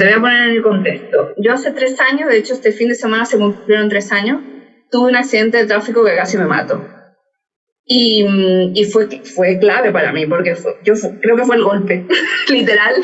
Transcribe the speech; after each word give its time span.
Te 0.00 0.06
voy 0.06 0.14
a 0.14 0.20
poner 0.20 0.48
en 0.48 0.54
el 0.54 0.62
contexto. 0.62 1.34
Yo 1.36 1.52
hace 1.52 1.72
tres 1.72 2.00
años, 2.00 2.30
de 2.30 2.38
hecho 2.38 2.54
este 2.54 2.72
fin 2.72 2.88
de 2.88 2.94
semana 2.94 3.26
se 3.26 3.36
cumplieron 3.36 3.90
tres 3.90 4.10
años, 4.10 4.40
tuve 4.90 5.10
un 5.10 5.14
accidente 5.14 5.58
de 5.58 5.66
tráfico 5.66 6.02
que 6.02 6.14
casi 6.14 6.38
me 6.38 6.46
mató. 6.46 6.82
Y, 7.84 8.24
mm, 8.24 8.70
y 8.72 8.84
fue, 8.84 9.08
fue 9.34 9.58
clave 9.58 9.92
para 9.92 10.10
mí, 10.10 10.24
porque 10.24 10.54
yo 10.86 10.94
creo 11.20 11.36
que 11.36 11.44
fue 11.44 11.56
el 11.56 11.62
golpe, 11.62 12.06
literal 12.48 12.94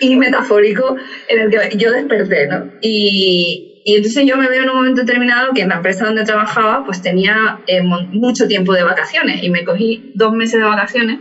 y 0.00 0.14
metafórico, 0.14 0.94
en 1.26 1.38
el 1.40 1.50
que 1.50 1.76
yo 1.76 1.90
desperté, 1.90 2.46
¿no? 2.46 2.70
Y, 2.80 3.82
y, 3.84 3.96
entonces 3.96 4.24
yo 4.24 4.36
me 4.36 4.48
veo 4.48 4.62
en 4.62 4.68
un 4.68 4.76
momento 4.76 5.00
determinado 5.00 5.52
que 5.52 5.62
en 5.62 5.70
la 5.70 5.76
empresa 5.76 6.04
donde 6.04 6.22
trabajaba, 6.22 6.84
pues 6.84 7.02
tenía 7.02 7.58
eh, 7.66 7.82
mucho 7.82 8.46
tiempo 8.46 8.72
de 8.72 8.84
vacaciones 8.84 9.42
y 9.42 9.50
me 9.50 9.64
cogí 9.64 10.12
dos 10.14 10.30
meses 10.30 10.60
de 10.60 10.64
vacaciones 10.64 11.18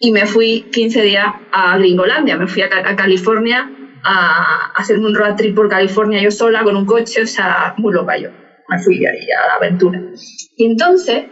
y 0.00 0.10
me 0.10 0.26
fui 0.26 0.68
15 0.72 1.00
días 1.00 1.28
a 1.52 1.78
Gringolandia, 1.78 2.36
me 2.36 2.48
fui 2.48 2.62
a, 2.62 2.68
a 2.72 2.96
California 2.96 3.70
a, 4.04 4.72
hacer 4.74 4.98
un 4.98 5.14
road 5.14 5.36
trip 5.36 5.54
por 5.54 5.68
California 5.68 6.20
yo 6.20 6.30
sola 6.30 6.62
con 6.62 6.76
un 6.76 6.86
coche, 6.86 7.22
o 7.22 7.26
sea, 7.26 7.74
muy 7.76 7.92
loca 7.92 8.16
yo. 8.16 8.30
Me 8.68 8.78
fui 8.78 9.04
ahí 9.04 9.30
a 9.30 9.46
la 9.46 9.54
aventura. 9.54 10.00
Y 10.56 10.64
entonces, 10.64 11.24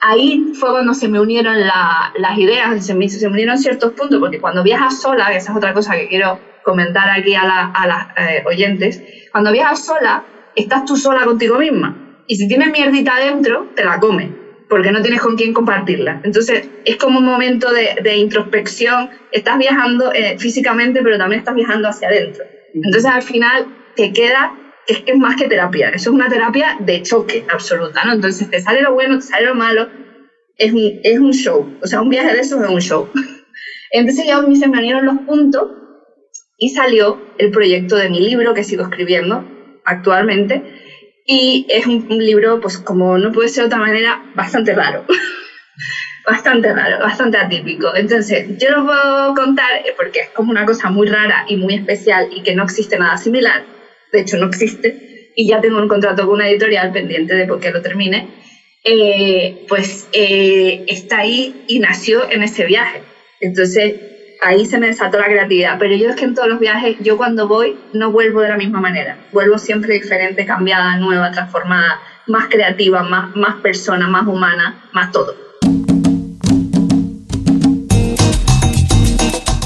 ahí 0.00 0.52
fue 0.54 0.70
cuando 0.70 0.94
se 0.94 1.08
me 1.08 1.20
unieron 1.20 1.58
las 1.60 2.38
ideas, 2.38 2.84
se 2.84 2.94
me, 2.94 3.08
se 3.08 3.26
unieron 3.26 3.58
ciertos 3.58 3.92
puntos, 3.92 4.20
porque 4.20 4.40
cuando 4.40 4.62
viajas 4.62 5.00
sola, 5.00 5.34
esa 5.34 5.50
es 5.50 5.56
otra 5.56 5.72
cosa 5.72 5.94
que 5.94 6.08
quiero 6.08 6.38
comentar 6.64 7.08
aquí 7.10 7.34
a, 7.34 7.44
las 7.44 7.70
a 7.74 8.12
eh, 8.16 8.44
oyentes, 8.46 9.02
cuando 9.32 9.52
viajas 9.52 9.84
sola, 9.84 10.24
estás 10.54 10.84
tú 10.84 10.96
sola 10.96 11.24
contigo 11.24 11.58
misma. 11.58 12.22
Y 12.28 12.36
si 12.36 12.48
tienes 12.48 12.70
mierdita 12.70 13.16
adentro, 13.16 13.68
te 13.74 13.84
la 13.84 13.98
comes 13.98 14.45
porque 14.68 14.90
no 14.90 15.00
tienes 15.02 15.20
con 15.20 15.36
quién 15.36 15.52
compartirla. 15.52 16.20
Entonces, 16.24 16.68
es 16.84 16.96
como 16.96 17.18
un 17.18 17.24
momento 17.24 17.68
de, 17.72 18.16
introspección. 18.16 19.10
Estás 19.32 19.58
viajando 19.58 20.12
eh, 20.12 20.36
físicamente, 20.38 21.02
pero 21.02 21.18
también 21.18 21.40
estás 21.40 21.54
viajando 21.54 21.88
hacia 21.88 22.08
adentro. 22.08 22.44
Entonces, 22.74 23.06
al 23.06 23.22
final, 23.22 23.66
te 23.94 24.12
queda, 24.12 24.52
es 24.86 25.00
que 25.00 25.12
es 25.12 25.18
más 25.18 25.36
que 25.36 25.46
terapia. 25.46 25.88
Eso 25.88 26.10
es 26.10 26.14
una 26.14 26.28
terapia 26.28 26.76
de 26.80 27.02
choque 27.02 27.44
absoluta, 27.48 28.04
¿no? 28.04 28.12
Entonces, 28.12 28.50
te 28.50 28.60
sale 28.60 28.82
lo 28.82 28.92
bueno, 28.92 29.18
te 29.18 29.24
sale 29.24 29.46
lo 29.46 29.54
malo. 29.54 29.88
Es 30.58 30.72
un, 30.72 31.00
es 31.02 31.18
un 31.18 31.32
show. 31.32 31.78
O 31.82 31.86
sea, 31.86 32.00
un 32.00 32.08
viaje 32.08 32.32
de 32.32 32.40
esos 32.40 32.60
es 32.60 32.68
un 32.68 32.80
show. 32.80 33.08
Entonces, 33.92 34.26
ya 34.26 34.40
se 34.40 34.68
me 34.68 34.78
unieron 34.78 35.04
los 35.04 35.18
puntos 35.26 35.68
y 36.58 36.70
salió 36.70 37.20
el 37.38 37.50
proyecto 37.50 37.96
de 37.96 38.08
mi 38.08 38.20
libro 38.20 38.54
que 38.54 38.64
sigo 38.64 38.82
escribiendo 38.82 39.44
actualmente 39.84 40.62
y 41.26 41.66
es 41.68 41.86
un, 41.86 42.06
libro, 42.08 42.60
pues 42.60 42.78
como 42.78 43.18
no 43.18 43.32
puede 43.32 43.48
ser 43.48 43.64
de 43.64 43.66
otra 43.66 43.78
manera, 43.78 44.22
bastante 44.32 44.72
raro. 44.74 45.04
bastante 46.26 46.72
raro, 46.72 46.98
bastante 47.00 47.36
atípico. 47.36 47.94
Entonces, 47.94 48.46
yo 48.56 48.70
lo 48.70 48.84
puedo 48.84 49.34
contar 49.34 49.76
eh, 49.84 49.92
porque 49.96 50.20
es 50.20 50.30
como 50.30 50.50
una 50.50 50.64
cosa 50.64 50.88
muy 50.88 51.06
rara 51.06 51.44
y 51.48 51.56
muy 51.56 51.74
especial 51.74 52.28
y 52.30 52.42
que 52.42 52.54
no 52.54 52.62
existe 52.62 52.96
nada 52.96 53.16
similar. 53.16 53.64
De 54.12 54.20
hecho, 54.20 54.36
no 54.36 54.46
existe. 54.46 54.94
Y 55.34 55.48
ya 55.48 55.60
tengo 55.60 55.78
un 55.78 55.88
contrato 55.88 56.24
con 56.26 56.36
una 56.36 56.48
editorial 56.48 56.92
pendiente 56.92 57.34
de 57.34 57.46
que 57.60 57.70
lo 57.70 57.82
termine. 57.82 58.28
Eh, 58.84 59.52
pues 59.68 60.08
eh, 60.12 60.84
está 60.86 61.18
ahí 61.18 61.52
y 61.66 61.80
nació 61.80 62.30
en 62.30 62.44
ese 62.44 62.64
viaje. 62.64 63.02
Entonces, 63.40 63.94
ahí 64.40 64.66
se 64.66 64.78
me 64.78 64.88
desató 64.88 65.18
la 65.18 65.26
creatividad. 65.26 65.78
Pero 65.78 65.94
yo 65.96 66.10
es 66.10 66.16
que 66.16 66.24
en 66.24 66.34
todos 66.34 66.48
los 66.48 66.58
viajes, 66.58 66.96
yo 67.00 67.16
cuando 67.16 67.48
voy 67.48 67.76
no 67.92 68.10
vuelvo 68.10 68.40
de 68.40 68.48
la 68.48 68.56
misma 68.56 68.80
manera. 68.80 69.16
Vuelvo 69.32 69.58
siempre 69.58 69.94
diferente, 69.94 70.46
cambiada, 70.46 70.96
nueva, 70.96 71.30
transformada, 71.30 72.00
más 72.26 72.48
creativa, 72.48 73.02
más, 73.02 73.34
más 73.36 73.56
persona, 73.56 74.08
más 74.08 74.26
humana, 74.26 74.82
más 74.92 75.12
todo. 75.12 75.34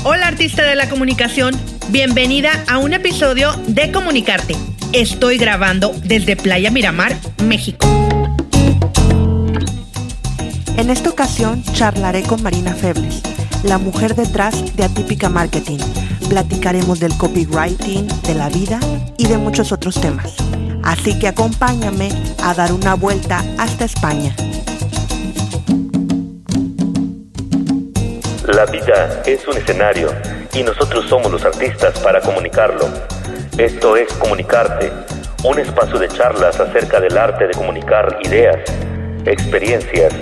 Hola 0.02 0.28
artista 0.28 0.64
de 0.64 0.76
la 0.76 0.88
comunicación, 0.88 1.54
bienvenida 1.88 2.50
a 2.68 2.78
un 2.78 2.94
episodio 2.94 3.52
de 3.66 3.92
Comunicarte. 3.92 4.54
Estoy 4.92 5.36
grabando 5.36 5.92
desde 6.04 6.36
Playa 6.36 6.70
Miramar, 6.70 7.14
México. 7.44 7.86
En 10.76 10.88
esta 10.88 11.10
ocasión 11.10 11.62
charlaré 11.74 12.22
con 12.22 12.42
Marina 12.42 12.74
Febles 12.74 13.22
la 13.62 13.78
mujer 13.78 14.14
detrás 14.14 14.76
de 14.76 14.84
Atípica 14.84 15.28
Marketing. 15.28 15.78
Platicaremos 16.28 17.00
del 17.00 17.16
copywriting, 17.16 18.06
de 18.22 18.34
la 18.34 18.48
vida 18.48 18.80
y 19.18 19.26
de 19.26 19.36
muchos 19.36 19.72
otros 19.72 20.00
temas. 20.00 20.34
Así 20.82 21.18
que 21.18 21.28
acompáñame 21.28 22.10
a 22.42 22.54
dar 22.54 22.72
una 22.72 22.94
vuelta 22.94 23.44
hasta 23.58 23.84
España. 23.84 24.34
La 28.46 28.66
vida 28.66 29.22
es 29.26 29.46
un 29.46 29.56
escenario 29.56 30.12
y 30.54 30.62
nosotros 30.62 31.06
somos 31.08 31.30
los 31.30 31.44
artistas 31.44 31.98
para 32.00 32.20
comunicarlo. 32.20 32.88
Esto 33.58 33.96
es 33.96 34.12
Comunicarte, 34.14 34.90
un 35.44 35.58
espacio 35.58 35.98
de 35.98 36.08
charlas 36.08 36.58
acerca 36.58 36.98
del 36.98 37.16
arte 37.16 37.46
de 37.46 37.54
comunicar 37.54 38.18
ideas, 38.24 38.56
experiencias 39.26 40.12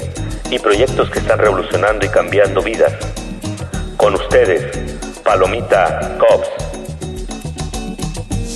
y 0.51 0.59
proyectos 0.59 1.09
que 1.11 1.21
están 1.21 1.39
revolucionando 1.39 2.05
y 2.05 2.09
cambiando 2.09 2.63
vidas. 2.63 2.93
Con 3.99 4.15
ustedes, 4.15 4.65
Palomita 5.25 6.17
Cops. 6.21 6.49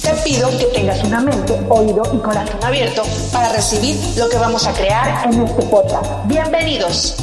Te 0.01 0.15
pido 0.23 0.49
que 0.57 0.67
tengas 0.67 1.03
una 1.03 1.21
mente, 1.21 1.61
oído 1.69 2.05
y 2.15 2.19
corazón 2.19 2.63
abierto 2.63 3.03
para 3.33 3.53
recibir 3.53 3.97
lo 4.17 4.29
que 4.29 4.37
vamos 4.37 4.69
a 4.69 4.73
crear 4.73 5.27
en 5.27 5.43
este 5.43 5.63
podcast. 5.65 6.29
Bienvenidos. 6.29 7.17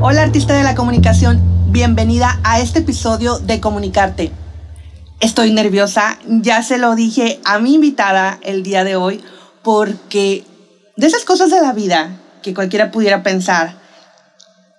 Hola 0.00 0.22
artista 0.22 0.54
de 0.54 0.64
la 0.64 0.74
comunicación, 0.74 1.40
bienvenida 1.68 2.40
a 2.42 2.58
este 2.58 2.80
episodio 2.80 3.38
de 3.38 3.60
Comunicarte. 3.60 4.32
Estoy 5.20 5.52
nerviosa, 5.52 6.18
ya 6.26 6.64
se 6.64 6.76
lo 6.76 6.96
dije 6.96 7.40
a 7.44 7.60
mi 7.60 7.74
invitada 7.74 8.40
el 8.42 8.64
día 8.64 8.82
de 8.82 8.96
hoy, 8.96 9.22
porque 9.62 10.44
de 10.96 11.06
esas 11.06 11.24
cosas 11.24 11.52
de 11.52 11.60
la 11.60 11.72
vida 11.72 12.16
que 12.42 12.54
cualquiera 12.54 12.90
pudiera 12.90 13.22
pensar 13.22 13.74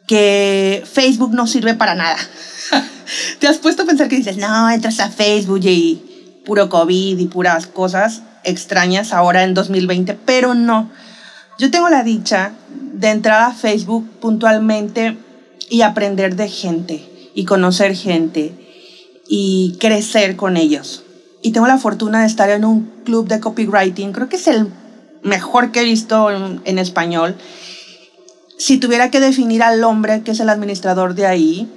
que 0.08 0.84
Facebook 0.92 1.34
no 1.34 1.48
sirve 1.48 1.74
para 1.74 1.96
nada. 1.96 2.18
¿Te 3.40 3.48
has 3.48 3.58
puesto 3.58 3.84
a 3.84 3.86
pensar 3.86 4.08
que 4.08 4.18
dices, 4.18 4.38
no, 4.38 4.70
entras 4.70 5.00
a 5.00 5.10
Facebook 5.10 5.62
y 5.64 6.42
puro 6.46 6.70
COVID 6.70 7.18
y 7.18 7.28
puras 7.28 7.68
cosas 7.68 8.22
extrañas 8.44 9.14
ahora 9.14 9.44
en 9.44 9.54
2020? 9.54 10.14
Pero 10.26 10.54
no. 10.54 10.92
Yo 11.60 11.72
tengo 11.72 11.90
la 11.90 12.04
dicha 12.04 12.54
de 12.94 13.10
entrar 13.10 13.44
a 13.44 13.54
Facebook 13.54 14.10
puntualmente 14.20 15.18
y 15.70 15.84
aprender 15.84 16.36
de 16.36 16.50
gente 16.50 17.08
y 17.34 17.46
conocer 17.46 17.96
gente 17.96 18.54
y 19.28 19.78
crecer 19.80 20.36
con 20.36 20.58
ellos. 20.58 21.04
Y 21.42 21.52
tengo 21.54 21.68
la 21.68 21.78
fortuna 21.78 22.22
de 22.22 22.28
estar 22.28 22.50
en 22.50 22.66
un 22.66 22.92
club 23.06 23.28
de 23.28 23.40
copywriting, 23.40 24.12
creo 24.12 24.28
que 24.28 24.36
es 24.36 24.48
el 24.48 24.68
mejor 25.24 25.72
que 25.72 25.82
he 25.82 25.84
visto 25.84 26.30
en, 26.32 26.80
español. 26.80 27.36
Si 28.58 28.78
tuviera 28.78 29.12
que 29.12 29.20
definir 29.20 29.64
al 29.64 29.84
hombre 29.84 30.22
que 30.22 30.32
es 30.32 30.40
el 30.40 30.50
administrador 30.50 31.16
de 31.16 31.26
ahí, 31.26 31.72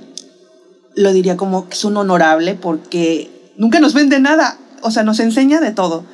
lo 0.94 1.12
diría 1.12 1.36
como 1.36 1.68
que 1.68 1.74
es 1.74 1.84
un 1.84 1.96
honorable 1.96 2.54
porque 2.54 3.30
nunca 3.56 3.80
nos 3.80 3.94
vende 3.94 4.20
nada, 4.20 4.58
o 4.82 4.90
sea, 4.90 5.02
nos 5.02 5.20
enseña 5.20 5.60
de 5.60 5.72
todo 5.72 6.04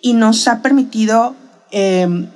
y 0.00 0.14
nos 0.14 0.46
ha 0.48 0.62
permitido 0.62 1.34
em, 1.70 2.28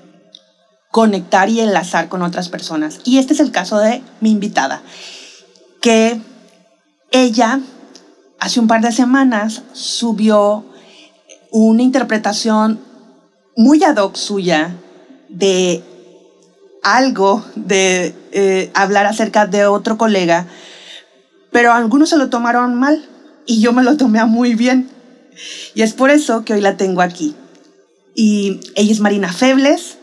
conectar 0.91 1.49
y 1.49 1.61
enlazar 1.61 2.09
con 2.09 2.23
otras 2.23 2.49
personas. 2.49 3.01
Y 3.05 3.19
este 3.19 3.35
es 3.35 3.41
el 3.41 3.51
caso 3.51 3.79
de 3.79 4.03
mi 4.21 4.31
invitada, 4.31 4.83
que 5.81 6.21
ella 7.11 7.61
hace 8.41 8.61
un 8.61 8.69
par 8.69 8.81
de 8.81 8.93
semanas 8.93 9.63
subió 9.73 10.65
una 11.51 11.83
interpretación 11.83 12.81
muy 13.56 13.83
ad 13.83 13.97
hoc 13.97 14.17
suya 14.17 14.77
de 15.28 15.83
algo, 16.83 17.44
de 17.56 18.15
eh, 18.33 18.71
hablar 18.75 19.06
acerca 19.06 19.47
de 19.47 19.67
otro 19.67 19.99
colega, 19.99 20.47
pero 21.50 21.73
algunos 21.73 22.11
se 22.11 22.19
lo 22.19 22.29
tomaron 22.29 22.75
mal 22.75 23.08
y 23.47 23.61
yo 23.61 23.73
me 23.73 23.82
lo 23.82 23.97
tomé 23.97 24.25
muy 24.25 24.55
bien. 24.55 24.91
Y 25.75 25.82
es 25.82 25.94
por 25.94 26.11
eso 26.11 26.44
que 26.44 26.53
hoy 26.55 26.61
la 26.61 26.76
tengo 26.76 27.03
aquí. 27.03 27.35
Y 28.14 28.61
ella 28.75 28.93
es 28.93 29.00
Marina 29.00 29.32
Febles. 29.32 29.99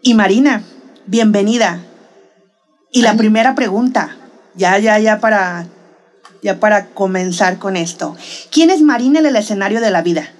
Y 0.00 0.14
Marina, 0.14 0.62
bienvenida. 1.06 1.80
Y 2.92 3.02
la 3.02 3.16
primera 3.16 3.54
pregunta, 3.54 4.16
ya, 4.54 4.78
ya, 4.78 4.98
ya 4.98 5.20
para, 5.20 5.66
ya 6.42 6.58
para 6.60 6.86
comenzar 6.86 7.58
con 7.58 7.76
esto. 7.76 8.16
¿Quién 8.50 8.70
es 8.70 8.80
Marina 8.80 9.18
en 9.18 9.26
el 9.26 9.36
escenario 9.36 9.80
de 9.80 9.90
la 9.90 10.02
vida? 10.02 10.32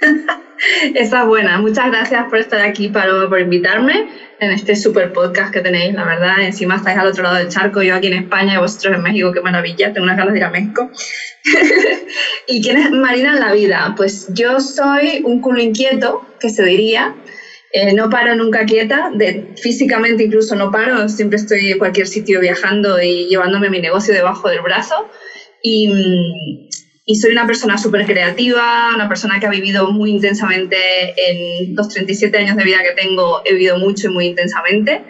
Esa 0.94 1.20
es 1.20 1.26
buena. 1.26 1.58
Muchas 1.58 1.86
gracias 1.86 2.24
por 2.28 2.38
estar 2.38 2.60
aquí, 2.60 2.88
Paloma, 2.88 3.28
por 3.28 3.40
invitarme 3.40 4.06
en 4.38 4.50
este 4.50 4.76
super 4.76 5.12
podcast 5.12 5.52
que 5.52 5.60
tenéis, 5.60 5.94
la 5.94 6.04
verdad. 6.04 6.44
Encima 6.44 6.76
estáis 6.76 6.96
al 6.96 7.06
otro 7.06 7.22
lado 7.22 7.36
del 7.36 7.48
charco, 7.48 7.82
yo 7.82 7.94
aquí 7.94 8.06
en 8.08 8.14
España 8.14 8.54
y 8.54 8.58
vosotros 8.58 8.94
en 8.94 9.02
México, 9.02 9.32
qué 9.32 9.40
maravilla. 9.40 9.92
Tengo 9.92 10.04
unas 10.04 10.16
ganas 10.16 10.32
de 10.32 10.38
ir 10.38 10.44
a 10.44 10.50
México. 10.50 10.90
¿Y 12.46 12.62
quién 12.62 12.76
es 12.78 12.90
Marina 12.90 13.34
en 13.34 13.40
la 13.40 13.52
vida? 13.52 13.94
Pues 13.96 14.26
yo 14.30 14.60
soy 14.60 15.20
un 15.24 15.40
culo 15.40 15.60
inquieto, 15.60 16.22
que 16.40 16.50
se 16.50 16.64
diría. 16.64 17.14
Eh, 17.72 17.92
no 17.92 18.08
paro 18.08 18.34
nunca 18.34 18.64
quieta, 18.64 19.10
de, 19.12 19.44
físicamente 19.60 20.22
incluso 20.22 20.54
no 20.54 20.70
paro, 20.70 21.08
siempre 21.08 21.36
estoy 21.36 21.72
en 21.72 21.78
cualquier 21.78 22.06
sitio 22.06 22.40
viajando 22.40 23.02
y 23.02 23.26
llevándome 23.26 23.68
mi 23.68 23.80
negocio 23.80 24.14
debajo 24.14 24.48
del 24.48 24.60
brazo. 24.62 24.94
Y, 25.62 26.65
y 27.08 27.14
soy 27.14 27.30
una 27.30 27.46
persona 27.46 27.78
súper 27.78 28.04
creativa, 28.04 28.92
una 28.92 29.08
persona 29.08 29.38
que 29.38 29.46
ha 29.46 29.50
vivido 29.50 29.86
muy 29.92 30.10
intensamente 30.10 30.76
en 31.16 31.74
los 31.76 31.88
37 31.88 32.36
años 32.36 32.56
de 32.56 32.64
vida 32.64 32.82
que 32.82 33.00
tengo, 33.00 33.40
he 33.44 33.52
vivido 33.52 33.78
mucho 33.78 34.08
y 34.08 34.10
muy 34.12 34.26
intensamente. 34.26 35.04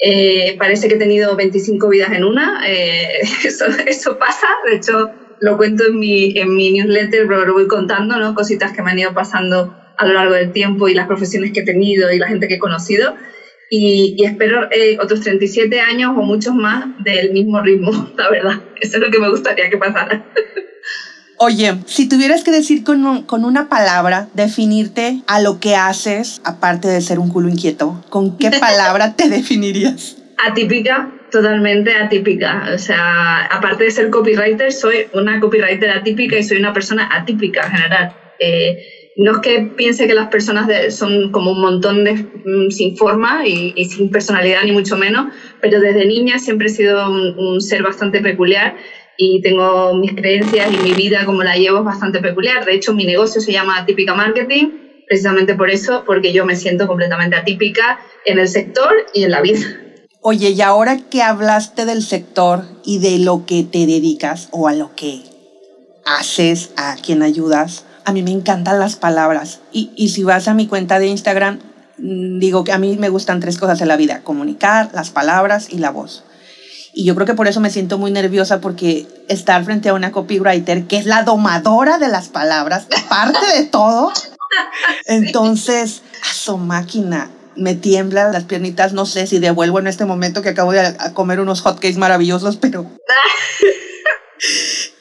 Eh, 0.00 0.56
parece 0.58 0.88
que 0.88 0.94
he 0.94 0.98
tenido 0.98 1.36
25 1.36 1.90
vidas 1.90 2.12
en 2.12 2.24
una, 2.24 2.62
eh, 2.66 3.20
eso, 3.44 3.66
eso, 3.86 4.16
pasa, 4.18 4.46
de 4.66 4.76
hecho 4.76 5.10
lo 5.38 5.58
cuento 5.58 5.84
en 5.84 5.98
mi, 5.98 6.32
en 6.38 6.54
mi 6.54 6.70
newsletter, 6.70 7.26
pero 7.26 7.44
lo 7.44 7.52
voy 7.52 7.66
contando, 7.66 8.18
¿no? 8.18 8.32
cositas 8.32 8.72
que 8.72 8.82
me 8.82 8.90
han 8.92 8.98
ido 8.98 9.12
pasando 9.12 9.74
a 9.98 10.06
lo 10.06 10.14
largo 10.14 10.32
del 10.32 10.52
tiempo 10.52 10.88
y 10.88 10.94
las 10.94 11.06
profesiones 11.06 11.52
que 11.52 11.60
he 11.60 11.64
tenido 11.64 12.10
y 12.10 12.18
la 12.18 12.28
gente 12.28 12.48
que 12.48 12.54
he 12.54 12.58
conocido. 12.58 13.14
Y, 13.68 14.16
espero 14.24 14.68
eh, 14.70 14.96
otros 15.00 15.20
37 15.20 15.80
años 15.80 16.12
o 16.16 16.22
muchos 16.22 16.54
más 16.54 16.86
del 16.96 17.30
mismo 17.32 17.60
ritmo, 17.60 18.10
la 18.16 18.30
verdad. 18.30 18.62
Eso 18.80 18.96
es 18.96 19.02
lo 19.02 19.10
que 19.10 19.18
me 19.18 19.28
gustaría 19.28 19.68
que 19.68 19.76
pasara. 19.76 20.24
Oye, 21.38 21.74
si 21.86 22.08
tuvieras 22.08 22.44
que 22.44 22.50
decir 22.50 22.82
con, 22.82 23.24
con, 23.24 23.44
una 23.44 23.68
palabra, 23.68 24.28
definirte 24.34 25.20
a 25.26 25.40
lo 25.40 25.60
que 25.60 25.76
haces, 25.76 26.40
aparte 26.44 26.88
de 26.88 27.00
ser 27.00 27.18
un 27.18 27.28
culo 27.28 27.48
inquieto, 27.48 28.02
¿con 28.08 28.38
qué 28.38 28.50
palabra 28.60 29.14
te 29.14 29.28
definirías? 29.28 30.16
Atípica, 30.38 31.10
totalmente 31.30 31.94
atípica. 31.94 32.70
O 32.74 32.78
sea, 32.78 33.44
aparte 33.46 33.84
de 33.84 33.90
ser 33.90 34.10
copywriter, 34.10 34.72
soy 34.72 35.06
una 35.12 35.40
copywriter 35.40 35.90
atípica 35.90 36.38
y 36.38 36.42
soy 36.42 36.58
una 36.58 36.72
persona 36.72 37.08
atípica 37.12 37.66
en 37.66 37.72
general. 37.72 38.16
Eh, 38.38 38.96
no 39.16 39.32
es 39.32 39.38
que 39.38 39.70
piense 39.76 40.06
que 40.06 40.14
las 40.14 40.28
personas 40.28 40.68
son 40.94 41.32
como 41.32 41.52
un 41.52 41.60
montón 41.60 42.04
de 42.04 42.14
mm, 42.14 42.70
sin 42.70 42.96
forma 42.96 43.46
y, 43.46 43.72
sin 43.86 44.10
personalidad 44.10 44.62
ni 44.64 44.72
mucho 44.72 44.96
menos, 44.96 45.32
pero 45.60 45.80
desde 45.80 46.04
niña 46.06 46.38
siempre 46.38 46.66
he 46.66 46.70
sido 46.70 47.10
un, 47.10 47.60
ser 47.60 47.82
bastante 47.82 48.20
peculiar 48.20 48.76
y 49.16 49.40
tengo 49.40 49.94
mis 49.94 50.14
creencias 50.14 50.72
y 50.72 50.76
mi 50.78 50.92
vida 50.92 51.24
como 51.24 51.42
la 51.42 51.56
llevo 51.56 51.78
es 51.78 51.84
bastante 51.84 52.20
peculiar. 52.20 52.64
De 52.64 52.74
hecho, 52.74 52.92
mi 52.92 53.04
negocio 53.04 53.40
se 53.40 53.52
llama 53.52 53.78
Atípica 53.78 54.14
Marketing, 54.14 54.68
precisamente 55.06 55.54
por 55.54 55.70
eso, 55.70 56.04
porque 56.06 56.32
yo 56.32 56.44
me 56.44 56.56
siento 56.56 56.86
completamente 56.86 57.36
atípica 57.36 58.00
en 58.24 58.38
el 58.38 58.48
sector 58.48 58.92
y 59.14 59.24
en 59.24 59.30
la 59.30 59.40
vida. 59.40 59.60
Oye, 60.20 60.50
y 60.50 60.60
ahora 60.60 60.98
que 60.98 61.22
hablaste 61.22 61.84
del 61.84 62.02
sector 62.02 62.64
y 62.84 62.98
de 62.98 63.18
lo 63.18 63.46
que 63.46 63.62
te 63.62 63.86
dedicas 63.86 64.48
o 64.50 64.66
a 64.66 64.72
lo 64.72 64.94
que 64.96 65.22
haces, 66.04 66.70
a 66.76 66.96
quien 66.96 67.22
ayudas, 67.22 67.84
a 68.04 68.12
mí 68.12 68.22
me 68.22 68.32
encantan 68.32 68.78
las 68.78 68.96
palabras. 68.96 69.60
Y, 69.72 69.90
y 69.96 70.08
si 70.08 70.24
vas 70.24 70.48
a 70.48 70.54
mi 70.54 70.66
cuenta 70.66 70.98
de 70.98 71.06
Instagram, 71.06 71.60
mm, 71.98 72.38
digo 72.38 72.64
que 72.64 72.72
a 72.72 72.78
mí 72.78 72.96
me 72.98 73.08
gustan 73.08 73.40
tres 73.40 73.58
cosas 73.58 73.80
en 73.80 73.88
la 73.88 73.96
vida, 73.96 74.22
comunicar, 74.22 74.90
las 74.92 75.10
palabras 75.10 75.68
y 75.70 75.78
la 75.78 75.90
voz. 75.90 76.24
Y 76.96 77.04
yo 77.04 77.14
creo 77.14 77.26
que 77.26 77.34
por 77.34 77.46
eso 77.46 77.60
me 77.60 77.68
siento 77.68 77.98
muy 77.98 78.10
nerviosa 78.10 78.62
porque 78.62 79.06
estar 79.28 79.62
frente 79.66 79.90
a 79.90 79.92
una 79.92 80.12
copywriter 80.12 80.86
que 80.86 80.96
es 80.96 81.04
la 81.04 81.24
domadora 81.24 81.98
de 81.98 82.08
las 82.08 82.28
palabras, 82.28 82.86
parte 83.10 83.38
de 83.54 83.64
todo. 83.64 84.10
Entonces, 85.04 86.00
a 86.26 86.32
su 86.32 86.56
máquina, 86.56 87.28
me 87.54 87.74
tiemblan 87.74 88.32
las 88.32 88.44
piernitas. 88.44 88.94
No 88.94 89.04
sé 89.04 89.26
si 89.26 89.40
devuelvo 89.40 89.78
en 89.78 89.88
este 89.88 90.06
momento 90.06 90.40
que 90.40 90.48
acabo 90.48 90.72
de 90.72 90.96
comer 91.12 91.38
unos 91.38 91.60
hotcakes 91.60 91.98
maravillosos, 91.98 92.56
pero 92.56 92.86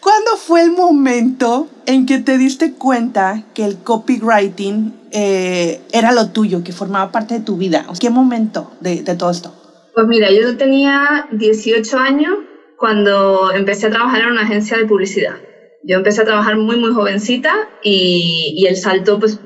¿Cuándo 0.02 0.36
fue 0.36 0.64
el 0.64 0.72
momento 0.72 1.70
en 1.86 2.06
que 2.06 2.20
te 2.20 2.38
diste 2.38 2.74
cuenta 2.74 3.44
que 3.54 3.64
el 3.64 3.78
copywriting 3.78 4.94
eh, 5.12 5.82
era 5.94 6.12
lo 6.12 6.32
tuyo, 6.32 6.62
que 6.62 6.74
formaba 6.74 7.14
parte 7.14 7.36
de 7.36 7.40
tu 7.40 7.56
vida? 7.56 7.86
¿Qué 8.02 8.10
momento 8.10 8.74
de, 8.82 9.02
de 9.02 9.16
todo 9.16 9.32
esto? 9.32 9.65
Pues 9.96 10.08
mira, 10.08 10.30
yo 10.30 10.58
tenía 10.58 11.26
18 11.32 11.98
años 11.98 12.34
cuando 12.76 13.54
empecé 13.54 13.88
a 13.88 13.90
trabajar 13.90 14.24
en 14.24 14.32
una 14.32 14.42
agencia 14.42 14.78
de 14.78 14.84
publicidad. 14.84 15.38
Yo 15.84 15.96
empecé 15.96 16.20
a 16.20 16.26
trabajar 16.26 16.58
muy, 16.58 16.76
muy 16.76 16.92
jovencita 16.92 17.54
y, 17.82 18.54
y, 18.58 18.66
el 18.66 18.76
salto, 18.76 19.18
pues, 19.20 19.40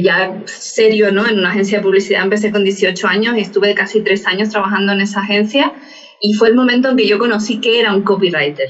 ya 0.00 0.30
serio, 0.46 1.10
¿no? 1.10 1.26
En 1.26 1.38
una 1.38 1.50
agencia 1.50 1.78
de 1.78 1.82
publicidad 1.82 2.22
empecé 2.22 2.52
con 2.52 2.62
18 2.62 3.08
años 3.08 3.36
y 3.36 3.40
estuve 3.40 3.74
casi 3.74 4.00
tres 4.00 4.28
años 4.28 4.50
trabajando 4.50 4.92
en 4.92 5.00
esa 5.00 5.20
agencia 5.20 5.72
y 6.20 6.34
fue 6.34 6.48
el 6.48 6.54
momento 6.54 6.90
en 6.90 6.96
que 6.96 7.08
yo 7.08 7.18
conocí 7.18 7.58
que 7.58 7.80
era 7.80 7.92
un 7.92 8.04
copywriter. 8.04 8.68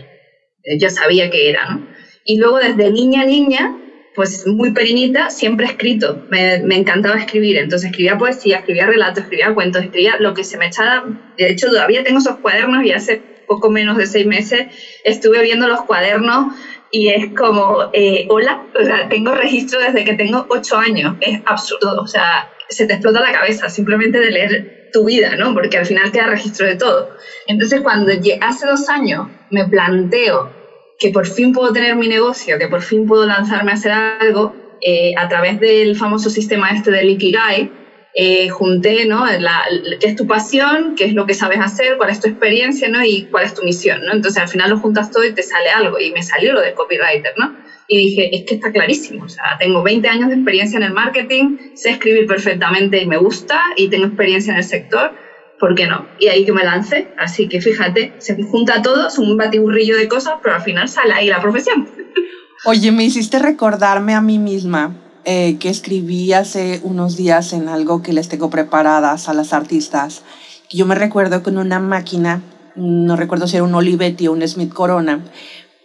Eh, 0.64 0.78
yo 0.78 0.88
sabía 0.88 1.28
que 1.28 1.50
era, 1.50 1.66
¿no? 1.66 1.82
Y 2.25 2.38
luego 2.38 2.58
desde 2.58 2.90
niña, 2.90 3.25
niña, 3.25 3.69
pues 4.15 4.45
muy 4.47 4.73
perinita, 4.73 5.31
siempre 5.31 5.67
he 5.67 5.69
escrito, 5.71 6.25
me, 6.29 6.59
me, 6.62 6.77
encantaba 6.77 7.17
escribir, 7.17 7.57
entonces 7.57 7.91
escribía 7.91 8.19
poesía, 8.19 8.59
escribía 8.59 8.87
relatos, 8.87 9.25
escribía 9.25 9.55
cuentos, 9.55 9.83
escribía 9.83 10.17
lo 10.19 10.35
que 10.35 10.45
se 10.45 10.59
me 10.59 10.67
echaba, 10.67 11.05
de 11.37 11.49
hecho 11.49 11.69
todavía 11.69 12.03
tengo 12.03 12.19
esos 12.19 12.39
cuadernos 12.41 12.85
y 12.85 12.91
hace 12.91 13.23
poco 13.47 13.71
menos 13.71 13.97
de 13.97 14.07
seis 14.07 14.27
meses 14.27 14.67
estuve 15.05 15.43
viendo 15.43 15.67
los 15.69 15.83
cuadernos 15.83 16.55
y 16.91 17.09
es 17.09 17.27
como, 17.37 17.91
eh, 17.93 18.27
hola, 18.29 18.61
tengo 19.09 19.33
registro 19.35 19.81
desde 19.81 20.05
que 20.05 20.15
tengo 20.15 20.45
ocho 20.49 20.77
años, 20.77 21.15
es 21.21 21.39
absurdo, 21.45 22.01
o 22.01 22.07
sea, 22.07 22.49
se 22.69 22.87
te 22.87 22.95
explota 22.95 23.21
la 23.21 23.33
cabeza 23.33 23.69
simplemente 23.69 24.19
de 24.19 24.31
leer 24.31 24.67
tu 24.93 25.05
vida, 25.05 25.37
¿no? 25.37 25.55
Porque 25.55 25.79
al 25.79 25.87
final 25.87 26.11
queda 26.11 26.27
registro 26.27 26.67
de 26.67 26.77
todo. 26.77 27.09
Entonces, 27.47 27.81
cuando 27.81 28.12
hace 28.41 28.67
dos 28.67 28.89
años 28.89 29.27
me 29.51 29.65
planteo 29.67 30.60
que 31.00 31.11
por 31.11 31.26
fin 31.26 31.52
puedo 31.52 31.73
tener 31.73 31.97
mi 31.97 32.06
negocio, 32.06 32.58
que 32.58 32.69
por 32.69 32.82
fin 32.82 33.06
puedo 33.06 33.26
lanzarme 33.26 33.73
a 33.73 33.75
hacer 33.75 33.91
algo, 33.91 34.55
eh, 34.82 35.12
a 35.17 35.29
través 35.29 35.58
del 35.58 35.97
famoso 35.97 36.29
sistema 36.31 36.70
este 36.70 36.91
del 36.91 37.11
Ikigai, 37.11 37.73
eh, 38.12 38.49
junté, 38.49 39.06
¿no? 39.06 39.25
La, 39.38 39.62
¿Qué 39.99 40.08
es 40.08 40.14
tu 40.17 40.26
pasión? 40.26 40.94
¿Qué 40.97 41.05
es 41.05 41.14
lo 41.14 41.26
que 41.26 41.35
sabes 41.35 41.58
hacer? 41.61 41.97
¿Cuál 41.97 42.11
es 42.11 42.20
tu 42.20 42.29
experiencia? 42.29 42.88
¿no? 42.88 43.02
Y 43.02 43.29
cuál 43.31 43.44
es 43.44 43.55
tu 43.55 43.62
misión, 43.62 44.00
¿no? 44.05 44.12
Entonces 44.12 44.43
al 44.43 44.49
final 44.49 44.70
lo 44.70 44.79
juntas 44.79 45.11
todo 45.11 45.25
y 45.25 45.32
te 45.32 45.43
sale 45.43 45.70
algo. 45.70 45.99
Y 45.99 46.11
me 46.12 46.23
salió 46.23 46.52
lo 46.52 46.61
de 46.61 46.75
copywriter, 46.75 47.32
¿no? 47.37 47.55
Y 47.87 47.97
dije, 47.99 48.29
es 48.35 48.43
que 48.47 48.55
está 48.55 48.70
clarísimo. 48.70 49.25
O 49.25 49.29
sea, 49.29 49.56
tengo 49.58 49.82
20 49.82 50.06
años 50.08 50.29
de 50.29 50.35
experiencia 50.35 50.76
en 50.76 50.82
el 50.82 50.93
marketing, 50.93 51.56
sé 51.75 51.91
escribir 51.91 52.26
perfectamente 52.26 53.00
y 53.00 53.06
me 53.06 53.17
gusta, 53.17 53.58
y 53.76 53.88
tengo 53.88 54.06
experiencia 54.06 54.52
en 54.52 54.58
el 54.58 54.64
sector 54.64 55.14
¿por 55.61 55.75
qué 55.75 55.87
no? 55.87 56.07
Y 56.19 56.29
ahí 56.29 56.45
que 56.45 56.53
me 56.53 56.65
lancé. 56.65 57.12
Así 57.19 57.49
que 57.49 57.61
fíjate, 57.61 58.15
se 58.19 58.43
junta 58.43 58.83
todo, 58.83 59.07
es 59.07 59.19
un 59.19 59.37
batiburrillo 59.37 59.97
de 59.97 60.09
cosas, 60.09 60.35
pero 60.43 60.57
al 60.57 60.62
final 60.62 60.89
sale 60.89 61.12
ahí 61.12 61.29
la 61.29 61.41
profesión. 61.41 61.89
Oye, 62.65 62.91
me 62.91 63.05
hiciste 63.05 63.39
recordarme 63.39 64.15
a 64.15 64.21
mí 64.21 64.39
misma 64.39 64.97
eh, 65.25 65.59
que 65.61 65.69
escribí 65.69 66.33
hace 66.33 66.81
unos 66.83 67.17
días 67.17 67.53
en 67.53 67.69
algo 67.69 68.03
que 68.03 68.12
les 68.12 68.29
tengo 68.29 68.51
preparadas 68.51 69.29
a 69.29 69.35
las 69.35 69.53
artistas. 69.53 70.23
Yo 70.71 70.87
me 70.87 70.95
recuerdo 70.95 71.43
con 71.43 71.59
una 71.59 71.79
máquina, 71.79 72.43
no 72.75 73.17
recuerdo 73.17 73.47
si 73.47 73.57
era 73.57 73.65
un 73.65 73.75
Olivetti 73.75 74.27
o 74.29 74.33
un 74.33 74.47
Smith 74.47 74.73
Corona, 74.73 75.25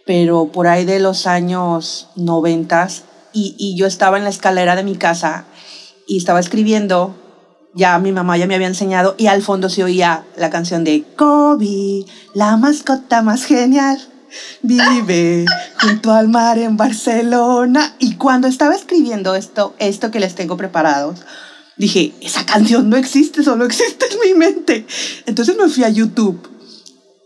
pero 0.06 0.46
por 0.52 0.68
ahí 0.68 0.84
de 0.84 1.00
los 1.00 1.26
años 1.26 2.08
noventas, 2.16 3.04
y, 3.32 3.54
y 3.58 3.76
yo 3.76 3.86
estaba 3.86 4.16
en 4.16 4.24
la 4.24 4.30
escalera 4.30 4.76
de 4.76 4.84
mi 4.84 4.96
casa 4.96 5.44
y 6.06 6.16
estaba 6.16 6.40
escribiendo 6.40 7.14
ya 7.76 7.98
mi 7.98 8.10
mamá 8.10 8.38
ya 8.38 8.46
me 8.46 8.54
había 8.54 8.66
enseñado 8.66 9.14
y 9.18 9.26
al 9.26 9.42
fondo 9.42 9.68
se 9.68 9.84
oía 9.84 10.24
la 10.36 10.48
canción 10.48 10.82
de 10.82 11.04
Kobe, 11.14 12.06
la 12.34 12.56
mascota 12.56 13.22
más 13.22 13.44
genial. 13.44 14.00
Vive 14.62 15.44
junto 15.80 16.12
al 16.12 16.28
mar 16.28 16.58
en 16.58 16.76
Barcelona. 16.76 17.94
Y 17.98 18.16
cuando 18.16 18.48
estaba 18.48 18.74
escribiendo 18.74 19.34
esto, 19.34 19.74
esto 19.78 20.10
que 20.10 20.20
les 20.20 20.34
tengo 20.34 20.56
preparados, 20.56 21.20
dije, 21.76 22.12
esa 22.22 22.44
canción 22.46 22.88
no 22.88 22.96
existe, 22.96 23.42
solo 23.42 23.66
existe 23.66 24.06
en 24.10 24.32
mi 24.32 24.38
mente. 24.38 24.86
Entonces 25.26 25.56
me 25.56 25.68
fui 25.68 25.84
a 25.84 25.90
YouTube 25.90 26.48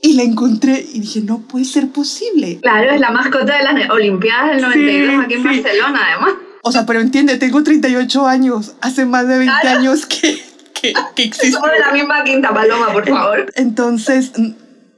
y 0.03 0.15
la 0.15 0.25
encontré 0.25 0.85
y 0.93 1.01
dije, 1.01 1.21
no 1.21 1.41
puede 1.41 1.65
ser 1.65 1.89
posible. 1.91 2.59
Claro, 2.61 2.91
es 2.91 3.01
la 3.01 3.13
mascota 3.13 3.57
de 3.57 3.63
las 3.63 3.91
Olimpiadas 3.91 4.51
del 4.51 4.63
92 4.63 5.25
aquí 5.25 5.35
en 5.35 5.45
Barcelona, 5.45 6.01
además. 6.09 6.50
O 6.63 6.73
sea, 6.73 6.87
pero 6.87 7.01
entiende, 7.01 7.37
tengo 7.39 7.63
38 7.63 8.27
años, 8.27 8.73
hace 8.81 9.07
más 9.07 9.27
de 9.27 9.39
20 9.39 9.69
años 9.69 10.07
que, 10.07 10.43
que, 10.75 10.93
que 11.15 11.23
existe. 11.23 11.59
De 11.59 11.79
la 11.79 11.93
misma 11.93 12.23
quinta 12.25 12.53
paloma, 12.53 12.93
por 12.93 13.09
favor. 13.09 13.53
Entonces, 13.57 14.33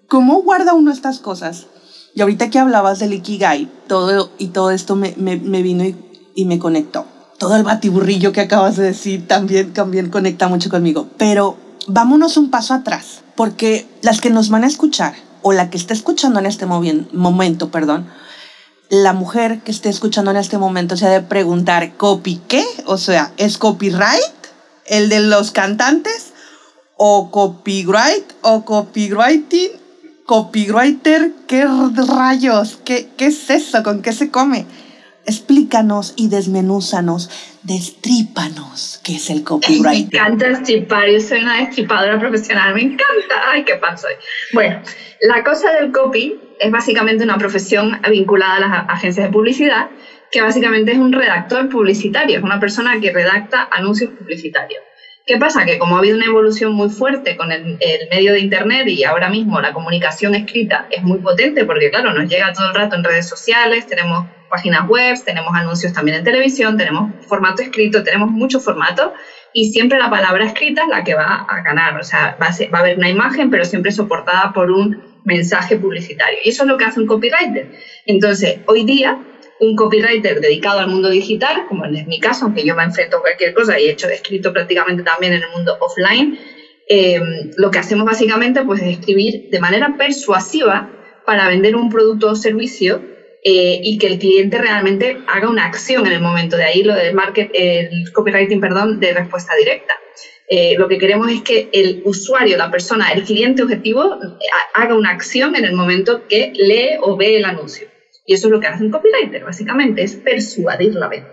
¿cómo 0.08 0.42
guarda 0.42 0.74
uno 0.74 0.90
estas 0.90 1.20
cosas? 1.20 1.66
Y 2.14 2.20
ahorita 2.20 2.50
que 2.50 2.58
hablabas 2.58 2.98
del 2.98 3.14
Ikigai, 3.14 3.68
todo 3.86 4.30
y 4.38 4.48
todo 4.48 4.70
esto 4.70 4.96
me, 4.96 5.14
me, 5.16 5.36
me 5.36 5.62
vino 5.62 5.84
y, 5.84 5.96
y, 6.34 6.44
me 6.44 6.58
conectó. 6.58 7.06
Todo 7.38 7.56
el 7.56 7.62
batiburrillo 7.62 8.32
que 8.32 8.40
acabas 8.40 8.76
de 8.76 8.84
decir 8.84 9.26
también, 9.26 9.72
también 9.72 10.10
conecta 10.10 10.48
mucho 10.48 10.68
conmigo. 10.68 11.08
Pero 11.16 11.56
vámonos 11.86 12.36
un 12.36 12.50
paso 12.50 12.74
atrás, 12.74 13.22
porque 13.34 13.86
las 14.02 14.20
que 14.20 14.30
nos 14.30 14.50
van 14.50 14.64
a 14.64 14.66
escuchar, 14.66 15.14
o 15.42 15.52
la 15.52 15.70
que 15.70 15.76
está 15.76 15.94
escuchando 15.94 16.38
en 16.38 16.46
este 16.46 16.66
momento, 16.66 17.70
perdón, 17.70 18.06
la 18.92 19.14
mujer 19.14 19.60
que 19.60 19.70
esté 19.70 19.88
escuchando 19.88 20.32
en 20.32 20.36
este 20.36 20.58
momento 20.58 20.98
se 20.98 21.06
ha 21.06 21.10
de 21.10 21.22
preguntar, 21.22 21.96
¿copy 21.96 22.42
qué? 22.46 22.62
O 22.84 22.98
sea, 22.98 23.32
¿es 23.38 23.56
copyright? 23.56 24.36
¿El 24.84 25.08
de 25.08 25.20
los 25.20 25.50
cantantes? 25.50 26.34
¿O 26.98 27.30
copyright? 27.30 28.34
¿O 28.42 28.66
copywriting? 28.66 29.70
¿Copywriter? 30.26 31.32
¿Qué 31.46 31.64
rayos? 32.06 32.80
¿Qué, 32.84 33.08
qué 33.16 33.28
es 33.28 33.48
eso? 33.48 33.82
¿Con 33.82 34.02
qué 34.02 34.12
se 34.12 34.30
come? 34.30 34.66
explícanos 35.24 36.14
y 36.16 36.28
desmenúzanos, 36.28 37.30
destrípanos 37.62 39.00
qué 39.04 39.16
es 39.16 39.30
el 39.30 39.44
copyright. 39.44 39.84
Me 40.12 40.18
encanta 40.18 40.48
destripar, 40.48 41.08
yo 41.08 41.20
soy 41.20 41.42
una 41.42 41.58
destripadora 41.58 42.18
profesional, 42.18 42.74
me 42.74 42.82
encanta, 42.82 43.34
ay, 43.52 43.64
qué 43.64 43.76
pan 43.76 43.96
soy. 43.96 44.14
Bueno, 44.52 44.82
la 45.20 45.44
cosa 45.44 45.70
del 45.72 45.92
copy 45.92 46.38
es 46.62 46.70
básicamente 46.70 47.24
una 47.24 47.38
profesión 47.38 48.00
vinculada 48.08 48.56
a 48.56 48.60
las 48.60 48.84
agencias 48.88 49.26
de 49.26 49.32
publicidad, 49.32 49.88
que 50.30 50.40
básicamente 50.40 50.92
es 50.92 50.98
un 50.98 51.12
redactor 51.12 51.68
publicitario, 51.68 52.38
es 52.38 52.44
una 52.44 52.60
persona 52.60 53.00
que 53.00 53.10
redacta 53.10 53.68
anuncios 53.70 54.12
publicitarios. 54.12 54.80
¿Qué 55.26 55.38
pasa? 55.38 55.64
Que 55.64 55.78
como 55.78 55.96
ha 55.96 55.98
habido 55.98 56.16
una 56.16 56.26
evolución 56.26 56.72
muy 56.72 56.88
fuerte 56.88 57.36
con 57.36 57.52
el, 57.52 57.78
medio 58.10 58.32
de 58.32 58.40
Internet 58.40 58.88
y 58.88 59.04
ahora 59.04 59.28
mismo 59.28 59.60
la 59.60 59.72
comunicación 59.72 60.34
escrita 60.34 60.86
es 60.90 61.02
muy 61.02 61.18
potente 61.18 61.64
porque, 61.64 61.90
claro, 61.90 62.12
nos 62.12 62.28
llega 62.28 62.52
todo 62.52 62.68
el 62.68 62.74
rato 62.74 62.96
en 62.96 63.04
redes 63.04 63.28
sociales, 63.28 63.86
tenemos 63.86 64.24
páginas 64.48 64.86
web, 64.88 65.16
tenemos 65.24 65.54
anuncios 65.54 65.92
también 65.92 66.18
en 66.18 66.24
televisión, 66.24 66.76
tenemos 66.76 67.12
formato 67.26 67.62
escrito, 67.62 68.02
tenemos 68.02 68.30
muchos 68.30 68.64
formatos 68.64 69.12
y 69.52 69.66
siempre 69.66 69.98
la 69.98 70.10
palabra 70.10 70.44
escrita 70.44 70.82
es 70.82 70.88
la 70.88 71.04
que 71.04 71.14
va 71.14 71.44
a 71.48 71.62
ganar. 71.62 71.98
O 71.98 72.02
sea, 72.02 72.36
va 72.40 72.46
a, 72.46 72.70
va 72.72 72.78
a 72.78 72.80
haber 72.80 72.98
una 72.98 73.08
imagen, 73.08 73.50
pero 73.50 73.64
siempre 73.64 73.92
soportada 73.92 74.52
por 74.52 74.70
un 74.70 75.11
mensaje 75.24 75.76
publicitario. 75.76 76.38
Y 76.44 76.50
eso 76.50 76.64
es 76.64 76.68
lo 76.68 76.76
que 76.76 76.84
hace 76.84 77.00
un 77.00 77.06
copywriter. 77.06 77.70
Entonces, 78.06 78.60
hoy 78.66 78.84
día 78.84 79.16
un 79.60 79.76
copywriter 79.76 80.40
dedicado 80.40 80.80
al 80.80 80.88
mundo 80.88 81.08
digital, 81.08 81.64
como 81.68 81.84
en 81.84 82.06
mi 82.08 82.18
caso, 82.18 82.46
aunque 82.46 82.64
yo 82.64 82.74
me 82.74 82.82
enfrento 82.82 83.18
a 83.18 83.20
cualquier 83.20 83.54
cosa 83.54 83.78
y 83.78 83.86
he 83.86 83.90
hecho 83.92 84.08
escrito 84.08 84.52
prácticamente 84.52 85.04
también 85.04 85.34
en 85.34 85.42
el 85.42 85.48
mundo 85.54 85.76
offline, 85.80 86.36
eh, 86.88 87.20
lo 87.56 87.70
que 87.70 87.78
hacemos 87.78 88.04
básicamente 88.04 88.64
pues, 88.64 88.82
es 88.82 88.98
escribir 88.98 89.44
de 89.50 89.60
manera 89.60 89.94
persuasiva 89.96 90.88
para 91.24 91.46
vender 91.46 91.76
un 91.76 91.88
producto 91.88 92.30
o 92.30 92.34
servicio 92.34 93.00
eh, 93.44 93.80
y 93.82 93.98
que 93.98 94.06
el 94.06 94.18
cliente 94.20 94.56
realmente 94.56 95.18
haga 95.26 95.48
una 95.48 95.64
acción 95.64 96.06
en 96.06 96.12
el 96.12 96.20
momento. 96.20 96.56
De 96.56 96.62
ahí 96.62 96.84
lo 96.84 96.94
del 96.94 97.12
market, 97.12 97.50
el 97.52 98.12
copywriting, 98.12 98.60
perdón, 98.60 99.00
de 99.00 99.12
respuesta 99.12 99.56
directa. 99.56 99.94
Eh, 100.48 100.76
lo 100.78 100.86
que 100.86 100.98
queremos 100.98 101.28
es 101.28 101.42
que 101.42 101.68
el 101.72 102.02
usuario, 102.04 102.56
la 102.56 102.70
persona, 102.70 103.10
el 103.10 103.24
cliente 103.24 103.64
objetivo, 103.64 104.16
haga 104.74 104.94
una 104.94 105.10
acción 105.10 105.56
en 105.56 105.64
el 105.64 105.72
momento 105.72 106.28
que 106.28 106.52
lee 106.54 106.98
o 107.00 107.16
ve 107.16 107.36
el 107.36 107.44
anuncio. 107.44 107.88
Y 108.26 108.34
eso 108.34 108.46
es 108.46 108.52
lo 108.52 108.60
que 108.60 108.68
hace 108.68 108.84
un 108.84 108.92
copywriter, 108.92 109.44
básicamente, 109.44 110.04
es 110.04 110.14
persuadir 110.14 110.94
la 110.94 111.08
venta. 111.08 111.32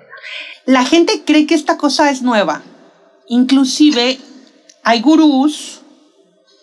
La 0.66 0.86
gente 0.86 1.22
cree 1.26 1.46
que 1.46 1.54
esta 1.54 1.78
cosa 1.78 2.10
es 2.10 2.24
nueva. 2.24 2.64
Inclusive 3.28 4.18
hay 4.84 5.02
gurús, 5.02 5.82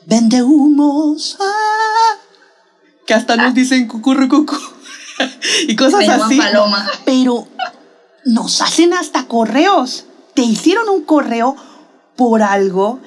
vende 0.07 0.43
humos, 0.43 1.37
ah, 1.39 2.17
que 3.07 3.15
hasta 3.15 3.37
nos 3.37 3.55
dicen 3.55 3.87
cucurrucucu 3.87 4.76
y 5.69 5.77
cosas 5.77 6.09
así. 6.09 6.39
Pero 7.05 7.47
nos 8.25 8.61
hacen 8.63 8.95
hasta 8.95 9.27
correos. 9.27 10.07
Te 10.35 10.43
hicieron 10.43 10.89
un 10.89 11.05
correo 11.05 11.57
por 12.17 12.43
algo 12.43 13.01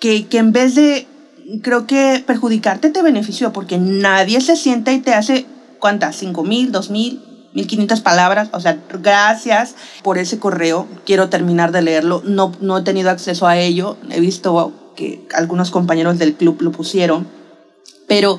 que, 0.00 0.26
que 0.26 0.38
en 0.38 0.52
vez 0.52 0.74
de, 0.74 1.06
creo 1.62 1.86
que 1.86 2.22
perjudicarte, 2.26 2.90
te 2.90 3.02
benefició, 3.02 3.52
porque 3.52 3.78
nadie 3.78 4.40
se 4.40 4.56
sienta 4.56 4.92
y 4.92 5.00
te 5.00 5.14
hace 5.14 5.46
¿cuántas? 5.84 6.16
¿Cinco 6.16 6.44
mil? 6.44 6.72
¿Dos 6.72 6.88
mil? 6.88 7.22
¿1500 7.54 8.00
palabras? 8.00 8.48
O 8.52 8.60
sea, 8.60 8.78
gracias 9.02 9.74
por 10.02 10.16
ese 10.16 10.38
correo. 10.38 10.88
Quiero 11.04 11.28
terminar 11.28 11.72
de 11.72 11.82
leerlo. 11.82 12.22
No, 12.24 12.52
no 12.62 12.78
he 12.78 12.82
tenido 12.82 13.10
acceso 13.10 13.46
a 13.46 13.58
ello. 13.58 13.98
He 14.08 14.18
visto 14.18 14.72
que 14.96 15.28
algunos 15.34 15.70
compañeros 15.70 16.18
del 16.18 16.36
club 16.36 16.62
lo 16.62 16.72
pusieron. 16.72 17.28
Pero 18.08 18.38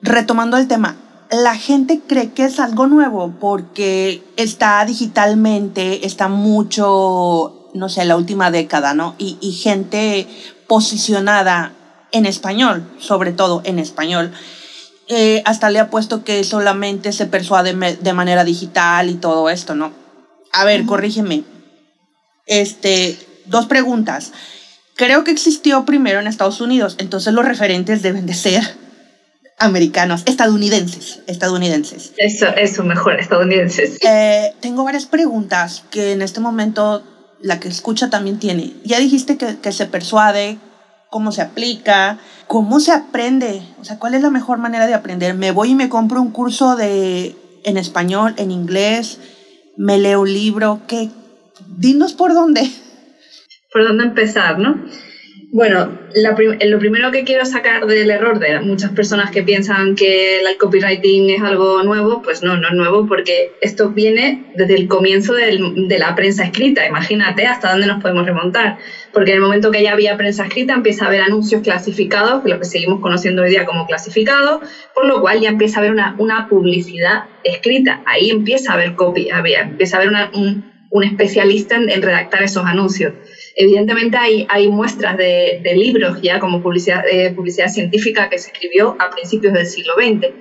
retomando 0.00 0.56
el 0.56 0.66
tema, 0.66 0.96
la 1.30 1.56
gente 1.56 2.00
cree 2.06 2.32
que 2.32 2.44
es 2.44 2.60
algo 2.60 2.86
nuevo 2.86 3.34
porque 3.40 4.22
está 4.36 4.84
digitalmente, 4.84 6.06
está 6.06 6.28
mucho, 6.28 7.68
no 7.74 7.88
sé, 7.88 8.04
la 8.04 8.16
última 8.16 8.50
década, 8.50 8.94
¿no? 8.94 9.14
Y, 9.18 9.38
y 9.40 9.52
gente 9.52 10.26
posicionada 10.66 11.72
en 12.12 12.26
español, 12.26 12.86
sobre 12.98 13.32
todo 13.32 13.62
en 13.64 13.78
español. 13.78 14.32
Eh, 15.08 15.42
hasta 15.44 15.70
le 15.70 15.78
ha 15.78 15.90
puesto 15.90 16.24
que 16.24 16.42
solamente 16.42 17.12
se 17.12 17.26
persuade 17.26 17.74
de 17.74 18.12
manera 18.12 18.44
digital 18.44 19.08
y 19.08 19.14
todo 19.14 19.50
esto, 19.50 19.74
¿no? 19.74 19.92
A 20.52 20.64
ver, 20.64 20.84
corrígeme. 20.84 21.44
Este, 22.46 23.18
dos 23.46 23.66
preguntas. 23.66 24.32
Creo 24.96 25.24
que 25.24 25.30
existió 25.30 25.84
primero 25.84 26.20
en 26.20 26.26
Estados 26.26 26.60
Unidos, 26.60 26.96
entonces 26.98 27.34
los 27.34 27.44
referentes 27.44 28.02
deben 28.02 28.26
de 28.26 28.34
ser 28.34 28.85
americanos, 29.58 30.22
estadounidenses, 30.26 31.20
estadounidenses. 31.26 32.12
Eso, 32.18 32.46
eso, 32.48 32.84
mejor, 32.84 33.18
estadounidenses. 33.18 33.98
Eh, 34.02 34.52
tengo 34.60 34.84
varias 34.84 35.06
preguntas 35.06 35.84
que 35.90 36.12
en 36.12 36.22
este 36.22 36.40
momento 36.40 37.02
la 37.40 37.60
que 37.60 37.68
escucha 37.68 38.10
también 38.10 38.38
tiene. 38.38 38.74
Ya 38.84 38.98
dijiste 38.98 39.36
que, 39.36 39.58
que 39.58 39.72
se 39.72 39.86
persuade, 39.86 40.58
cómo 41.10 41.32
se 41.32 41.42
aplica, 41.42 42.18
cómo 42.46 42.80
se 42.80 42.92
aprende, 42.92 43.62
o 43.80 43.84
sea, 43.84 43.98
cuál 43.98 44.14
es 44.14 44.22
la 44.22 44.30
mejor 44.30 44.58
manera 44.58 44.86
de 44.86 44.94
aprender. 44.94 45.34
Me 45.34 45.50
voy 45.52 45.70
y 45.70 45.74
me 45.74 45.88
compro 45.88 46.20
un 46.20 46.30
curso 46.30 46.76
de 46.76 47.34
en 47.64 47.76
español, 47.76 48.34
en 48.36 48.50
inglés, 48.50 49.18
me 49.76 49.98
leo 49.98 50.20
un 50.22 50.32
libro, 50.32 50.80
¿qué? 50.86 51.10
Dinos 51.76 52.12
por 52.12 52.32
dónde. 52.32 52.70
Por 53.72 53.86
dónde 53.86 54.04
empezar, 54.04 54.58
¿no? 54.58 54.84
Bueno, 55.56 55.90
lo 56.12 56.78
primero 56.78 57.10
que 57.10 57.24
quiero 57.24 57.46
sacar 57.46 57.86
del 57.86 58.10
error 58.10 58.38
de 58.38 58.60
muchas 58.60 58.90
personas 58.92 59.30
que 59.30 59.42
piensan 59.42 59.94
que 59.94 60.40
el 60.40 60.58
copywriting 60.58 61.30
es 61.30 61.40
algo 61.40 61.82
nuevo, 61.82 62.20
pues 62.20 62.42
no, 62.42 62.58
no 62.58 62.68
es 62.68 62.74
nuevo 62.74 63.06
porque 63.06 63.52
esto 63.62 63.88
viene 63.88 64.44
desde 64.54 64.74
el 64.74 64.86
comienzo 64.86 65.32
de 65.32 65.96
la 65.98 66.14
prensa 66.14 66.44
escrita. 66.44 66.86
Imagínate 66.86 67.46
hasta 67.46 67.70
dónde 67.70 67.86
nos 67.86 68.02
podemos 68.02 68.26
remontar. 68.26 68.76
Porque 69.14 69.30
en 69.30 69.36
el 69.36 69.42
momento 69.42 69.70
que 69.70 69.82
ya 69.82 69.94
había 69.94 70.14
prensa 70.18 70.44
escrita 70.44 70.74
empieza 70.74 71.06
a 71.06 71.08
haber 71.08 71.22
anuncios 71.22 71.62
clasificados, 71.62 72.42
lo 72.44 72.58
que 72.58 72.66
seguimos 72.66 73.00
conociendo 73.00 73.40
hoy 73.40 73.48
día 73.48 73.64
como 73.64 73.86
clasificados, 73.86 74.60
por 74.94 75.06
lo 75.06 75.22
cual 75.22 75.40
ya 75.40 75.48
empieza 75.48 75.78
a 75.78 75.80
haber 75.80 75.92
una, 75.92 76.14
una 76.18 76.48
publicidad 76.50 77.22
escrita. 77.42 78.02
Ahí 78.04 78.28
empieza 78.28 78.72
a 78.72 78.74
haber 78.74 78.94
copy, 78.94 79.30
empieza 79.30 79.96
a 79.96 80.00
haber 80.02 80.12
un, 80.34 80.70
un, 80.90 81.04
especialista 81.04 81.76
en 81.76 82.02
redactar 82.02 82.42
esos 82.42 82.66
anuncios. 82.66 83.14
Evidentemente 83.58 84.18
hay, 84.18 84.44
hay 84.50 84.68
muestras 84.68 85.16
de, 85.16 85.60
de 85.62 85.74
libros 85.74 86.18
ya 86.20 86.38
como 86.38 86.60
publicidad, 86.60 87.00
eh, 87.10 87.32
publicidad 87.34 87.68
científica 87.68 88.28
que 88.28 88.36
se 88.36 88.50
escribió 88.50 88.96
a 89.00 89.08
principios 89.08 89.54
del 89.54 89.66
siglo 89.66 89.94
XX. 89.96 90.34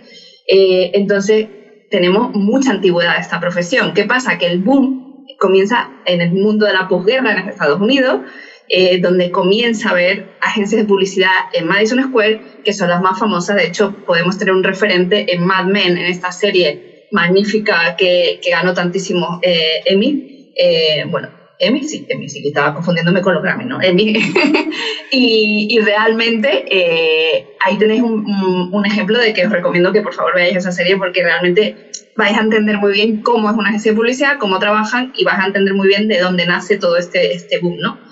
Eh, 0.48 0.92
entonces, 0.94 1.48
tenemos 1.88 2.32
mucha 2.34 2.72
antigüedad 2.72 3.16
de 3.16 3.22
esta 3.22 3.40
profesión. 3.40 3.94
¿Qué 3.94 4.04
pasa? 4.04 4.38
Que 4.38 4.48
el 4.48 4.60
boom 4.60 5.02
comienza 5.40 5.94
en 6.04 6.20
el 6.20 6.34
mundo 6.34 6.66
de 6.66 6.74
la 6.74 6.90
posguerra 6.90 7.32
en 7.32 7.48
Estados 7.48 7.80
Unidos, 7.80 8.20
eh, 8.68 9.00
donde 9.00 9.32
comienza 9.32 9.88
a 9.88 9.92
haber 9.92 10.34
agencias 10.42 10.82
de 10.82 10.88
publicidad 10.88 11.30
en 11.54 11.68
Madison 11.68 12.04
Square, 12.04 12.42
que 12.66 12.74
son 12.74 12.90
las 12.90 13.00
más 13.00 13.18
famosas. 13.18 13.56
De 13.56 13.66
hecho, 13.66 13.96
podemos 14.06 14.38
tener 14.38 14.54
un 14.54 14.64
referente 14.64 15.34
en 15.34 15.46
Mad 15.46 15.68
Men, 15.68 15.98
en 15.98 16.06
esta 16.08 16.34
serie 16.34 16.82
magnífica 17.12 17.96
que, 17.98 18.40
que 18.42 18.50
ganó 18.52 18.74
tantísimo 18.74 19.40
Emmy. 19.42 20.22
bueno, 21.08 21.35
Emmy, 21.60 21.84
sí, 21.84 22.06
Emmy, 22.10 22.30
sí, 22.30 22.42
estaba 22.46 22.74
confundiéndome 22.74 23.22
con 23.22 23.34
los 23.34 23.44
Grammy, 23.44 23.66
¿no? 23.66 23.82
Emmy. 23.82 24.14
y, 25.12 25.80
realmente 25.80 26.66
eh, 26.70 27.48
ahí 27.60 27.78
tenéis 27.78 28.02
un, 28.02 28.86
ejemplo 28.86 29.20
de 29.20 29.34
que 29.34 29.46
os 29.46 29.52
recomiendo 29.52 29.92
que 29.92 30.02
por 30.02 30.14
favor 30.14 30.36
veáis 30.36 30.58
esa 30.58 30.72
serie 30.72 30.98
porque 30.98 31.24
realmente 31.24 31.76
vais 32.16 32.38
a 32.38 32.42
entender 32.42 32.78
muy 32.78 32.94
bien 32.94 33.22
cómo 33.22 33.50
es 33.50 33.56
una 33.56 33.70
agencia 33.70 33.92
de 33.92 33.98
publicidad, 33.98 34.38
cómo 34.40 34.60
trabajan 34.60 35.12
y 35.14 35.24
vais 35.24 35.40
a 35.40 35.46
entender 35.46 35.74
muy 35.74 35.88
bien 35.88 36.08
de 36.08 36.20
dónde 36.20 36.46
nace 36.46 36.78
todo 36.78 36.98
este, 36.98 37.34
este 37.34 37.60
boom, 37.60 37.78
¿no? 37.80 38.05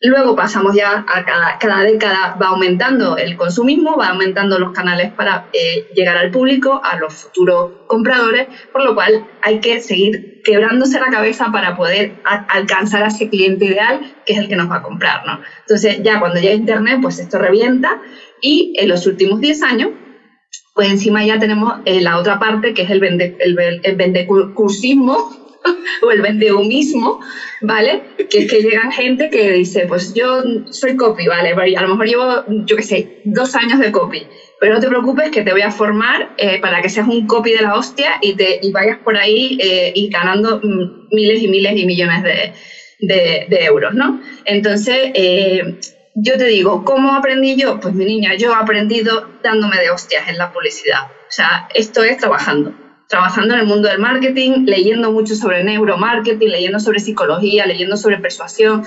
Luego 0.00 0.36
pasamos 0.36 0.74
ya 0.74 1.04
a 1.08 1.24
cada, 1.24 1.56
cada, 1.58 1.82
década, 1.82 2.36
va 2.40 2.48
aumentando 2.48 3.16
el 3.16 3.34
consumismo, 3.34 3.96
va 3.96 4.08
aumentando 4.08 4.58
los 4.58 4.72
canales 4.72 5.10
para 5.12 5.48
eh, 5.54 5.88
llegar 5.94 6.18
al 6.18 6.30
público, 6.30 6.80
a 6.84 6.96
los 6.96 7.14
futuros 7.14 7.70
compradores, 7.86 8.46
por 8.72 8.82
lo 8.82 8.94
cual 8.94 9.26
hay 9.40 9.58
que 9.60 9.80
seguir 9.80 10.42
quebrándose 10.44 11.00
la 11.00 11.08
cabeza 11.08 11.50
para 11.50 11.74
poder 11.76 12.20
alcanzar 12.24 13.04
a 13.04 13.06
ese 13.06 13.30
cliente 13.30 13.64
ideal 13.64 14.14
que 14.26 14.34
es 14.34 14.38
el 14.38 14.48
que 14.48 14.56
nos 14.56 14.70
va 14.70 14.76
a 14.76 14.82
comprar. 14.82 15.24
¿no? 15.24 15.40
Entonces 15.60 16.02
ya 16.02 16.20
cuando 16.20 16.40
llega 16.40 16.54
Internet, 16.54 16.98
pues 17.00 17.18
esto 17.18 17.38
revienta 17.38 17.98
y 18.42 18.74
en 18.76 18.88
los 18.88 19.06
últimos 19.06 19.40
10 19.40 19.62
años, 19.62 19.90
pues 20.74 20.90
encima 20.90 21.24
ya 21.24 21.38
tenemos 21.38 21.80
eh, 21.86 22.02
la 22.02 22.18
otra 22.18 22.38
parte 22.38 22.74
que 22.74 22.82
es 22.82 22.90
el, 22.90 23.00
vende, 23.00 23.34
el, 23.40 23.58
el 23.82 23.96
o 26.02 26.10
el 26.10 26.20
vendehumismo, 26.20 27.18
¿vale? 27.62 28.02
Que 28.30 28.38
es 28.38 28.50
que 28.50 28.62
llegan 28.62 28.90
gente 28.92 29.28
que 29.30 29.52
dice, 29.52 29.86
pues 29.86 30.12
yo 30.14 30.42
soy 30.70 30.96
copy, 30.96 31.26
¿vale? 31.26 31.50
A 31.76 31.82
lo 31.82 31.88
mejor 31.88 32.06
llevo, 32.06 32.44
yo 32.66 32.76
qué 32.76 32.82
sé, 32.82 33.08
dos 33.24 33.54
años 33.54 33.78
de 33.78 33.90
copy, 33.90 34.26
pero 34.60 34.74
no 34.74 34.80
te 34.80 34.88
preocupes 34.88 35.30
que 35.30 35.42
te 35.42 35.52
voy 35.52 35.62
a 35.62 35.70
formar 35.70 36.32
eh, 36.38 36.58
para 36.60 36.80
que 36.80 36.88
seas 36.88 37.06
un 37.06 37.26
copy 37.26 37.52
de 37.52 37.62
la 37.62 37.74
hostia 37.74 38.18
y, 38.20 38.34
te, 38.34 38.58
y 38.62 38.70
vayas 38.72 38.98
por 39.04 39.16
ahí 39.16 39.56
eh, 39.60 39.92
y 39.94 40.08
ganando 40.08 40.60
mm, 40.62 41.06
miles 41.10 41.42
y 41.42 41.48
miles 41.48 41.76
y 41.76 41.84
millones 41.84 42.22
de, 42.22 42.52
de, 43.48 43.64
euros, 43.64 43.94
¿no? 43.94 44.18
Entonces, 44.44 45.10
eh, 45.14 45.62
yo 46.14 46.38
te 46.38 46.46
digo, 46.46 46.82
¿cómo 46.84 47.14
aprendí 47.14 47.56
yo? 47.56 47.78
Pues 47.78 47.94
mi 47.94 48.06
niña, 48.06 48.34
yo 48.36 48.50
he 48.50 48.54
aprendido 48.54 49.34
dándome 49.42 49.78
de 49.78 49.90
hostias 49.90 50.28
en 50.28 50.38
la 50.38 50.50
publicidad. 50.50 51.02
O 51.04 51.30
sea, 51.30 51.66
esto 51.74 52.02
es 52.02 52.16
trabajando 52.16 52.72
trabajando 53.08 53.54
en 53.54 53.60
el 53.60 53.66
mundo 53.66 53.88
del 53.88 53.98
marketing, 53.98 54.64
leyendo 54.66 55.12
mucho 55.12 55.34
sobre 55.34 55.62
neuromarketing, 55.62 56.50
leyendo 56.50 56.80
sobre 56.80 56.98
psicología, 56.98 57.66
leyendo 57.66 57.96
sobre 57.96 58.18
persuasión. 58.18 58.82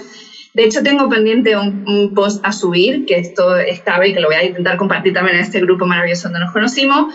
De 0.53 0.63
hecho, 0.63 0.81
tengo 0.81 1.07
pendiente 1.07 1.55
un, 1.55 2.13
post 2.13 2.43
a 2.43 2.51
subir, 2.51 3.05
que 3.05 3.17
esto 3.17 3.55
estaba 3.57 4.05
y 4.07 4.13
que 4.13 4.19
lo 4.19 4.27
voy 4.27 4.35
a 4.35 4.43
intentar 4.43 4.77
compartir 4.77 5.13
también 5.13 5.38
en 5.38 5.43
este 5.43 5.61
grupo 5.61 5.85
maravilloso 5.85 6.23
donde 6.23 6.39
nos 6.39 6.51
conocimos, 6.51 7.13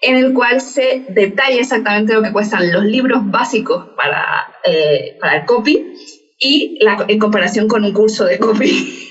en 0.00 0.16
el 0.16 0.32
cual 0.32 0.60
se 0.60 1.04
detalla 1.08 1.60
exactamente 1.60 2.14
lo 2.14 2.22
que 2.22 2.32
cuestan 2.32 2.72
los 2.72 2.84
libros 2.84 3.20
básicos 3.24 3.84
para, 3.96 4.46
eh, 4.64 5.16
para 5.20 5.36
el 5.36 5.44
copy 5.44 5.94
y 6.38 6.78
la, 6.80 7.04
en 7.06 7.18
comparación 7.18 7.68
con 7.68 7.84
un 7.84 7.92
curso 7.92 8.24
de 8.24 8.38
copy. 8.38 9.06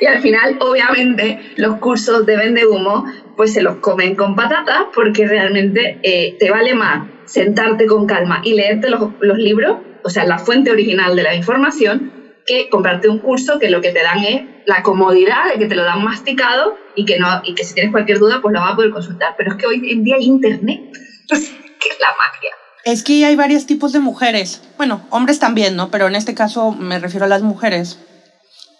y 0.00 0.06
al 0.06 0.20
final, 0.20 0.58
obviamente, 0.60 1.38
los 1.56 1.76
cursos 1.76 2.26
de 2.26 2.36
vende 2.36 2.66
humo, 2.66 3.04
pues 3.36 3.52
se 3.52 3.62
los 3.62 3.76
comen 3.76 4.14
con 4.14 4.36
patatas 4.36 4.86
porque 4.94 5.26
realmente 5.26 5.98
eh, 6.02 6.36
te 6.38 6.50
vale 6.50 6.74
más 6.74 7.08
sentarte 7.26 7.86
con 7.86 8.06
calma 8.06 8.40
y 8.44 8.54
leerte 8.54 8.90
los, 8.90 9.10
los 9.20 9.38
libros, 9.38 9.78
o 10.02 10.10
sea, 10.10 10.24
la 10.24 10.38
fuente 10.38 10.70
original 10.70 11.16
de 11.16 11.22
la 11.22 11.34
información, 11.34 12.12
que 12.46 12.68
comprarte 12.68 13.08
un 13.08 13.18
curso 13.18 13.58
que 13.58 13.70
lo 13.70 13.80
que 13.80 13.92
te 13.92 14.02
dan 14.02 14.24
es 14.24 14.42
la 14.66 14.82
comodidad 14.82 15.52
de 15.52 15.58
que 15.58 15.66
te 15.66 15.74
lo 15.74 15.84
dan 15.84 16.02
masticado 16.02 16.76
y 16.94 17.04
que, 17.04 17.18
no, 17.18 17.40
y 17.44 17.54
que 17.54 17.64
si 17.64 17.74
tienes 17.74 17.92
cualquier 17.92 18.18
duda, 18.18 18.40
pues 18.42 18.52
lo 18.52 18.60
vas 18.60 18.72
a 18.72 18.76
poder 18.76 18.90
consultar. 18.90 19.34
Pero 19.36 19.52
es 19.52 19.56
que 19.56 19.66
hoy 19.66 19.90
en 19.90 20.02
día 20.02 20.16
hay 20.16 20.24
internet, 20.24 20.80
que 21.28 21.34
es 21.36 22.00
la 22.00 22.08
magia. 22.18 22.50
Es 22.84 23.02
que 23.02 23.24
hay 23.24 23.36
varios 23.36 23.66
tipos 23.66 23.92
de 23.92 24.00
mujeres, 24.00 24.62
bueno, 24.76 25.06
hombres 25.10 25.38
también, 25.38 25.76
¿no? 25.76 25.90
Pero 25.90 26.06
en 26.06 26.14
este 26.14 26.34
caso 26.34 26.72
me 26.72 26.98
refiero 26.98 27.26
a 27.26 27.28
las 27.28 27.42
mujeres, 27.42 27.98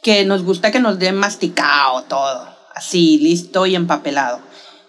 que 0.03 0.25
nos 0.25 0.43
gusta 0.43 0.71
que 0.71 0.81
nos 0.81 0.99
den 0.99 1.17
masticado 1.17 2.03
todo, 2.05 2.49
así, 2.75 3.19
listo 3.19 3.67
y 3.67 3.75
empapelado. 3.75 4.41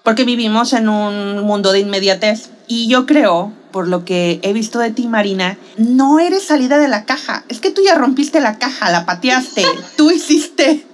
Porque 0.04 0.24
vivimos 0.24 0.74
en 0.74 0.90
un 0.90 1.42
mundo 1.44 1.72
de 1.72 1.80
inmediatez. 1.80 2.50
Y 2.68 2.88
yo 2.88 3.06
creo 3.06 3.52
por 3.72 3.88
lo 3.88 4.06
que 4.06 4.40
he 4.44 4.54
visto 4.54 4.80
de 4.80 4.92
ti, 4.92 5.08
Marina, 5.08 5.58
no 5.78 6.20
eres 6.20 6.44
salida 6.44 6.78
de 6.78 6.88
la 6.88 7.06
caja. 7.06 7.44
Es 7.50 7.60
que 7.60 7.72
tú 7.72 7.82
ya 7.84 7.96
rompiste 7.96 8.40
la 8.40 8.58
caja, 8.58 8.92
la 8.92 9.06
pateaste. 9.06 9.66
tú 9.98 10.12
hiciste 10.12 10.86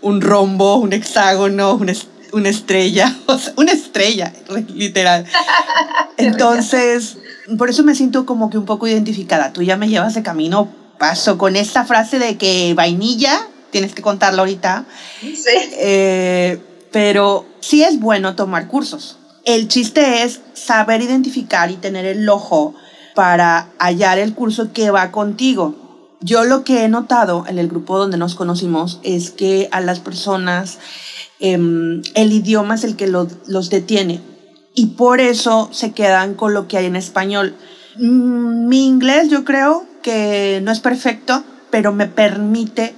un 0.00 0.20
rombo, 0.20 0.76
un 0.76 0.92
hexágono, 0.92 1.74
una, 1.74 2.48
estrella, 2.48 3.16
o 3.26 3.38
sea, 3.38 3.52
una 3.56 3.72
estrella, 3.72 4.32
literal. 4.74 5.26
Entonces, 6.16 7.18
por 7.58 7.70
eso 7.70 7.82
me 7.82 7.94
siento 7.94 8.26
como 8.26 8.50
que 8.50 8.58
un 8.58 8.66
poco 8.66 8.86
identificada. 8.86 9.52
Tú 9.52 9.62
ya 9.62 9.76
me 9.76 9.88
llevas 9.88 10.14
de 10.14 10.22
camino 10.22 10.68
paso 11.02 11.36
con 11.36 11.56
esta 11.56 11.84
frase 11.84 12.20
de 12.20 12.38
que 12.38 12.74
vainilla, 12.74 13.48
tienes 13.72 13.92
que 13.92 14.02
contarlo 14.02 14.42
ahorita. 14.42 14.84
Sí. 15.20 15.50
Eh, 15.80 16.60
pero 16.92 17.44
sí 17.58 17.82
es 17.82 17.98
bueno 17.98 18.36
tomar 18.36 18.68
cursos. 18.68 19.18
El 19.44 19.66
chiste 19.66 20.22
es 20.22 20.42
saber 20.54 21.02
identificar 21.02 21.72
y 21.72 21.74
tener 21.74 22.04
el 22.04 22.28
ojo 22.28 22.76
para 23.16 23.72
hallar 23.80 24.20
el 24.20 24.32
curso 24.32 24.72
que 24.72 24.92
va 24.92 25.10
contigo. 25.10 25.74
Yo 26.20 26.44
lo 26.44 26.62
que 26.62 26.84
he 26.84 26.88
notado 26.88 27.46
en 27.48 27.58
el 27.58 27.66
grupo 27.66 27.98
donde 27.98 28.16
nos 28.16 28.36
conocimos 28.36 29.00
es 29.02 29.32
que 29.32 29.68
a 29.72 29.80
las 29.80 29.98
personas 29.98 30.78
em, 31.40 32.02
el 32.14 32.30
idioma 32.30 32.76
es 32.76 32.84
el 32.84 32.94
que 32.94 33.08
los 33.08 33.70
detiene 33.70 34.20
y 34.72 34.86
por 34.86 35.18
eso 35.18 35.68
se 35.72 35.90
quedan 35.90 36.34
con 36.34 36.54
lo 36.54 36.68
que 36.68 36.78
hay 36.78 36.86
en 36.86 36.94
español. 36.94 37.56
Mm, 37.96 38.68
mi 38.68 38.86
inglés 38.86 39.28
yo 39.28 39.44
creo 39.44 39.86
que 40.02 40.60
no 40.62 40.72
es 40.72 40.80
perfecto, 40.80 41.44
pero 41.70 41.92
me 41.92 42.06
permite 42.06 42.94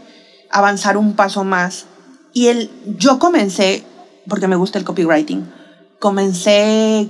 avanzar 0.50 0.96
un 0.96 1.14
paso 1.14 1.44
más. 1.44 1.86
Y 2.32 2.48
el, 2.48 2.70
yo 2.98 3.18
comencé, 3.18 3.84
porque 4.28 4.48
me 4.48 4.56
gusta 4.56 4.78
el 4.78 4.84
copywriting, 4.84 5.46
comencé 5.98 7.08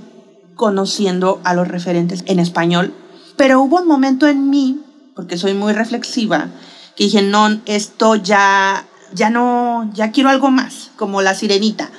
conociendo 0.55 1.41
a 1.43 1.53
los 1.53 1.67
referentes 1.67 2.23
en 2.27 2.39
español, 2.39 2.93
pero 3.35 3.61
hubo 3.61 3.77
un 3.77 3.87
momento 3.87 4.27
en 4.27 4.49
mí, 4.49 4.81
porque 5.15 5.37
soy 5.37 5.53
muy 5.53 5.73
reflexiva, 5.73 6.49
que 6.95 7.05
dije, 7.05 7.21
no, 7.21 7.59
esto 7.65 8.15
ya, 8.15 8.85
ya 9.13 9.29
no, 9.29 9.91
ya 9.93 10.11
quiero 10.11 10.29
algo 10.29 10.51
más, 10.51 10.91
como 10.95 11.21
la 11.21 11.35
sirenita, 11.35 11.89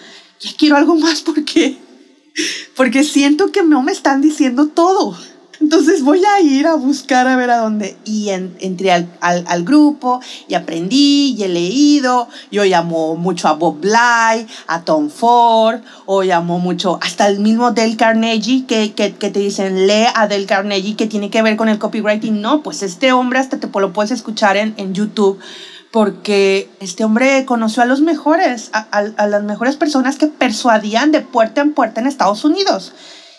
ya 0.41 0.51
quiero 0.57 0.77
algo 0.77 0.97
más 0.97 1.21
porque, 1.23 1.79
porque 2.77 3.05
siento 3.05 3.53
que 3.53 3.63
no 3.63 3.83
me 3.83 3.93
están 3.93 4.21
diciendo 4.21 4.69
todo. 4.69 5.17
Entonces 5.61 6.03
voy 6.03 6.23
a 6.25 6.41
ir 6.41 6.67
a 6.67 6.75
buscar 6.75 7.27
a 7.27 7.37
ver 7.37 7.51
a 7.51 7.59
dónde. 7.59 7.97
Y 8.05 8.31
entré 8.31 8.93
al, 8.93 9.09
al, 9.21 9.65
grupo 9.65 10.21
y 10.49 10.55
aprendí 10.55 11.35
y 11.37 11.43
he 11.43 11.49
leído. 11.49 12.29
Yo 12.51 12.65
llamo 12.65 13.17
mucho 13.17 13.49
a 13.49 13.53
Bob 13.53 13.81
Bly, 13.81 14.47
a 14.67 14.83
Tom 14.85 15.09
Ford, 15.11 15.81
o 16.05 16.23
llamo 16.23 16.59
mucho 16.59 16.99
hasta 17.03 17.29
el 17.29 17.41
mismo 17.41 17.71
Dale 17.73 17.97
Carnegie, 17.97 18.67
que, 18.67 18.93
que, 18.93 19.15
que, 19.15 19.31
te 19.31 19.41
dicen, 19.41 19.87
lee 19.87 20.07
a 20.15 20.27
Dale 20.29 20.47
Carnegie, 20.47 20.97
que 20.97 21.07
tiene 21.07 21.31
que 21.31 21.43
ver 21.43 21.57
con 21.57 21.69
el 21.69 21.79
copywriting. 21.79 22.41
No, 22.41 22.63
pues 22.63 22.83
este 22.83 23.13
hombre 23.13 23.39
hasta 23.39 23.59
te 23.59 23.69
lo 23.69 23.93
puedes 23.93 24.11
escuchar 24.11 24.57
en, 24.57 24.75
en 24.77 24.95
YouTube 24.95 25.39
porque 25.91 26.69
este 26.81 27.05
hombre 27.05 27.47
conoció 27.47 27.83
a 27.83 27.87
los 27.87 28.03
mejores, 28.03 28.69
a, 28.73 28.87
a, 28.91 28.99
a 28.99 29.27
las 29.29 29.43
mejores 29.45 29.77
personas 29.77 30.17
que 30.17 30.27
persuadían 30.27 31.11
de 31.11 31.23
puerta 31.23 31.63
en 31.63 31.73
puerta 31.73 32.01
en 32.01 32.07
Estados 32.07 32.45
Unidos. 32.45 32.93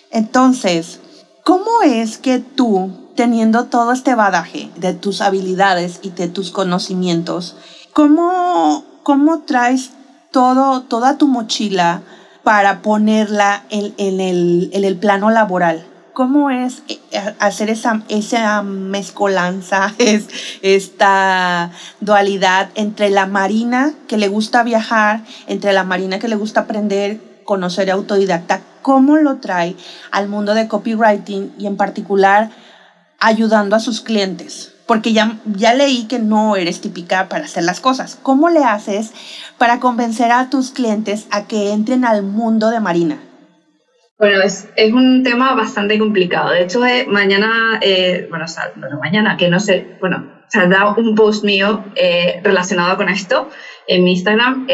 Entonces, 0.09 0.99
¿Cómo 1.47 1.81
es 1.81 2.17
que 2.17 2.39
tú, 2.39 2.91
teniendo 3.15 3.67
todo 3.67 3.93
este 3.93 4.15
badaje 4.15 4.69
de 4.75 4.93
tus 4.93 5.21
habilidades 5.21 6.01
y 6.01 6.09
de 6.09 6.27
tus 6.27 6.51
conocimientos, 6.51 7.55
cómo, 7.93 8.83
cómo 9.03 9.43
traes 9.43 9.91
todo, 10.31 10.81
toda 10.81 11.17
tu 11.17 11.29
mochila 11.29 12.01
para 12.43 12.81
ponerla 12.81 13.63
en, 13.69 13.93
el, 14.19 14.71
en 14.73 14.83
el 14.83 14.97
plano 14.97 15.29
laboral? 15.29 15.87
¿Cómo 16.11 16.49
es 16.49 16.83
eh, 16.89 16.99
hacer 17.39 17.69
esa, 17.69 18.01
esa 18.09 18.61
mezcolanza, 18.61 19.93
es, 19.99 20.27
esta 20.63 21.71
dualidad 22.01 22.71
entre 22.75 23.09
la 23.09 23.25
marina 23.25 23.93
que 24.09 24.17
le 24.17 24.27
gusta 24.27 24.63
viajar, 24.63 25.23
entre 25.47 25.71
la 25.71 25.85
marina 25.85 26.19
que 26.19 26.27
le 26.27 26.35
gusta 26.35 26.59
aprender, 26.59 27.41
conocer 27.45 27.89
autodidacta? 27.89 28.59
Cómo 28.87 29.17
lo 29.17 29.35
trae 29.39 29.75
al 30.11 30.29
mundo 30.29 30.53
de 30.53 30.69
copywriting 30.69 31.51
y 31.59 31.67
en 31.67 31.75
particular 31.75 32.51
ayudando 33.19 33.75
a 33.75 33.81
sus 33.81 33.99
clientes. 33.99 34.73
Porque 34.85 35.11
ya, 35.11 35.39
ya 35.43 35.73
leí 35.73 36.05
que 36.05 36.19
no 36.19 36.55
eres 36.55 36.79
típica 36.79 37.27
para 37.27 37.43
hacer 37.43 37.65
las 37.65 37.81
cosas. 37.81 38.17
¿Cómo 38.23 38.49
le 38.49 38.63
haces 38.63 39.11
para 39.57 39.81
convencer 39.81 40.31
a 40.31 40.49
tus 40.49 40.71
clientes 40.71 41.27
a 41.31 41.47
que 41.47 41.73
entren 41.73 42.05
al 42.05 42.23
mundo 42.23 42.69
de 42.69 42.79
Marina? 42.79 43.17
Bueno, 44.17 44.41
es, 44.41 44.69
es 44.77 44.93
un 44.93 45.21
tema 45.21 45.53
bastante 45.53 45.99
complicado. 45.99 46.51
De 46.51 46.63
hecho, 46.63 46.85
eh, 46.85 47.05
mañana, 47.09 47.79
eh, 47.81 48.27
bueno, 48.29 48.45
bueno, 48.77 48.99
mañana, 49.01 49.35
que 49.35 49.49
no 49.49 49.59
sé, 49.59 49.97
bueno, 49.99 50.31
saldrá 50.47 50.91
un 50.91 51.13
post 51.13 51.43
mío 51.43 51.83
eh, 51.95 52.39
relacionado 52.41 52.95
con 52.95 53.09
esto 53.09 53.49
en 53.85 54.05
mi 54.05 54.11
Instagram. 54.11 54.65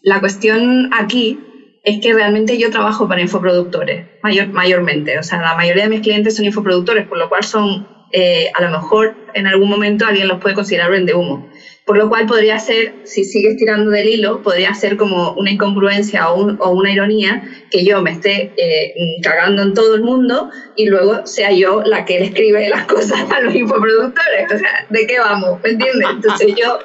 la 0.00 0.20
cuestión 0.20 0.90
aquí 0.94 1.38
es 1.84 2.00
que 2.00 2.14
realmente 2.14 2.58
yo 2.58 2.70
trabajo 2.70 3.06
para 3.06 3.20
infoproductores, 3.20 4.06
mayor, 4.22 4.48
mayormente. 4.48 5.18
O 5.18 5.22
sea, 5.22 5.40
la 5.42 5.54
mayoría 5.54 5.84
de 5.84 5.90
mis 5.90 6.00
clientes 6.00 6.34
son 6.34 6.46
infoproductores, 6.46 7.06
por 7.06 7.18
lo 7.18 7.28
cual 7.28 7.44
son, 7.44 7.86
eh, 8.10 8.46
a 8.54 8.62
lo 8.62 8.70
mejor 8.70 9.14
en 9.34 9.46
algún 9.46 9.68
momento 9.68 10.06
alguien 10.06 10.28
los 10.28 10.40
puede 10.40 10.54
considerar 10.54 10.90
vende 10.90 11.12
humo. 11.12 11.46
Por 11.84 11.98
lo 11.98 12.08
cual 12.08 12.24
podría 12.24 12.58
ser, 12.58 12.94
si 13.04 13.24
sigues 13.24 13.56
tirando 13.56 13.90
del 13.90 14.08
hilo, 14.08 14.40
podría 14.40 14.72
ser 14.72 14.96
como 14.96 15.34
una 15.34 15.50
incongruencia 15.50 16.30
o, 16.30 16.56
o 16.56 16.70
una 16.70 16.90
ironía 16.90 17.42
que 17.68 17.84
yo 17.84 18.00
me 18.00 18.12
esté 18.12 18.54
eh, 18.56 18.94
cagando 19.22 19.60
en 19.60 19.74
todo 19.74 19.94
el 19.94 20.00
mundo 20.00 20.48
y 20.74 20.86
luego 20.86 21.26
sea 21.26 21.52
yo 21.52 21.82
la 21.84 22.06
que 22.06 22.18
le 22.18 22.24
escribe 22.26 22.70
las 22.70 22.86
cosas 22.86 23.30
a 23.30 23.40
los 23.40 23.54
infoproductores. 23.54 24.46
O 24.54 24.58
sea, 24.58 24.86
¿de 24.88 25.06
qué 25.06 25.18
vamos? 25.18 25.60
¿Me 25.62 25.72
entiendes? 25.72 26.08
Entonces 26.14 26.54
yo 26.58 26.78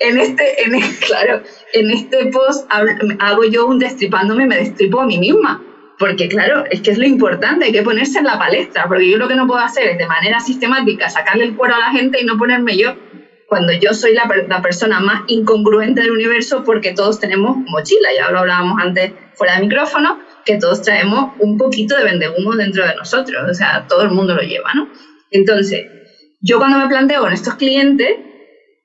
en 0.00 0.18
este, 0.18 0.64
en 0.64 0.72
claro, 1.06 1.42
en 1.72 1.90
este 1.90 2.26
post 2.26 2.66
hago 3.18 3.44
yo 3.44 3.66
un 3.66 3.78
destripándome, 3.78 4.46
me 4.46 4.56
destripo 4.56 5.00
a 5.00 5.06
mí 5.06 5.18
misma. 5.18 5.62
Porque 5.98 6.28
claro, 6.28 6.64
es 6.70 6.82
que 6.82 6.90
es 6.90 6.98
lo 6.98 7.06
importante, 7.06 7.64
hay 7.64 7.72
que 7.72 7.82
ponerse 7.82 8.18
en 8.18 8.26
la 8.26 8.38
palestra, 8.38 8.84
porque 8.86 9.10
yo 9.10 9.16
lo 9.16 9.28
que 9.28 9.34
no 9.34 9.46
puedo 9.46 9.60
hacer 9.60 9.88
es 9.88 9.96
de 9.96 10.06
manera 10.06 10.40
sistemática 10.40 11.08
sacarle 11.08 11.44
el 11.44 11.56
cuero 11.56 11.74
a 11.74 11.78
la 11.78 11.90
gente 11.90 12.20
y 12.20 12.24
no 12.24 12.36
ponerme 12.36 12.76
yo, 12.76 12.94
cuando 13.46 13.72
yo 13.72 13.94
soy 13.94 14.12
la, 14.12 14.28
la 14.46 14.60
persona 14.60 15.00
más 15.00 15.22
incongruente 15.28 16.02
del 16.02 16.10
universo, 16.10 16.62
porque 16.64 16.92
todos 16.92 17.18
tenemos 17.18 17.56
mochila, 17.66 18.10
ya 18.14 18.30
lo 18.30 18.40
hablábamos 18.40 18.78
antes 18.78 19.12
fuera 19.36 19.54
de 19.54 19.60
micrófono, 19.60 20.18
que 20.44 20.58
todos 20.58 20.82
traemos 20.82 21.30
un 21.38 21.56
poquito 21.56 21.96
de 21.96 22.04
vendehumo 22.04 22.54
dentro 22.56 22.84
de 22.84 22.94
nosotros, 22.94 23.50
o 23.50 23.54
sea, 23.54 23.86
todo 23.88 24.02
el 24.02 24.10
mundo 24.10 24.34
lo 24.34 24.42
lleva, 24.42 24.74
¿no? 24.74 24.88
Entonces, 25.30 25.82
yo 26.40 26.58
cuando 26.58 26.78
me 26.78 26.88
planteo 26.88 27.20
con 27.20 27.32
estos 27.32 27.54
clientes, 27.54 28.08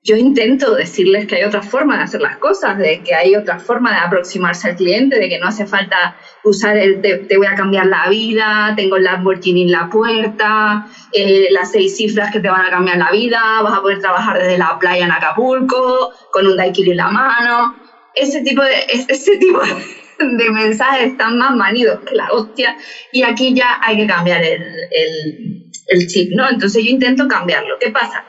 yo 0.04 0.16
intento 0.16 0.74
decirles 0.74 1.28
que 1.28 1.36
hay 1.36 1.44
otra 1.44 1.62
forma 1.62 1.98
de 1.98 2.04
hacer 2.04 2.22
las 2.22 2.38
cosas, 2.38 2.78
de 2.78 3.04
que 3.04 3.14
hay 3.14 3.36
otra 3.36 3.60
forma 3.60 3.92
de 3.92 4.00
aproximarse 4.00 4.70
al 4.70 4.76
cliente, 4.76 5.20
de 5.20 5.30
que 5.30 5.38
no 5.38 5.48
hace 5.48 5.68
falta 5.68 6.16
usar 6.44 6.76
el 6.78 7.02
te, 7.02 7.38
voy 7.38 7.46
a 7.46 7.54
cambiar 7.54 7.86
la 7.86 8.10
vida, 8.10 8.74
tengo 8.76 8.96
el 8.96 9.04
Lamborghini 9.04 9.62
en 9.62 9.72
la 9.72 9.90
puerta, 9.90 10.84
eh, 11.14 11.50
las 11.52 11.70
seis 11.72 11.96
cifras 11.96 12.32
que 12.32 12.40
te 12.40 12.50
van 12.50 12.66
a 12.66 12.72
cambiar 12.72 12.98
la 12.98 13.12
vida, 13.12 13.62
vas 13.62 13.78
a 13.78 13.82
poder 13.82 14.00
trabajar 14.00 14.40
desde 14.40 14.58
la 14.58 14.76
playa 14.80 15.06
en 15.06 15.12
Acapulco, 15.12 16.10
con 16.32 16.48
un 16.48 16.58
daiquiri 16.58 16.92
en 16.92 16.98
la 16.98 17.10
mano. 17.10 17.76
Ese 18.16 18.42
tipo 18.42 18.64
de, 18.64 18.84
ese 19.08 19.38
tipo 19.40 19.60
de 19.60 20.50
mensajes 20.50 21.12
están 21.12 21.38
más 21.38 21.56
manidos 21.56 22.00
que 22.08 22.16
la 22.16 22.28
hostia 22.32 22.76
y 23.12 23.22
aquí 23.22 23.54
ya 23.54 23.80
hay 23.84 23.98
que 23.98 24.08
cambiar 24.08 24.44
el, 24.44 24.64
el, 24.90 25.70
el 25.88 26.08
chip, 26.08 26.32
¿no? 26.32 26.50
Entonces 26.50 26.84
yo 26.84 26.90
intento 26.90 27.28
cambiarlo. 27.28 27.76
¿Qué 27.80 27.92
pasa? 27.92 28.24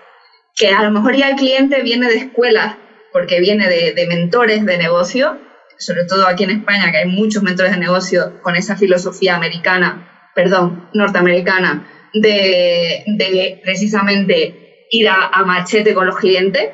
Que 0.55 0.69
a 0.69 0.83
lo 0.83 0.91
mejor 0.91 1.17
ya 1.17 1.29
el 1.29 1.37
cliente 1.37 1.83
viene 1.83 2.09
de 2.09 2.17
escuelas, 2.17 2.77
porque 3.13 3.41
viene 3.41 3.69
de, 3.69 4.07
mentores 4.07 4.65
de 4.65 4.79
negocio, 4.79 5.39
sobre 5.79 6.05
todo 6.05 6.27
aquí 6.27 6.45
en 6.45 6.51
España, 6.51 6.91
que 6.91 6.99
hay 6.99 7.09
muchos 7.09 7.43
mentores 7.43 7.73
de 7.73 7.79
negocio 7.79 8.41
con 8.43 8.57
esa 8.57 8.77
filosofía 8.77 9.35
americana, 9.35 10.31
perdón, 10.35 10.89
norteamericana, 10.95 12.11
de, 12.15 13.05
de 13.07 13.61
precisamente 13.63 14.87
ir 14.91 15.09
a, 15.09 15.27
a, 15.27 15.45
machete 15.45 15.95
con 15.95 16.07
los 16.07 16.17
clientes 16.17 16.71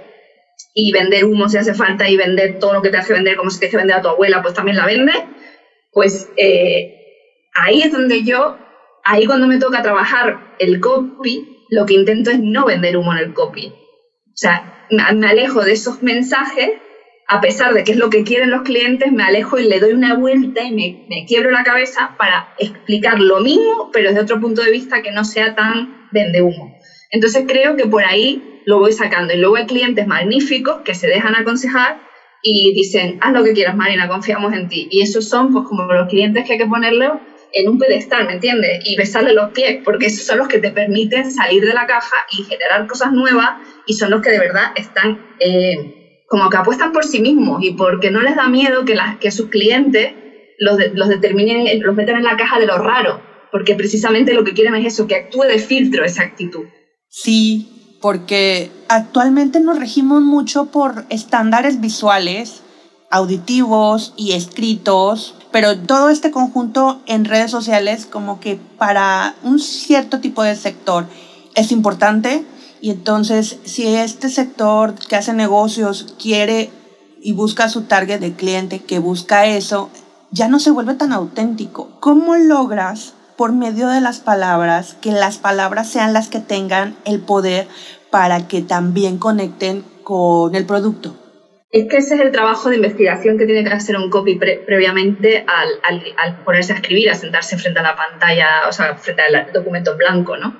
y 0.74 0.92
vender 0.92 1.24
humo 1.24 1.48
si 1.48 1.56
hace 1.56 1.74
falta 1.74 2.08
y 2.08 2.16
vender 2.16 2.58
todo 2.58 2.74
lo 2.74 2.82
que 2.82 2.90
te 2.90 2.98
hace 2.98 3.12
vender, 3.12 3.36
como 3.36 3.50
si 3.50 3.60
te 3.60 3.66
hace 3.66 3.76
vender 3.76 3.96
a 3.96 4.02
tu 4.02 4.08
abuela, 4.08 4.42
pues 4.42 4.54
también 4.54 4.76
la 4.76 4.86
vende, 4.86 5.12
pues 5.92 6.28
eh, 6.36 6.94
ahí 7.54 7.82
es 7.82 7.92
donde 7.92 8.22
yo, 8.22 8.56
ahí 9.04 9.26
cuando 9.26 9.46
me 9.46 9.58
toca 9.58 9.82
trabajar 9.82 10.54
el 10.58 10.80
copy, 10.80 11.57
lo 11.68 11.86
que 11.86 11.94
intento 11.94 12.30
es 12.30 12.38
no 12.40 12.64
vender 12.64 12.96
humo 12.96 13.12
en 13.12 13.18
el 13.18 13.34
copy. 13.34 13.66
O 13.66 14.36
sea, 14.40 14.86
me 14.90 15.26
alejo 15.26 15.64
de 15.64 15.72
esos 15.72 16.02
mensajes 16.02 16.70
a 17.30 17.42
pesar 17.42 17.74
de 17.74 17.84
que 17.84 17.92
es 17.92 17.98
lo 17.98 18.08
que 18.08 18.24
quieren 18.24 18.50
los 18.50 18.62
clientes, 18.62 19.12
me 19.12 19.22
alejo 19.22 19.58
y 19.58 19.68
le 19.68 19.78
doy 19.80 19.92
una 19.92 20.14
vuelta 20.14 20.64
y 20.64 20.72
me, 20.72 21.26
quiebro 21.26 21.50
la 21.50 21.62
cabeza 21.62 22.14
para 22.16 22.54
explicar 22.58 23.20
lo 23.20 23.40
mismo, 23.40 23.90
pero 23.92 24.08
desde 24.08 24.22
otro 24.22 24.40
punto 24.40 24.62
de 24.62 24.70
vista 24.70 25.02
que 25.02 25.12
no 25.12 25.24
sea 25.24 25.54
tan 25.54 26.08
vende 26.10 26.40
humo. 26.40 26.74
Entonces 27.10 27.44
creo 27.46 27.76
que 27.76 27.86
por 27.86 28.02
ahí 28.02 28.62
lo 28.64 28.78
voy 28.78 28.92
sacando. 28.92 29.34
Y 29.34 29.36
luego 29.36 29.56
hay 29.56 29.66
clientes 29.66 30.06
magníficos 30.06 30.80
que 30.86 30.94
se 30.94 31.06
dejan 31.06 31.34
aconsejar 31.34 32.00
y 32.42 32.72
dicen, 32.72 33.18
haz 33.20 33.34
lo 33.34 33.44
que 33.44 33.52
quieras, 33.52 33.76
Marina, 33.76 34.08
confiamos 34.08 34.54
en 34.54 34.68
ti. 34.68 34.88
Y 34.90 35.02
esos 35.02 35.28
son 35.28 35.52
pues 35.52 35.66
como 35.66 35.82
los 35.92 36.08
clientes 36.08 36.46
que 36.46 36.54
hay 36.54 36.58
que 36.58 36.66
ponerle 36.66 37.10
en 37.52 37.68
un 37.68 37.78
pedestal, 37.78 38.26
¿me 38.26 38.34
entiendes? 38.34 38.80
Y 38.84 38.96
besarle 38.96 39.32
los 39.32 39.50
pies, 39.50 39.78
porque 39.84 40.06
esos 40.06 40.26
son 40.26 40.38
los 40.38 40.48
que 40.48 40.58
te 40.58 40.70
permiten 40.70 41.30
salir 41.30 41.64
de 41.64 41.74
la 41.74 41.86
caja 41.86 42.26
y 42.30 42.44
generar 42.44 42.86
cosas 42.86 43.12
nuevas 43.12 43.50
y 43.86 43.94
son 43.94 44.10
los 44.10 44.20
que 44.20 44.30
de 44.30 44.38
verdad 44.38 44.72
están... 44.76 45.36
Eh, 45.40 45.94
como 46.28 46.50
que 46.50 46.58
apuestan 46.58 46.92
por 46.92 47.04
sí 47.04 47.20
mismos 47.20 47.62
y 47.62 47.72
porque 47.72 48.10
no 48.10 48.20
les 48.20 48.36
da 48.36 48.48
miedo 48.48 48.84
que, 48.84 49.30
sus 49.30 49.48
clientes 49.48 50.12
los, 50.58 50.76
de, 50.76 50.90
los 50.94 51.08
determinen, 51.08 51.66
los 51.80 51.94
metan 51.94 52.16
en 52.16 52.24
la 52.24 52.36
caja 52.36 52.58
de 52.58 52.66
lo 52.66 52.78
raro, 52.78 53.22
porque 53.50 53.74
precisamente 53.74 54.34
lo 54.34 54.44
que 54.44 54.52
quieren 54.52 54.74
es 54.76 54.92
eso, 54.92 55.06
que 55.06 55.14
actúe 55.14 55.44
de 55.44 55.58
filtro 55.58 56.04
esa 56.04 56.22
actitud. 56.22 56.66
Sí, 57.08 57.96
porque 58.02 58.70
actualmente 58.88 59.58
nos 59.58 59.78
regimos 59.78 60.20
mucho 60.22 60.66
por 60.66 61.04
estándares 61.08 61.80
visuales, 61.80 62.62
auditivos 63.10 64.12
y 64.16 64.32
escritos, 64.32 65.34
pero 65.50 65.78
todo 65.78 66.10
este 66.10 66.30
conjunto 66.30 67.00
en 67.06 67.24
redes 67.24 67.50
sociales 67.50 68.06
como 68.06 68.40
que 68.40 68.60
para 68.76 69.34
un 69.42 69.58
cierto 69.58 70.20
tipo 70.20 70.42
de 70.42 70.56
sector 70.56 71.06
es 71.54 71.72
importante, 71.72 72.44
y 72.80 72.90
entonces, 72.90 73.58
si 73.64 73.86
este 73.86 74.28
sector 74.28 74.94
que 74.94 75.16
hace 75.16 75.32
negocios 75.32 76.14
quiere 76.20 76.70
y 77.20 77.32
busca 77.32 77.68
su 77.68 77.82
target 77.82 78.20
de 78.20 78.34
cliente 78.34 78.78
que 78.80 79.00
busca 79.00 79.46
eso, 79.46 79.90
ya 80.30 80.48
no 80.48 80.60
se 80.60 80.70
vuelve 80.70 80.94
tan 80.94 81.12
auténtico. 81.12 81.88
¿Cómo 82.00 82.36
logras 82.36 83.14
por 83.36 83.52
medio 83.52 83.88
de 83.88 84.00
las 84.00 84.20
palabras 84.20 84.94
que 85.00 85.10
las 85.10 85.38
palabras 85.38 85.88
sean 85.88 86.12
las 86.12 86.28
que 86.28 86.40
tengan 86.40 86.96
el 87.04 87.20
poder 87.20 87.66
para 88.10 88.46
que 88.46 88.62
también 88.62 89.18
conecten 89.18 89.84
con 90.04 90.54
el 90.54 90.64
producto? 90.64 91.14
Es 91.70 91.86
que 91.88 91.98
ese 91.98 92.14
es 92.14 92.20
el 92.20 92.32
trabajo 92.32 92.70
de 92.70 92.76
investigación 92.76 93.36
que 93.36 93.44
tiene 93.44 93.62
que 93.62 93.70
hacer 93.70 93.96
un 93.96 94.08
copy 94.08 94.36
pre 94.36 94.62
previamente 94.64 95.44
al, 95.46 96.42
ponerse 96.42 96.72
a 96.72 96.76
escribir, 96.76 97.10
a 97.10 97.14
sentarse 97.14 97.58
frente 97.58 97.80
a 97.80 97.82
la 97.82 97.94
pantalla, 97.94 98.66
o 98.66 98.72
sea, 98.72 98.96
frente 98.96 99.22
al 99.22 99.52
documento 99.52 99.94
blanco, 99.96 100.36
¿no? 100.38 100.56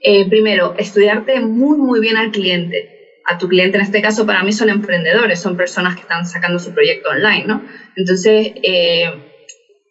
Eh, 0.00 0.28
primero, 0.28 0.74
estudiarte 0.78 1.40
muy, 1.40 1.78
muy 1.78 2.00
bien 2.00 2.16
al 2.16 2.30
cliente. 2.30 2.88
A 3.26 3.38
tu 3.38 3.48
cliente, 3.48 3.76
en 3.76 3.82
este 3.82 4.02
caso, 4.02 4.24
para 4.24 4.42
mí 4.42 4.52
son 4.52 4.68
emprendedores, 4.68 5.40
son 5.40 5.56
personas 5.56 5.94
que 5.94 6.02
están 6.02 6.26
sacando 6.26 6.58
su 6.58 6.72
proyecto 6.72 7.10
online, 7.10 7.44
¿no? 7.44 7.62
Entonces, 7.96 8.52
eh, 8.62 9.10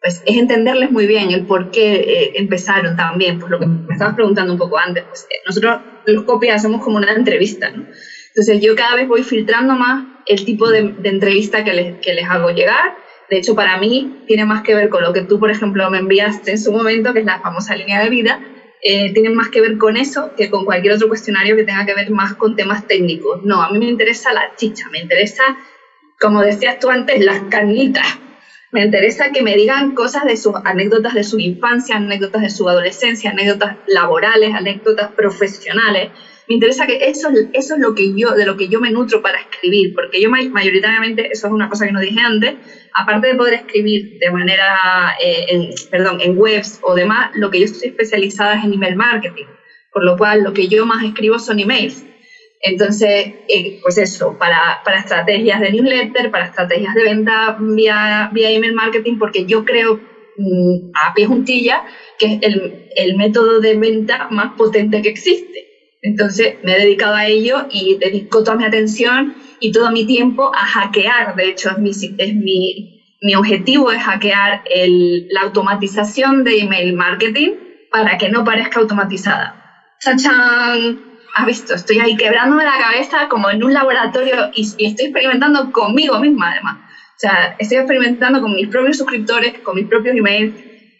pues 0.01 0.21
es 0.25 0.37
entenderles 0.37 0.89
muy 0.89 1.05
bien 1.05 1.31
el 1.31 1.45
por 1.45 1.69
qué 1.71 1.95
eh, 1.95 2.31
empezaron 2.35 2.95
también, 2.95 3.39
pues 3.39 3.51
lo 3.51 3.59
que 3.59 3.67
me 3.67 3.93
estabas 3.93 4.15
preguntando 4.15 4.53
un 4.53 4.59
poco 4.59 4.77
antes. 4.77 5.03
Pues, 5.03 5.27
nosotros 5.45 5.79
los 6.05 6.23
copias 6.23 6.57
hacemos 6.57 6.81
como 6.81 6.97
una 6.97 7.11
entrevista, 7.11 7.69
¿no? 7.69 7.85
Entonces, 8.35 8.59
yo 8.61 8.75
cada 8.75 8.95
vez 8.95 9.07
voy 9.07 9.23
filtrando 9.23 9.75
más 9.75 10.05
el 10.25 10.45
tipo 10.45 10.69
de, 10.69 10.93
de 10.97 11.09
entrevista 11.09 11.63
que 11.63 11.73
les, 11.73 11.95
que 12.01 12.13
les 12.13 12.29
hago 12.29 12.49
llegar. 12.49 12.95
De 13.29 13.37
hecho, 13.37 13.55
para 13.55 13.77
mí 13.77 14.13
tiene 14.25 14.45
más 14.45 14.61
que 14.61 14.73
ver 14.73 14.89
con 14.89 15.03
lo 15.03 15.13
que 15.13 15.21
tú, 15.21 15.39
por 15.39 15.51
ejemplo, 15.51 15.89
me 15.89 15.97
enviaste 15.97 16.51
en 16.51 16.59
su 16.59 16.71
momento, 16.71 17.13
que 17.13 17.19
es 17.19 17.25
la 17.25 17.39
famosa 17.39 17.75
línea 17.75 18.01
de 18.01 18.09
vida, 18.09 18.41
eh, 18.83 19.13
tienen 19.13 19.35
más 19.35 19.49
que 19.49 19.61
ver 19.61 19.77
con 19.77 19.95
eso 19.95 20.31
que 20.35 20.49
con 20.49 20.65
cualquier 20.65 20.93
otro 20.93 21.07
cuestionario 21.07 21.55
que 21.55 21.63
tenga 21.63 21.85
que 21.85 21.93
ver 21.93 22.09
más 22.09 22.33
con 22.33 22.55
temas 22.55 22.87
técnicos. 22.87 23.39
No, 23.43 23.61
a 23.61 23.69
mí 23.69 23.77
me 23.77 23.85
interesa 23.85 24.33
la 24.33 24.51
chicha, 24.55 24.85
me 24.91 24.99
interesa, 24.99 25.43
como 26.19 26.41
decías 26.41 26.79
tú 26.79 26.89
antes, 26.89 27.23
las 27.23 27.41
carnitas. 27.49 28.05
Me 28.71 28.83
interesa 28.83 29.31
que 29.31 29.43
me 29.43 29.55
digan 29.55 29.93
cosas 29.93 30.25
de 30.25 30.37
sus 30.37 30.53
anécdotas 30.63 31.13
de 31.13 31.23
su 31.23 31.37
infancia, 31.37 31.95
anécdotas 31.95 32.41
de 32.41 32.49
su 32.49 32.67
adolescencia, 32.67 33.29
anécdotas 33.29 33.75
laborales, 33.85 34.53
anécdotas 34.53 35.11
profesionales. 35.15 36.09
Me 36.51 36.55
interesa 36.55 36.85
que 36.85 36.97
eso, 36.99 37.29
eso 37.53 37.75
es 37.75 37.79
lo 37.79 37.93
que 37.95 38.13
yo, 38.13 38.33
de 38.33 38.43
lo 38.43 38.57
que 38.57 38.67
yo 38.67 38.81
me 38.81 38.91
nutro 38.91 39.21
para 39.21 39.39
escribir, 39.39 39.93
porque 39.95 40.19
yo 40.19 40.29
mayoritariamente, 40.29 41.29
eso 41.31 41.47
es 41.47 41.53
una 41.53 41.69
cosa 41.69 41.85
que 41.85 41.93
no 41.93 42.01
dije 42.01 42.19
antes, 42.19 42.55
aparte 42.93 43.27
de 43.27 43.35
poder 43.35 43.53
escribir 43.53 44.09
de 44.19 44.29
manera, 44.31 45.13
eh, 45.23 45.45
perdón, 45.89 46.17
en 46.19 46.33
webs 46.35 46.77
o 46.81 46.93
demás, 46.93 47.29
lo 47.35 47.49
que 47.49 47.59
yo 47.59 47.65
estoy 47.67 47.87
especializada 47.87 48.55
es 48.55 48.65
en 48.65 48.73
email 48.73 48.97
marketing, 48.97 49.45
por 49.93 50.03
lo 50.03 50.17
cual 50.17 50.41
lo 50.43 50.51
que 50.51 50.67
yo 50.67 50.85
más 50.85 51.01
escribo 51.05 51.39
son 51.39 51.57
emails. 51.59 52.03
Entonces, 52.59 53.27
eh, 53.47 53.77
pues 53.81 53.97
eso, 53.97 54.35
para, 54.37 54.77
para, 54.83 54.99
estrategias 54.99 55.61
de 55.61 55.71
newsletter, 55.71 56.29
para 56.31 56.47
estrategias 56.47 56.93
de 56.95 57.03
venta 57.03 57.55
vía, 57.57 58.27
vía 58.33 58.51
email 58.51 58.73
marketing, 58.73 59.17
porque 59.17 59.45
yo 59.45 59.63
creo 59.63 60.01
mmm, 60.35 60.75
a 60.95 61.13
pie 61.13 61.27
juntilla 61.27 61.81
que 62.19 62.33
es 62.33 62.39
el, 62.41 62.73
el 62.97 63.15
método 63.15 63.61
de 63.61 63.73
venta 63.75 64.27
más 64.31 64.49
potente 64.57 65.01
que 65.01 65.07
existe. 65.07 65.70
Entonces, 66.01 66.55
me 66.63 66.75
he 66.75 66.79
dedicado 66.79 67.15
a 67.15 67.25
ello 67.27 67.67
y 67.69 67.97
dedico 67.97 68.43
toda 68.43 68.57
mi 68.57 68.65
atención 68.65 69.35
y 69.59 69.71
todo 69.71 69.91
mi 69.91 70.05
tiempo 70.05 70.51
a 70.53 70.65
hackear. 70.65 71.35
De 71.35 71.49
hecho, 71.49 71.69
es 71.69 71.77
mi, 71.77 71.91
es 71.91 72.33
mi, 72.33 72.99
mi 73.21 73.35
objetivo 73.35 73.91
es 73.91 74.01
hackear 74.01 74.63
la 75.29 75.41
automatización 75.41 76.43
de 76.43 76.59
email 76.61 76.93
marketing 76.93 77.51
para 77.91 78.17
que 78.17 78.29
no 78.29 78.43
parezca 78.43 78.79
automatizada. 78.79 79.55
¡Chachán! 79.99 80.99
Has 81.33 81.45
visto, 81.45 81.75
estoy 81.75 81.99
ahí 81.99 82.15
quebrándome 82.17 82.65
la 82.65 82.77
cabeza 82.77 83.27
como 83.29 83.49
en 83.49 83.63
un 83.63 83.73
laboratorio 83.73 84.49
y, 84.53 84.67
y 84.77 84.87
estoy 84.87 85.05
experimentando 85.05 85.71
conmigo 85.71 86.19
misma 86.19 86.51
además. 86.51 86.75
O 86.77 87.19
sea, 87.19 87.55
estoy 87.59 87.77
experimentando 87.77 88.41
con 88.41 88.53
mis 88.53 88.67
propios 88.67 88.97
suscriptores, 88.97 89.53
con 89.59 89.75
mis 89.75 89.87
propios 89.87 90.15
emails, 90.15 90.51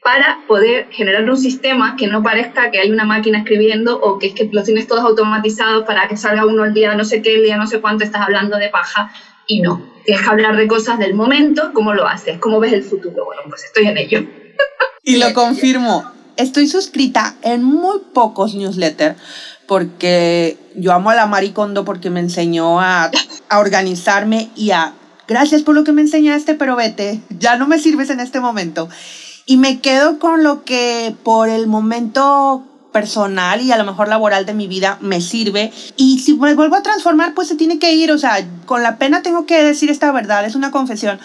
para 0.01 0.39
poder 0.47 0.87
generar 0.91 1.29
un 1.29 1.37
sistema 1.37 1.95
que 1.95 2.07
no 2.07 2.23
parezca 2.23 2.71
que 2.71 2.79
hay 2.79 2.89
una 2.89 3.05
máquina 3.05 3.39
escribiendo 3.39 3.99
o 3.99 4.17
que 4.17 4.27
es 4.27 4.33
que 4.33 4.49
lo 4.51 4.63
tienes 4.63 4.87
todos 4.87 5.03
automatizados 5.03 5.85
para 5.85 6.07
que 6.07 6.17
salga 6.17 6.45
uno 6.45 6.65
el 6.65 6.73
día 6.73 6.95
no 6.95 7.05
sé 7.05 7.21
qué, 7.21 7.35
el 7.35 7.43
día 7.43 7.57
no 7.57 7.67
sé 7.67 7.79
cuánto, 7.81 8.03
estás 8.03 8.21
hablando 8.21 8.57
de 8.57 8.69
paja 8.69 9.11
y 9.47 9.61
no. 9.61 9.85
Tienes 10.03 10.27
hablar 10.27 10.57
de 10.57 10.67
cosas 10.67 10.97
del 10.97 11.13
momento, 11.13 11.71
cómo 11.73 11.93
lo 11.93 12.07
haces, 12.07 12.39
cómo 12.39 12.59
ves 12.59 12.73
el 12.73 12.83
futuro. 12.83 13.25
Bueno, 13.25 13.43
pues 13.47 13.63
estoy 13.65 13.87
en 13.87 13.97
ello. 13.97 14.19
Y 15.03 15.17
lo 15.17 15.33
confirmo, 15.33 16.11
estoy 16.37 16.67
suscrita 16.67 17.33
en 17.41 17.63
muy 17.63 18.01
pocos 18.13 18.53
newsletters 18.53 19.17
porque 19.65 20.57
yo 20.75 20.93
amo 20.93 21.09
a 21.09 21.15
la 21.15 21.25
Maricondo 21.25 21.85
porque 21.85 22.11
me 22.11 22.19
enseñó 22.19 22.79
a, 22.79 23.09
a 23.49 23.59
organizarme 23.59 24.49
y 24.55 24.69
a... 24.71 24.93
Gracias 25.27 25.63
por 25.63 25.73
lo 25.73 25.83
que 25.83 25.91
me 25.91 26.01
enseñaste, 26.01 26.53
pero 26.53 26.75
vete, 26.75 27.19
ya 27.39 27.55
no 27.55 27.67
me 27.67 27.79
sirves 27.79 28.11
en 28.11 28.19
este 28.19 28.39
momento 28.39 28.89
y 29.51 29.57
me 29.57 29.81
quedo 29.81 30.17
con 30.17 30.45
lo 30.45 30.63
que 30.63 31.13
por 31.23 31.49
el 31.49 31.67
momento 31.67 32.63
personal 32.93 33.59
y 33.59 33.73
a 33.73 33.77
lo 33.77 33.83
mejor 33.83 34.07
laboral 34.07 34.45
de 34.45 34.53
mi 34.53 34.65
vida 34.65 34.97
me 35.01 35.19
sirve 35.19 35.73
y 35.97 36.19
si 36.19 36.35
me 36.35 36.53
vuelvo 36.53 36.77
a 36.77 36.83
transformar 36.83 37.33
pues 37.33 37.49
se 37.49 37.55
tiene 37.55 37.77
que 37.77 37.91
ir, 37.91 38.13
o 38.13 38.17
sea, 38.17 38.47
con 38.65 38.81
la 38.81 38.97
pena 38.97 39.21
tengo 39.21 39.45
que 39.45 39.61
decir 39.61 39.91
esta 39.91 40.09
verdad, 40.13 40.45
es 40.45 40.55
una 40.55 40.71
confesión, 40.71 41.19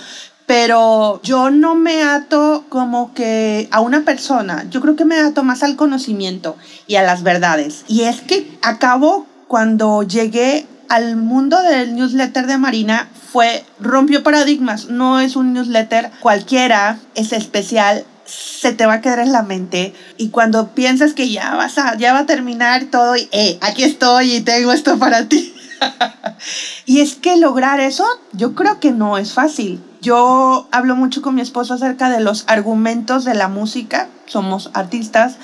pero 0.44 1.20
yo 1.22 1.50
no 1.50 1.76
me 1.76 2.02
ato 2.02 2.64
como 2.68 3.14
que 3.14 3.68
a 3.70 3.80
una 3.80 4.00
persona, 4.04 4.66
yo 4.70 4.80
creo 4.80 4.96
que 4.96 5.04
me 5.04 5.20
ato 5.20 5.44
más 5.44 5.62
al 5.62 5.76
conocimiento 5.76 6.56
y 6.88 6.96
a 6.96 7.04
las 7.04 7.22
verdades. 7.22 7.84
Y 7.86 8.02
es 8.02 8.22
que 8.22 8.58
acabo 8.60 9.24
cuando 9.46 10.02
llegué 10.02 10.66
al 10.88 11.16
mundo 11.16 11.60
del 11.62 11.94
newsletter 11.94 12.46
de 12.48 12.58
Marina 12.58 13.08
fue, 13.36 13.64
rompió 13.80 14.22
paradigmas, 14.22 14.88
no 14.88 15.20
es 15.20 15.36
un 15.36 15.52
newsletter 15.52 16.10
cualquiera, 16.20 16.98
es 17.14 17.32
especial, 17.32 18.04
se 18.26 18.72
te 18.72 18.86
va 18.86 18.94
a 18.94 19.00
quedar 19.00 19.20
en 19.20 19.32
la 19.32 19.42
mente 19.42 19.94
y 20.16 20.30
cuando 20.30 20.68
piensas 20.74 21.14
que 21.14 21.30
ya 21.30 21.54
vas 21.54 21.78
a, 21.78 21.96
ya 21.96 22.12
va 22.12 22.20
a 22.20 22.26
terminar 22.26 22.86
todo 22.90 23.16
y, 23.16 23.28
eh, 23.32 23.58
aquí 23.60 23.84
estoy 23.84 24.36
y 24.36 24.40
tengo 24.40 24.72
esto 24.72 24.98
para 24.98 25.28
ti. 25.28 25.54
y 26.86 27.00
es 27.00 27.14
que 27.14 27.36
lograr 27.36 27.80
eso, 27.80 28.04
yo 28.32 28.54
creo 28.54 28.80
que 28.80 28.92
no 28.92 29.18
es 29.18 29.32
fácil. 29.32 29.80
yo 30.00 30.68
hablo 30.70 30.96
mucho 30.96 31.22
con 31.22 31.34
mi 31.34 31.40
esposo 31.40 31.74
acerca 31.74 32.10
de 32.10 32.20
los 32.20 32.44
argumentos 32.46 33.24
de 33.24 33.34
la 33.34 33.48
música, 33.48 34.08
somos 34.26 34.70
artistas, 34.74 35.36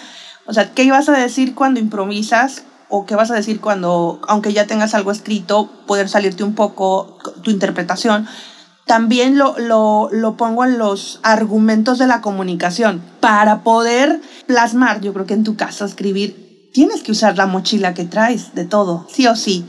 o 0.46 0.52
sea, 0.52 0.72
¿qué 0.74 0.84
ibas 0.84 1.08
a 1.08 1.12
decir 1.12 1.54
cuando 1.54 1.80
improvisas? 1.80 2.64
¿O 2.88 3.06
qué 3.06 3.16
vas 3.16 3.30
a 3.30 3.34
decir 3.34 3.60
cuando, 3.60 4.20
aunque 4.28 4.52
ya 4.52 4.66
tengas 4.66 4.94
algo 4.94 5.12
escrito, 5.12 5.70
poder 5.86 6.08
salirte 6.08 6.44
un 6.44 6.54
poco 6.54 7.16
tu 7.42 7.50
interpretación? 7.50 8.26
También 8.92 9.38
lo, 9.38 9.56
lo, 9.58 10.36
pongo 10.36 10.66
en 10.66 10.76
los 10.76 11.18
argumentos 11.22 11.98
de 11.98 12.06
la 12.06 12.20
comunicación. 12.20 13.02
Para 13.20 13.62
poder 13.62 14.20
plasmar, 14.46 15.00
yo 15.00 15.14
creo 15.14 15.24
que 15.24 15.32
en 15.32 15.44
tu 15.44 15.56
caso, 15.56 15.86
escribir, 15.86 16.68
tienes 16.74 17.02
que 17.02 17.12
usar 17.12 17.38
la 17.38 17.46
mochila 17.46 17.94
que 17.94 18.04
traes 18.04 18.54
de 18.54 18.66
todo, 18.66 19.06
sí 19.10 19.26
o 19.26 19.34
sí. 19.34 19.64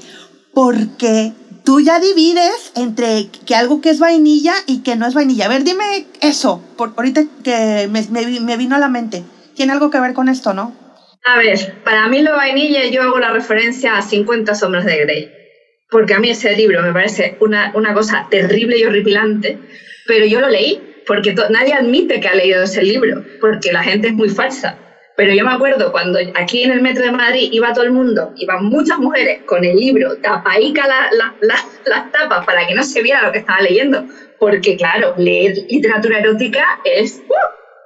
Porque 0.53 1.31
tú 1.63 1.79
ya 1.79 2.01
divides 2.01 2.73
entre 2.75 3.29
que 3.29 3.55
algo 3.55 3.79
que 3.79 3.91
es 3.91 3.99
vainilla 3.99 4.55
y 4.67 4.79
que 4.79 4.97
no 4.97 5.07
es 5.07 5.13
vainilla. 5.13 5.45
A 5.45 5.47
ver, 5.47 5.63
dime 5.63 6.05
eso, 6.19 6.61
por, 6.75 6.91
ahorita 6.97 7.23
que 7.45 7.87
me, 7.89 8.05
me, 8.41 8.57
vino 8.57 8.75
a 8.75 8.79
la 8.79 8.89
mente. 8.89 9.23
Tiene 9.55 9.71
algo 9.71 9.89
que 9.89 10.01
ver 10.01 10.13
con 10.13 10.27
esto, 10.27 10.53
¿no? 10.53 10.73
A 11.23 11.37
ver, 11.37 11.81
para 11.85 12.09
mí 12.09 12.21
lo 12.23 12.35
vainilla 12.35 12.85
yo 12.87 13.01
hago 13.03 13.19
la 13.19 13.31
referencia 13.31 13.97
a 13.97 14.01
50 14.01 14.53
sombras 14.53 14.83
de 14.83 14.97
Grey, 14.97 15.31
porque 15.93 16.15
a 16.15 16.19
mí 16.19 16.29
ese 16.31 16.53
libro 16.55 16.81
me 16.81 16.91
parece 16.91 17.37
una, 17.39 17.71
una 17.75 17.93
cosa 17.93 18.27
terrible 18.29 18.77
y 18.77 18.83
horripilante, 18.83 19.59
pero 20.07 20.25
yo 20.25 20.41
lo 20.41 20.49
leí, 20.49 20.77
porque 21.05 21.35
nadie 21.49 21.73
admite 21.73 22.19
que 22.19 22.27
ha 22.27 22.35
leído 22.35 22.63
ese 22.63 22.81
libro, 22.81 23.21
porque 23.39 23.71
la 23.71 23.83
gente 23.83 24.07
es 24.07 24.13
muy 24.13 24.27
falsa. 24.27 24.79
Pero 25.15 25.31
yo 25.33 25.45
me 25.45 25.51
acuerdo 25.51 25.91
cuando 25.91 26.17
aquí 26.33 26.63
en 26.63 26.71
el 26.71 26.81
metro 26.81 27.03
de 27.03 27.11
Madrid 27.11 27.47
iba 27.51 27.71
todo 27.71 27.83
el 27.85 27.91
mundo, 27.91 28.33
iban 28.37 28.65
muchas 28.65 28.97
mujeres 28.97 29.41
con 29.45 29.63
el 29.63 29.75
libro 29.75 30.17
tapaica 30.23 30.87
la, 30.87 31.07
la, 31.11 31.35
las 31.85 32.11
tapas 32.11 32.43
para 32.43 32.65
que 32.65 32.73
no 32.73 32.83
se 32.83 33.03
viera 33.03 33.21
lo 33.23 33.31
que 33.31 33.37
estaba 33.37 33.61
leyendo. 33.61 34.03
Porque, 34.39 34.75
claro, 34.75 35.13
leer 35.17 35.53
literatura 35.69 36.17
erótica 36.17 36.65
es 36.83 37.21
uh, 37.29 37.33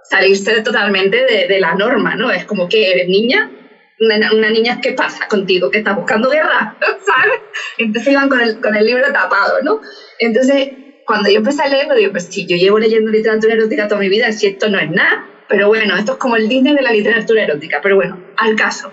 salirse 0.09 0.61
totalmente 0.61 1.25
de, 1.25 1.47
de, 1.47 1.59
la 1.59 1.75
norma, 1.75 2.15
¿no? 2.15 2.31
Es 2.31 2.45
como 2.45 2.69
que 2.69 2.89
eres 2.89 3.07
niña, 3.09 3.51
una, 3.99 4.31
una, 4.33 4.49
niña, 4.49 4.79
¿qué 4.81 4.93
pasa 4.93 5.27
contigo? 5.27 5.69
¿Que 5.69 5.79
estás 5.79 5.95
buscando 5.95 6.29
guerra? 6.29 6.77
¿Sabes? 6.81 7.39
Entonces 7.77 8.11
iban 8.11 8.29
con 8.29 8.41
el, 8.41 8.59
con 8.59 8.75
el 8.75 8.85
libro 8.85 9.11
tapado, 9.11 9.61
¿no? 9.61 9.79
Entonces, 10.19 10.69
cuando 11.05 11.29
yo 11.29 11.37
empecé 11.37 11.63
a 11.63 11.67
leerlo, 11.67 11.95
digo, 11.95 12.11
pues 12.11 12.27
si 12.29 12.45
yo 12.45 12.55
llevo 12.55 12.79
leyendo 12.79 13.11
literatura 13.11 13.53
erótica 13.53 13.87
toda 13.87 14.01
mi 14.01 14.09
vida, 14.09 14.31
si 14.31 14.47
esto 14.47 14.69
no 14.69 14.79
es 14.79 14.89
nada 14.89 15.27
pero 15.47 15.67
bueno, 15.67 15.95
esto 15.95 16.13
es 16.13 16.17
como 16.17 16.35
el 16.35 16.47
Disney 16.47 16.75
de 16.75 16.81
la 16.81 16.91
literatura 16.91 17.43
erótica. 17.43 17.79
Pero 17.81 17.95
bueno, 17.95 18.21
al 18.35 18.55
caso. 18.55 18.91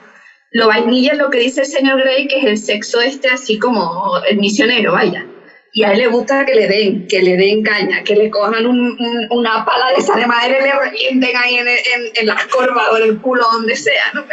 Lo 0.51 0.69
vainilla 0.69 1.13
es 1.13 1.19
lo 1.19 1.31
que 1.31 1.39
dice 1.39 1.63
el 1.63 1.67
señor 1.67 1.99
Grey, 2.01 2.29
que 2.29 2.39
es 2.39 2.45
el 2.45 2.59
sexo 2.59 3.01
este 3.01 3.29
así 3.29 3.59
como 3.59 4.21
el 4.29 4.37
misionero, 4.37 4.93
vaya. 4.93 5.27
Y 5.73 5.83
a 5.83 5.91
él 5.91 5.99
le 5.99 6.07
gusta 6.07 6.45
que 6.45 6.55
le 6.55 6.69
den, 6.69 7.09
que 7.09 7.21
le 7.21 7.37
den 7.37 7.65
caña, 7.65 8.05
que 8.05 8.15
le 8.15 8.31
cojan 8.31 8.65
una 8.65 9.65
pala 9.65 9.89
de 9.89 9.97
esa 9.97 10.15
de 10.15 10.27
madera 10.27 10.59
y 10.61 10.63
le 10.63 10.73
revienten 10.73 11.37
ahí 11.37 11.57
en, 11.57 11.67
en, 12.15 12.27
las 12.27 12.47
corvas 12.47 12.89
o 12.93 12.99
en 12.99 13.03
el 13.03 13.21
culo, 13.21 13.45
donde 13.53 13.75
sea, 13.75 14.13
¿no? 14.15 14.25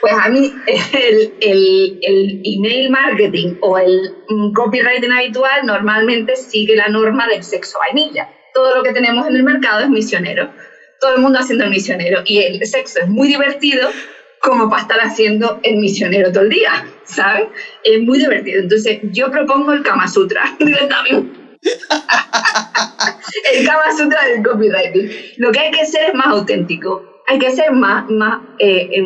Pues 0.00 0.14
a 0.14 0.28
mí 0.28 0.52
el, 0.66 1.32
el, 1.40 1.98
el 2.02 2.40
email 2.44 2.90
marketing 2.90 3.54
o 3.60 3.78
el 3.78 4.12
mm, 4.28 4.52
copywriting 4.52 5.12
habitual 5.12 5.64
normalmente 5.64 6.36
sigue 6.36 6.76
la 6.76 6.88
norma 6.88 7.26
del 7.28 7.42
sexo 7.42 7.78
vainilla. 7.78 8.28
Todo 8.54 8.76
lo 8.76 8.82
que 8.82 8.92
tenemos 8.92 9.26
en 9.26 9.36
el 9.36 9.42
mercado 9.42 9.80
es 9.80 9.88
misionero 9.88 10.50
todo 11.02 11.16
el 11.16 11.20
mundo 11.20 11.40
haciendo 11.40 11.64
el 11.64 11.70
misionero. 11.70 12.22
Y 12.24 12.38
el 12.38 12.64
sexo 12.64 13.00
es 13.00 13.08
muy 13.08 13.28
divertido 13.28 13.90
como 14.40 14.70
para 14.70 14.82
estar 14.82 15.00
haciendo 15.00 15.60
el 15.62 15.76
misionero 15.76 16.32
todo 16.32 16.44
el 16.44 16.50
día, 16.50 16.86
¿sabes? 17.04 17.48
Es 17.84 18.00
muy 18.00 18.18
divertido. 18.18 18.60
Entonces, 18.60 19.00
yo 19.12 19.30
propongo 19.30 19.72
el 19.72 19.82
Kama 19.82 20.08
Sutra 20.08 20.44
el 20.60 20.88
Kama 23.66 23.92
Sutra 23.96 24.26
del 24.26 24.42
copywriting. 24.42 25.10
Lo 25.36 25.52
que 25.52 25.60
hay 25.60 25.70
que 25.70 25.84
ser 25.84 26.08
es 26.08 26.14
más 26.14 26.28
auténtico. 26.28 27.11
Hay 27.26 27.38
que 27.38 27.50
ser 27.50 27.72
más, 27.72 28.08
más 28.08 28.40
eh, 28.58 29.00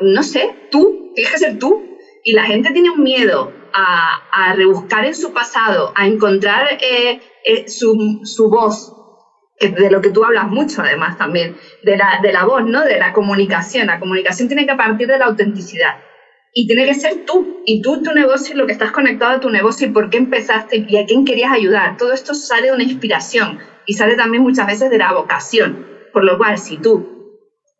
no 0.00 0.22
sé, 0.22 0.48
tú, 0.70 1.12
tienes 1.14 1.32
que 1.32 1.38
ser 1.38 1.58
tú. 1.58 1.90
Y 2.22 2.32
la 2.32 2.44
gente 2.44 2.70
tiene 2.70 2.90
un 2.90 3.02
miedo 3.02 3.50
a, 3.72 4.28
a 4.32 4.52
rebuscar 4.52 5.04
en 5.06 5.14
su 5.14 5.32
pasado, 5.32 5.92
a 5.94 6.06
encontrar 6.06 6.78
eh, 6.80 7.18
eh, 7.44 7.68
su, 7.68 8.20
su 8.24 8.48
voz, 8.50 8.92
de 9.58 9.90
lo 9.90 10.00
que 10.00 10.10
tú 10.10 10.24
hablas 10.24 10.46
mucho 10.46 10.80
además 10.82 11.18
también, 11.18 11.54
de 11.82 11.96
la, 11.96 12.18
de 12.22 12.32
la 12.32 12.44
voz, 12.44 12.64
¿no? 12.64 12.84
De 12.84 12.98
la 12.98 13.12
comunicación. 13.12 13.86
La 13.86 13.98
comunicación 13.98 14.48
tiene 14.48 14.66
que 14.66 14.74
partir 14.74 15.06
de 15.06 15.18
la 15.18 15.26
autenticidad. 15.26 15.94
Y 16.52 16.66
tiene 16.66 16.84
que 16.84 16.94
ser 16.94 17.24
tú, 17.26 17.62
y 17.64 17.80
tú, 17.80 18.02
tu 18.02 18.12
negocio, 18.12 18.56
lo 18.56 18.66
que 18.66 18.72
estás 18.72 18.90
conectado 18.90 19.32
a 19.32 19.40
tu 19.40 19.50
negocio 19.50 19.86
y 19.86 19.90
por 19.90 20.10
qué 20.10 20.18
empezaste 20.18 20.84
y 20.88 20.96
a 20.96 21.04
quién 21.04 21.24
querías 21.24 21.52
ayudar. 21.52 21.96
Todo 21.96 22.12
esto 22.12 22.34
sale 22.34 22.68
de 22.68 22.72
una 22.72 22.82
inspiración 22.82 23.58
y 23.86 23.92
sale 23.92 24.16
también 24.16 24.42
muchas 24.42 24.66
veces 24.66 24.90
de 24.90 24.98
la 24.98 25.12
vocación. 25.12 25.86
Por 26.12 26.24
lo 26.24 26.36
cual, 26.38 26.58
si 26.58 26.78
tú 26.78 27.19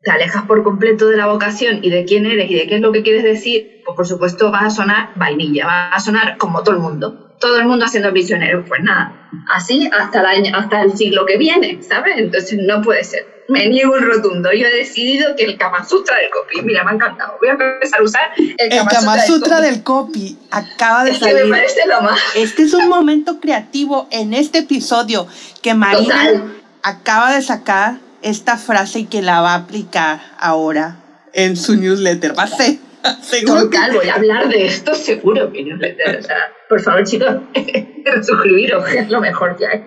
te 0.03 0.11
alejas 0.11 0.45
por 0.45 0.63
completo 0.63 1.09
de 1.09 1.17
la 1.17 1.27
vocación 1.27 1.81
y 1.83 1.91
de 1.91 2.05
quién 2.05 2.27
eres 2.27 2.51
y 2.51 2.55
de 2.55 2.67
qué 2.67 2.77
es 2.77 2.81
lo 2.81 2.93
que 2.93 3.03
quieres 3.03 3.23
decir, 3.23 3.83
pues 3.85 3.97
por 3.97 4.07
supuesto 4.07 4.51
vas 4.51 4.65
a 4.65 4.71
sonar 4.71 5.13
vainilla, 5.17 5.67
vas 5.67 5.97
a 5.97 6.01
sonar 6.01 6.39
como 6.39 6.63
todo 6.63 6.75
el 6.75 6.81
mundo 6.81 7.31
todo 7.41 7.57
el 7.57 7.67
mundo 7.67 7.87
haciendo 7.87 8.13
misioneros, 8.13 8.65
pues 8.69 8.83
nada, 8.83 9.29
así 9.49 9.89
hasta 9.99 10.21
el, 10.21 10.27
año, 10.27 10.57
hasta 10.57 10.83
el 10.83 10.97
siglo 10.97 11.25
que 11.25 11.39
viene, 11.39 11.83
¿sabes? 11.83 12.19
Entonces 12.19 12.59
no 12.61 12.83
puede 12.83 13.03
ser. 13.03 13.27
Me 13.49 13.67
niego 13.67 13.95
un 13.95 14.03
rotundo. 14.03 14.53
Yo 14.53 14.67
he 14.67 14.77
decidido 14.77 15.35
que 15.35 15.45
el 15.45 15.57
Kama 15.57 15.83
Sutra 15.83 16.17
del 16.19 16.31
copy, 16.31 16.63
mira, 16.63 16.85
me 16.85 16.93
ha 16.93 16.95
encantado. 16.95 17.37
Voy 17.41 17.49
a 17.49 17.53
empezar 17.53 18.01
a 18.01 18.03
usar 18.05 18.31
el 18.37 18.69
Kama, 18.69 18.83
el 18.83 18.87
Kama 18.87 19.19
Sutra, 19.19 19.61
del, 19.61 19.83
copy. 19.83 20.39
Acaba 20.53 21.03
de 21.03 21.13
es 21.13 21.19
salir. 21.19 21.37
Que 21.37 21.45
me 21.45 21.51
parece 21.51 21.81
lo 21.89 22.01
más. 22.03 22.21
Este 22.37 22.63
es 22.63 22.75
un 22.75 22.89
momento 22.89 23.41
creativo 23.41 24.07
en 24.13 24.35
este 24.35 24.59
episodio 24.59 25.27
que 25.63 25.75
Marina 25.75 26.45
acaba 26.83 27.33
de 27.35 27.43
sacar 27.43 27.95
esta 28.23 28.57
frase 28.57 29.01
y 29.01 29.05
que 29.05 29.23
la 29.23 29.41
va 29.41 29.53
a 29.53 29.57
aplicar 29.57 30.21
ahora 30.39 31.03
en 31.33 31.57
su 31.57 31.77
newsletter. 31.77 32.39
Va 32.39 32.45
a 32.45 32.49
ser 32.49 32.79
Total, 33.47 33.93
voy 33.93 34.09
a 34.09 34.15
hablar 34.15 34.49
de 34.49 34.67
esto 34.67 34.95
seguro 34.95 35.51
que 35.53 35.63
O 35.63 36.23
sea, 36.23 36.37
por 36.69 36.81
favor, 36.81 37.05
chicos, 37.05 37.37
suscribiros, 38.27 38.85
que 38.85 38.99
es 38.99 39.11
lo 39.11 39.21
mejor 39.21 39.57
que 39.57 39.67
hay. 39.67 39.87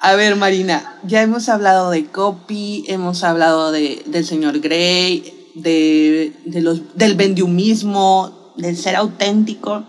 A 0.00 0.14
ver, 0.14 0.36
Marina, 0.36 0.98
ya 1.02 1.22
hemos 1.22 1.48
hablado 1.48 1.90
de 1.90 2.06
copy, 2.06 2.84
hemos 2.88 3.22
hablado 3.22 3.70
de, 3.70 4.02
del 4.06 4.24
señor 4.24 4.60
Gray, 4.60 5.52
de, 5.56 6.32
de 6.44 6.60
los, 6.62 6.96
del 6.96 7.16
vendiumismo, 7.16 8.54
del 8.56 8.76
ser 8.76 8.96
auténtico. 8.96 9.86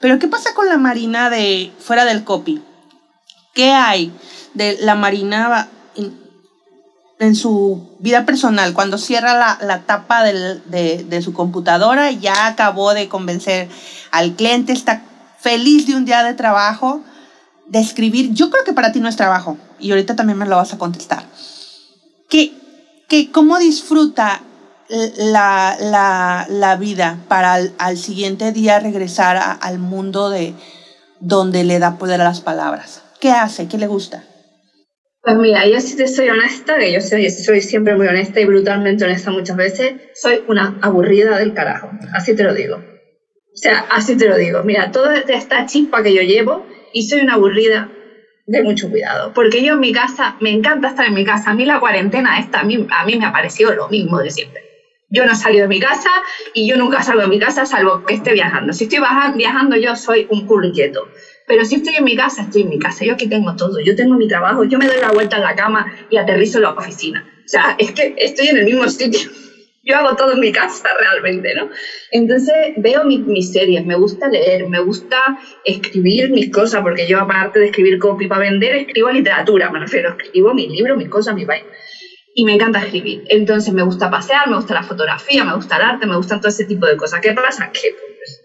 Pero, 0.00 0.18
¿qué 0.20 0.28
pasa 0.28 0.54
con 0.54 0.68
la 0.68 0.78
Marina 0.78 1.30
de 1.30 1.72
fuera 1.80 2.04
del 2.04 2.22
copy? 2.22 2.62
¿Qué 3.54 3.70
hay 3.70 4.12
de 4.54 4.78
la 4.80 4.94
Marina 4.94 5.68
en 7.18 7.34
su 7.34 7.96
vida 7.98 8.24
personal, 8.24 8.74
cuando 8.74 8.96
cierra 8.96 9.36
la, 9.36 9.58
la 9.60 9.80
tapa 9.82 10.22
de, 10.22 10.60
de, 11.04 11.22
su 11.22 11.32
computadora, 11.32 12.10
ya 12.12 12.46
acabó 12.46 12.94
de 12.94 13.08
convencer 13.08 13.68
al 14.12 14.34
cliente, 14.34 14.72
está 14.72 15.02
feliz 15.40 15.86
de 15.86 15.96
un 15.96 16.04
día 16.04 16.22
de 16.22 16.34
trabajo, 16.34 17.02
de 17.66 17.80
escribir. 17.80 18.32
Yo 18.34 18.50
creo 18.50 18.64
que 18.64 18.72
para 18.72 18.92
ti 18.92 19.00
no 19.00 19.08
es 19.08 19.16
trabajo, 19.16 19.58
y 19.80 19.90
ahorita 19.90 20.14
también 20.14 20.38
me 20.38 20.46
lo 20.46 20.56
vas 20.56 20.72
a 20.72 20.78
contestar. 20.78 21.24
Que, 22.28 22.52
que 23.08 23.32
¿Cómo 23.32 23.58
disfruta 23.58 24.42
la, 24.88 25.76
la, 25.80 26.46
la 26.48 26.76
vida 26.76 27.18
para 27.26 27.58
al, 27.78 27.98
siguiente 27.98 28.52
día 28.52 28.78
regresar 28.78 29.58
al 29.60 29.78
mundo 29.78 30.30
de 30.30 30.54
donde 31.20 31.64
le 31.64 31.80
da 31.80 31.98
poder 31.98 32.20
a 32.20 32.24
las 32.24 32.40
palabras? 32.40 33.02
¿Qué 33.18 33.32
hace? 33.32 33.66
¿Qué 33.66 33.76
le 33.76 33.88
gusta? 33.88 34.22
Pues 35.28 35.36
mira, 35.40 35.66
yo 35.66 35.78
si 35.78 35.94
te 35.94 36.06
soy 36.08 36.30
honesta, 36.30 36.78
que 36.78 36.90
yo 36.90 37.02
soy, 37.02 37.28
soy 37.28 37.60
siempre 37.60 37.94
muy 37.94 38.06
honesta 38.06 38.40
y 38.40 38.46
brutalmente 38.46 39.04
honesta 39.04 39.30
muchas 39.30 39.58
veces, 39.58 39.92
soy 40.14 40.40
una 40.46 40.78
aburrida 40.80 41.36
del 41.36 41.52
carajo, 41.52 41.90
así 42.14 42.34
te 42.34 42.44
lo 42.44 42.54
digo. 42.54 42.76
O 42.76 43.56
sea, 43.56 43.84
así 43.90 44.16
te 44.16 44.24
lo 44.24 44.38
digo. 44.38 44.62
Mira, 44.62 44.90
toda 44.90 45.18
esta 45.28 45.66
chispa 45.66 46.02
que 46.02 46.14
yo 46.14 46.22
llevo 46.22 46.64
y 46.94 47.02
soy 47.02 47.20
una 47.20 47.34
aburrida 47.34 47.92
de 48.46 48.62
mucho 48.62 48.88
cuidado, 48.88 49.30
porque 49.34 49.62
yo 49.62 49.74
en 49.74 49.80
mi 49.80 49.92
casa, 49.92 50.34
me 50.40 50.50
encanta 50.50 50.88
estar 50.88 51.04
en 51.04 51.12
mi 51.12 51.24
casa, 51.24 51.50
a 51.50 51.54
mí 51.54 51.66
la 51.66 51.78
cuarentena 51.78 52.38
esta, 52.38 52.60
a 52.60 52.64
mí, 52.64 52.78
me 53.18 53.26
ha 53.26 53.30
parecido 53.30 53.74
lo 53.74 53.86
mismo 53.90 54.20
de 54.20 54.30
siempre. 54.30 54.62
Yo 55.10 55.26
no 55.26 55.32
he 55.32 55.36
salido 55.36 55.64
de 55.64 55.68
mi 55.68 55.78
casa 55.78 56.08
y 56.54 56.66
yo 56.66 56.78
nunca 56.78 57.02
salgo 57.02 57.20
de 57.20 57.28
mi 57.28 57.38
casa 57.38 57.66
salvo 57.66 58.02
que 58.06 58.14
esté 58.14 58.32
viajando. 58.32 58.72
Si 58.72 58.84
estoy 58.84 59.00
viajando 59.34 59.76
yo 59.76 59.94
soy 59.94 60.24
un 60.30 60.46
culo 60.46 60.66
inquieto. 60.68 61.10
Pero 61.48 61.64
si 61.64 61.76
estoy 61.76 61.94
en 61.96 62.04
mi 62.04 62.14
casa, 62.14 62.42
estoy 62.42 62.62
en 62.62 62.68
mi 62.68 62.78
casa. 62.78 63.04
Yo 63.04 63.14
aquí 63.14 63.28
tengo 63.28 63.56
todo. 63.56 63.80
Yo 63.80 63.96
tengo 63.96 64.16
mi 64.16 64.28
trabajo. 64.28 64.64
Yo 64.64 64.78
me 64.78 64.86
doy 64.86 65.00
la 65.00 65.10
vuelta 65.10 65.36
en 65.36 65.42
la 65.42 65.54
cama 65.54 65.90
y 66.08 66.16
aterrizo 66.16 66.58
en 66.58 66.62
la 66.62 66.70
oficina. 66.70 67.26
O 67.26 67.48
sea, 67.50 67.74
es 67.78 67.92
que 67.92 68.14
estoy 68.16 68.48
en 68.48 68.58
el 68.58 68.64
mismo 68.64 68.88
sitio. 68.88 69.28
Yo 69.82 69.96
hago 69.96 70.16
todo 70.16 70.32
en 70.32 70.40
mi 70.40 70.52
casa 70.52 70.90
realmente, 71.00 71.54
¿no? 71.54 71.70
Entonces 72.10 72.72
veo 72.76 73.04
mis 73.04 73.52
series, 73.52 73.86
me 73.86 73.94
gusta 73.94 74.28
leer, 74.28 74.66
me 74.66 74.80
gusta 74.80 75.16
escribir 75.64 76.30
mis 76.30 76.50
cosas, 76.50 76.82
porque 76.82 77.06
yo 77.06 77.18
aparte 77.18 77.60
de 77.60 77.66
escribir 77.66 77.96
copy 77.98 78.26
para 78.26 78.42
vender, 78.42 78.74
escribo 78.74 79.08
literatura, 79.08 79.70
me 79.70 79.78
refiero, 79.78 80.14
escribo 80.20 80.52
mis 80.52 80.68
libros, 80.68 80.98
mis 80.98 81.08
cosas, 81.08 81.34
mis 81.34 81.46
vainas 81.46 81.70
y 82.34 82.44
me 82.44 82.52
encanta 82.54 82.80
escribir. 82.80 83.22
Entonces 83.26 83.72
me 83.72 83.82
gusta 83.82 84.08
pasear, 84.10 84.48
me 84.48 84.56
gusta 84.56 84.74
la 84.74 84.82
fotografía, 84.84 85.42
me 85.44 85.54
gusta 85.54 85.76
el 85.76 85.82
arte, 85.82 86.06
me 86.06 86.16
gustan 86.16 86.40
todo 86.40 86.48
ese 86.48 86.64
tipo 86.64 86.86
de 86.86 86.96
cosas. 86.96 87.20
¿Qué 87.20 87.32
pasa? 87.32 87.68
Que 87.72 87.90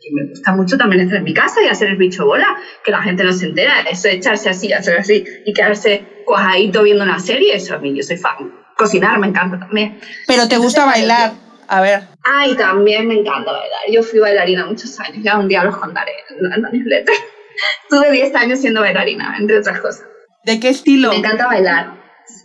y 0.03 0.13
me 0.13 0.29
gusta 0.29 0.53
mucho 0.53 0.77
también 0.77 1.01
estar 1.01 1.17
en 1.17 1.23
mi 1.23 1.33
casa 1.33 1.61
y 1.63 1.67
hacer 1.67 1.89
el 1.89 1.97
bicho 1.97 2.25
bola, 2.25 2.57
que 2.83 2.91
la 2.91 3.01
gente 3.01 3.23
no 3.23 3.33
se 3.33 3.45
entera. 3.45 3.81
Eso 3.89 4.07
de 4.07 4.15
echarse 4.15 4.49
así, 4.49 4.73
hacer 4.73 4.99
así 4.99 5.23
y 5.45 5.53
quedarse 5.53 6.05
cuajadito 6.25 6.83
viendo 6.83 7.03
una 7.03 7.19
serie, 7.19 7.55
eso 7.55 7.75
a 7.75 7.79
mí, 7.79 7.95
yo 7.95 8.03
soy 8.03 8.17
fan. 8.17 8.53
Cocinar 8.75 9.19
me 9.19 9.27
encanta 9.27 9.59
también. 9.59 9.99
Pero 10.27 10.47
te 10.47 10.57
gusta 10.57 10.85
bailar. 10.85 11.33
A 11.67 11.81
ver. 11.81 12.03
Ay, 12.23 12.55
también 12.55 13.07
me 13.07 13.15
encanta 13.15 13.51
bailar. 13.51 13.79
Yo 13.91 14.03
fui 14.03 14.19
bailarina 14.19 14.65
muchos 14.65 14.99
años, 14.99 15.23
ya 15.23 15.37
un 15.37 15.47
día 15.47 15.63
los 15.63 15.77
contaré 15.77 16.11
en 16.29 16.61
la 16.61 16.69
newsletter. 16.69 17.15
Tuve 17.89 18.11
10 18.11 18.35
años 18.35 18.59
siendo 18.59 18.81
bailarina, 18.81 19.35
entre 19.39 19.59
otras 19.59 19.79
cosas. 19.79 20.05
¿De 20.43 20.59
qué 20.59 20.69
estilo? 20.69 21.09
Me 21.09 21.17
encanta 21.17 21.47
bailar. 21.47 21.93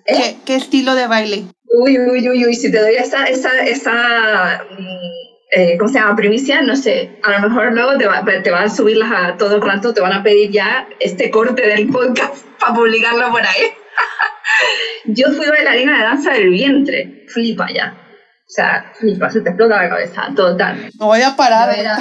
¿Qué, 0.06 0.14
¿Eh? 0.14 0.36
¿Qué, 0.44 0.56
estilo 0.56 0.94
de 0.94 1.06
baile? 1.06 1.44
Uy, 1.80 1.98
uy, 1.98 2.28
uy, 2.28 2.46
uy, 2.46 2.54
si 2.54 2.70
te 2.70 2.80
doy 2.80 2.94
esa, 2.94 3.24
esa, 3.26 3.60
esa 3.62 4.64
mm, 4.70 5.17
eh, 5.50 5.78
¿cómo 5.78 5.90
se 5.90 5.98
llama? 5.98 6.16
Primicia, 6.16 6.60
no 6.60 6.76
sé, 6.76 7.18
a 7.22 7.38
lo 7.38 7.48
mejor 7.48 7.72
luego 7.72 7.96
te, 7.96 8.06
va, 8.06 8.22
te 8.24 8.50
van 8.50 8.64
a 8.64 8.70
subirlas 8.70 9.10
a 9.10 9.36
todo 9.36 9.56
el 9.56 9.62
rato, 9.62 9.94
te 9.94 10.00
van 10.00 10.12
a 10.12 10.22
pedir 10.22 10.50
ya 10.50 10.86
este 11.00 11.30
corte 11.30 11.66
del 11.66 11.88
podcast 11.88 12.44
para 12.60 12.74
publicarlo 12.74 13.30
por 13.30 13.42
ahí. 13.42 13.62
Yo 15.06 15.28
fui 15.32 15.46
bailarina 15.46 15.96
de 15.98 16.04
danza 16.04 16.32
del 16.32 16.50
vientre, 16.50 17.24
flipa 17.28 17.68
ya. 17.72 17.96
O 17.96 18.50
sea, 18.50 18.92
flipa, 18.94 19.30
se 19.30 19.40
te 19.40 19.50
explota 19.50 19.82
la 19.82 19.88
cabeza, 19.88 20.28
total. 20.34 20.90
No 20.98 21.06
voy 21.06 21.22
a 21.22 21.36
parar. 21.36 21.74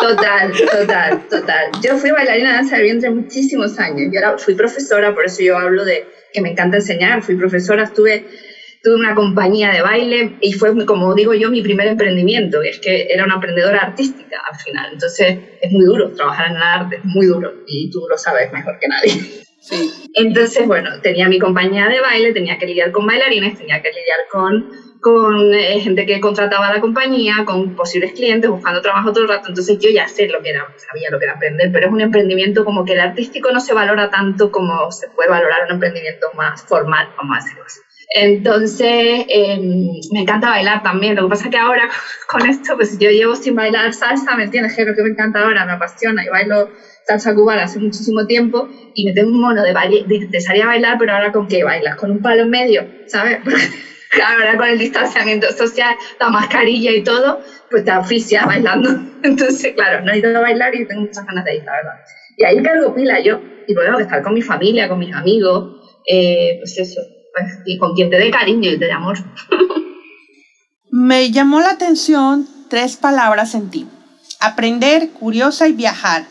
Total, 0.00 0.50
total, 0.52 1.28
total. 1.28 1.70
Yo 1.82 1.98
fui 1.98 2.10
bailarina 2.10 2.52
de 2.52 2.56
danza 2.56 2.76
del 2.76 2.84
vientre 2.84 3.10
muchísimos 3.10 3.78
años. 3.78 4.10
Yo 4.10 4.24
ahora 4.24 4.38
fui 4.38 4.54
profesora, 4.54 5.14
por 5.14 5.26
eso 5.26 5.42
yo 5.42 5.58
hablo 5.58 5.84
de 5.84 6.08
que 6.32 6.40
me 6.40 6.52
encanta 6.52 6.78
enseñar. 6.78 7.22
Fui 7.22 7.36
profesora, 7.36 7.82
estuve 7.82 8.26
tuve 8.82 8.94
una 8.94 9.14
compañía 9.14 9.70
de 9.70 9.82
baile 9.82 10.36
y 10.40 10.52
fue, 10.52 10.84
como 10.86 11.14
digo 11.14 11.34
yo, 11.34 11.50
mi 11.50 11.62
primer 11.62 11.88
emprendimiento. 11.88 12.62
Es 12.62 12.78
que 12.80 13.06
era 13.10 13.24
una 13.24 13.34
emprendedora 13.34 13.80
artística 13.80 14.40
al 14.50 14.58
final. 14.58 14.90
Entonces 14.92 15.38
es 15.60 15.72
muy 15.72 15.84
duro 15.84 16.12
trabajar 16.14 16.50
en 16.50 16.56
el 16.56 16.62
arte, 16.62 16.96
es 16.96 17.04
muy 17.04 17.26
duro 17.26 17.52
y 17.66 17.90
tú 17.90 18.06
lo 18.08 18.16
sabes 18.16 18.52
mejor 18.52 18.78
que 18.80 18.88
nadie. 18.88 19.44
Sí. 19.60 19.90
Entonces, 20.14 20.66
bueno, 20.66 21.00
tenía 21.02 21.28
mi 21.28 21.38
compañía 21.38 21.86
de 21.86 22.00
baile, 22.00 22.32
tenía 22.32 22.58
que 22.58 22.66
lidiar 22.66 22.92
con 22.92 23.06
bailarines, 23.06 23.58
tenía 23.58 23.82
que 23.82 23.90
lidiar 23.90 24.20
con 24.32 24.70
con 25.00 25.54
eh, 25.54 25.80
gente 25.80 26.06
que 26.06 26.20
contrataba 26.20 26.68
a 26.68 26.74
la 26.74 26.80
compañía, 26.80 27.44
con 27.44 27.74
posibles 27.74 28.12
clientes, 28.12 28.50
buscando 28.50 28.82
trabajo 28.82 29.12
todo 29.12 29.24
el 29.24 29.30
rato. 29.30 29.48
Entonces 29.48 29.78
yo 29.78 29.90
ya 29.90 30.06
sé 30.06 30.28
lo 30.28 30.42
que 30.42 30.50
era, 30.50 30.66
sabía 30.76 31.10
lo 31.10 31.18
que 31.18 31.24
era 31.24 31.34
aprender, 31.34 31.70
pero 31.72 31.86
es 31.86 31.92
un 31.92 32.00
emprendimiento 32.00 32.64
como 32.64 32.84
que 32.84 32.92
el 32.92 33.00
artístico 33.00 33.50
no 33.50 33.60
se 33.60 33.74
valora 33.74 34.10
tanto 34.10 34.50
como 34.50 34.90
se 34.92 35.08
puede 35.08 35.30
valorar 35.30 35.64
un 35.64 35.72
emprendimiento 35.72 36.28
más 36.34 36.62
formal, 36.62 37.08
decirlo 37.34 37.64
así. 37.64 37.80
Entonces, 38.12 39.24
em, 39.28 39.86
me 40.10 40.20
encanta 40.20 40.48
bailar 40.48 40.82
también. 40.82 41.14
Lo 41.14 41.24
que 41.24 41.28
pasa 41.30 41.44
es 41.44 41.50
que 41.50 41.56
ahora 41.56 41.88
con 42.28 42.44
esto, 42.46 42.74
pues 42.76 42.98
yo 42.98 43.10
llevo 43.10 43.36
sin 43.36 43.54
bailar 43.54 43.94
salsa, 43.94 44.34
¿me 44.34 44.44
entiendes? 44.44 44.74
Que 44.74 44.82
es 44.82 44.86
lo 44.88 44.94
que 44.94 45.02
me 45.02 45.10
encanta 45.10 45.42
ahora, 45.42 45.64
me 45.64 45.72
apasiona 45.72 46.24
y 46.24 46.28
bailo 46.28 46.70
salsa 47.06 47.32
cubana 47.34 47.64
hace 47.64 47.78
muchísimo 47.78 48.26
tiempo 48.26 48.68
y 48.94 49.04
me 49.04 49.12
tengo 49.12 49.30
un 49.30 49.40
mono 49.40 49.62
de, 49.62 49.72
baile, 49.72 50.04
de, 50.06 50.40
salir 50.40 50.62
a 50.62 50.66
bailar, 50.66 50.96
pero 50.98 51.12
ahora 51.12 51.32
con 51.32 51.48
qué 51.48 51.62
bailas, 51.64 51.96
con 51.96 52.10
un 52.10 52.20
palo 52.20 52.42
en 52.42 52.50
medio, 52.50 52.88
¿sabes? 53.06 53.38
ahora 54.24 54.56
con 54.56 54.68
el 54.68 54.78
distanciamiento 54.78 55.50
social, 55.52 55.94
la 56.18 56.30
mascarilla 56.30 56.92
y 56.92 57.02
todo, 57.04 57.38
pues 57.70 57.84
te 57.84 57.92
oficia 57.92 58.44
bailando. 58.44 58.90
Entonces, 59.22 59.72
claro, 59.74 60.02
no 60.02 60.12
he 60.12 60.18
ido 60.18 60.36
a 60.36 60.40
bailar 60.40 60.74
y 60.74 60.86
tengo 60.86 61.02
muchas 61.02 61.24
ganas 61.26 61.44
de 61.44 61.56
ir, 61.56 61.62
la 61.64 61.72
verdad. 61.72 61.92
Y 62.36 62.44
ahí 62.44 62.62
cargo 62.62 62.92
pila 62.92 63.20
yo, 63.20 63.40
y 63.66 63.74
puedo 63.74 63.98
estar 63.98 64.22
con 64.22 64.34
mi 64.34 64.42
familia, 64.42 64.88
con 64.88 64.98
mis 64.98 65.14
amigos, 65.14 65.70
eh, 66.08 66.56
pues 66.58 66.76
eso, 66.78 67.00
pues, 67.32 67.58
y 67.66 67.78
con 67.78 67.94
quien 67.94 68.10
te 68.10 68.18
dé 68.18 68.30
cariño 68.30 68.70
y 68.70 68.78
te 68.78 68.86
dé 68.86 68.92
amor. 68.92 69.18
Me 70.90 71.30
llamó 71.30 71.60
la 71.60 71.70
atención 71.70 72.48
tres 72.68 72.96
palabras 72.96 73.54
en 73.54 73.70
ti. 73.70 73.86
Aprender, 74.40 75.10
curiosa 75.10 75.68
y 75.68 75.72
viajar. 75.72 76.24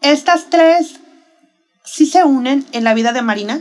¿Estas 0.00 0.48
tres 0.48 1.00
sí 1.84 2.06
se 2.06 2.24
unen 2.24 2.64
en 2.72 2.84
la 2.84 2.94
vida 2.94 3.12
de 3.12 3.22
Marina? 3.22 3.60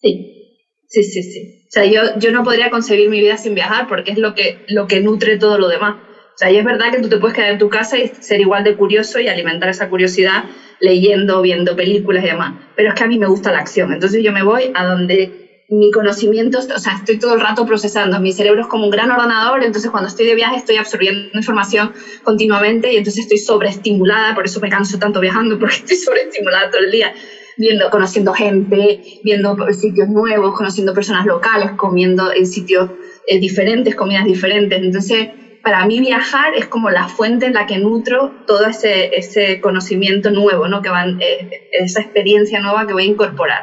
Sí, 0.00 0.60
sí, 0.88 1.02
sí, 1.02 1.22
sí. 1.22 1.62
O 1.68 1.70
sea, 1.70 1.84
yo, 1.84 2.18
yo 2.18 2.32
no 2.32 2.42
podría 2.42 2.70
concebir 2.70 3.08
mi 3.08 3.20
vida 3.20 3.38
sin 3.38 3.54
viajar 3.54 3.86
porque 3.86 4.10
es 4.12 4.18
lo 4.18 4.34
que, 4.34 4.64
lo 4.68 4.86
que 4.86 5.00
nutre 5.00 5.38
todo 5.38 5.58
lo 5.58 5.68
demás. 5.68 5.96
O 6.34 6.38
sea, 6.38 6.50
y 6.50 6.56
es 6.58 6.64
verdad 6.64 6.90
que 6.90 7.00
tú 7.00 7.08
te 7.08 7.18
puedes 7.18 7.34
quedar 7.34 7.52
en 7.52 7.58
tu 7.58 7.68
casa 7.68 7.98
y 7.98 8.08
ser 8.08 8.40
igual 8.40 8.64
de 8.64 8.76
curioso 8.76 9.20
y 9.20 9.28
alimentar 9.28 9.68
esa 9.68 9.88
curiosidad 9.88 10.44
leyendo, 10.80 11.40
viendo 11.40 11.76
películas 11.76 12.24
y 12.24 12.28
demás. 12.28 12.54
Pero 12.74 12.88
es 12.88 12.94
que 12.94 13.04
a 13.04 13.06
mí 13.06 13.18
me 13.18 13.26
gusta 13.26 13.52
la 13.52 13.60
acción. 13.60 13.92
Entonces 13.92 14.22
yo 14.22 14.32
me 14.32 14.42
voy 14.42 14.72
a 14.74 14.84
donde 14.84 15.41
mi 15.72 15.90
conocimiento, 15.90 16.58
o 16.58 16.78
sea, 16.78 16.92
estoy 16.94 17.18
todo 17.18 17.34
el 17.34 17.40
rato 17.40 17.64
procesando. 17.64 18.20
Mi 18.20 18.32
cerebro 18.32 18.60
es 18.62 18.66
como 18.68 18.84
un 18.84 18.90
gran 18.90 19.10
ordenador, 19.10 19.64
entonces 19.64 19.90
cuando 19.90 20.08
estoy 20.08 20.26
de 20.26 20.34
viaje 20.34 20.56
estoy 20.56 20.76
absorbiendo 20.76 21.30
información 21.32 21.90
continuamente 22.22 22.92
y 22.92 22.96
entonces 22.96 23.22
estoy 23.22 23.38
sobreestimulada, 23.38 24.34
por 24.34 24.44
eso 24.44 24.60
me 24.60 24.68
canso 24.68 24.98
tanto 24.98 25.20
viajando, 25.20 25.58
porque 25.60 25.76
estoy 25.76 25.96
sobreestimulada 25.96 26.70
todo 26.70 26.82
el 26.82 26.90
día 26.90 27.12
viendo, 27.56 27.88
conociendo 27.90 28.32
gente, 28.32 29.00
viendo 29.22 29.56
sitios 29.72 30.08
nuevos, 30.08 30.54
conociendo 30.54 30.92
personas 30.92 31.24
locales, 31.26 31.70
comiendo 31.76 32.30
en 32.34 32.46
sitios 32.46 32.88
eh, 33.26 33.38
diferentes, 33.38 33.94
comidas 33.94 34.24
diferentes. 34.24 34.78
Entonces, 34.80 35.28
para 35.62 35.84
mí 35.86 36.00
viajar 36.00 36.54
es 36.54 36.66
como 36.66 36.90
la 36.90 37.08
fuente 37.08 37.46
en 37.46 37.54
la 37.54 37.66
que 37.66 37.78
nutro 37.78 38.32
todo 38.46 38.66
ese, 38.66 39.08
ese 39.12 39.60
conocimiento 39.60 40.30
nuevo, 40.30 40.66
¿no? 40.66 40.82
Que 40.82 40.90
van, 40.90 41.10
eh, 41.20 41.48
esa 41.70 42.00
experiencia 42.00 42.60
nueva 42.60 42.86
que 42.86 42.94
voy 42.94 43.04
a 43.04 43.06
incorporar. 43.06 43.62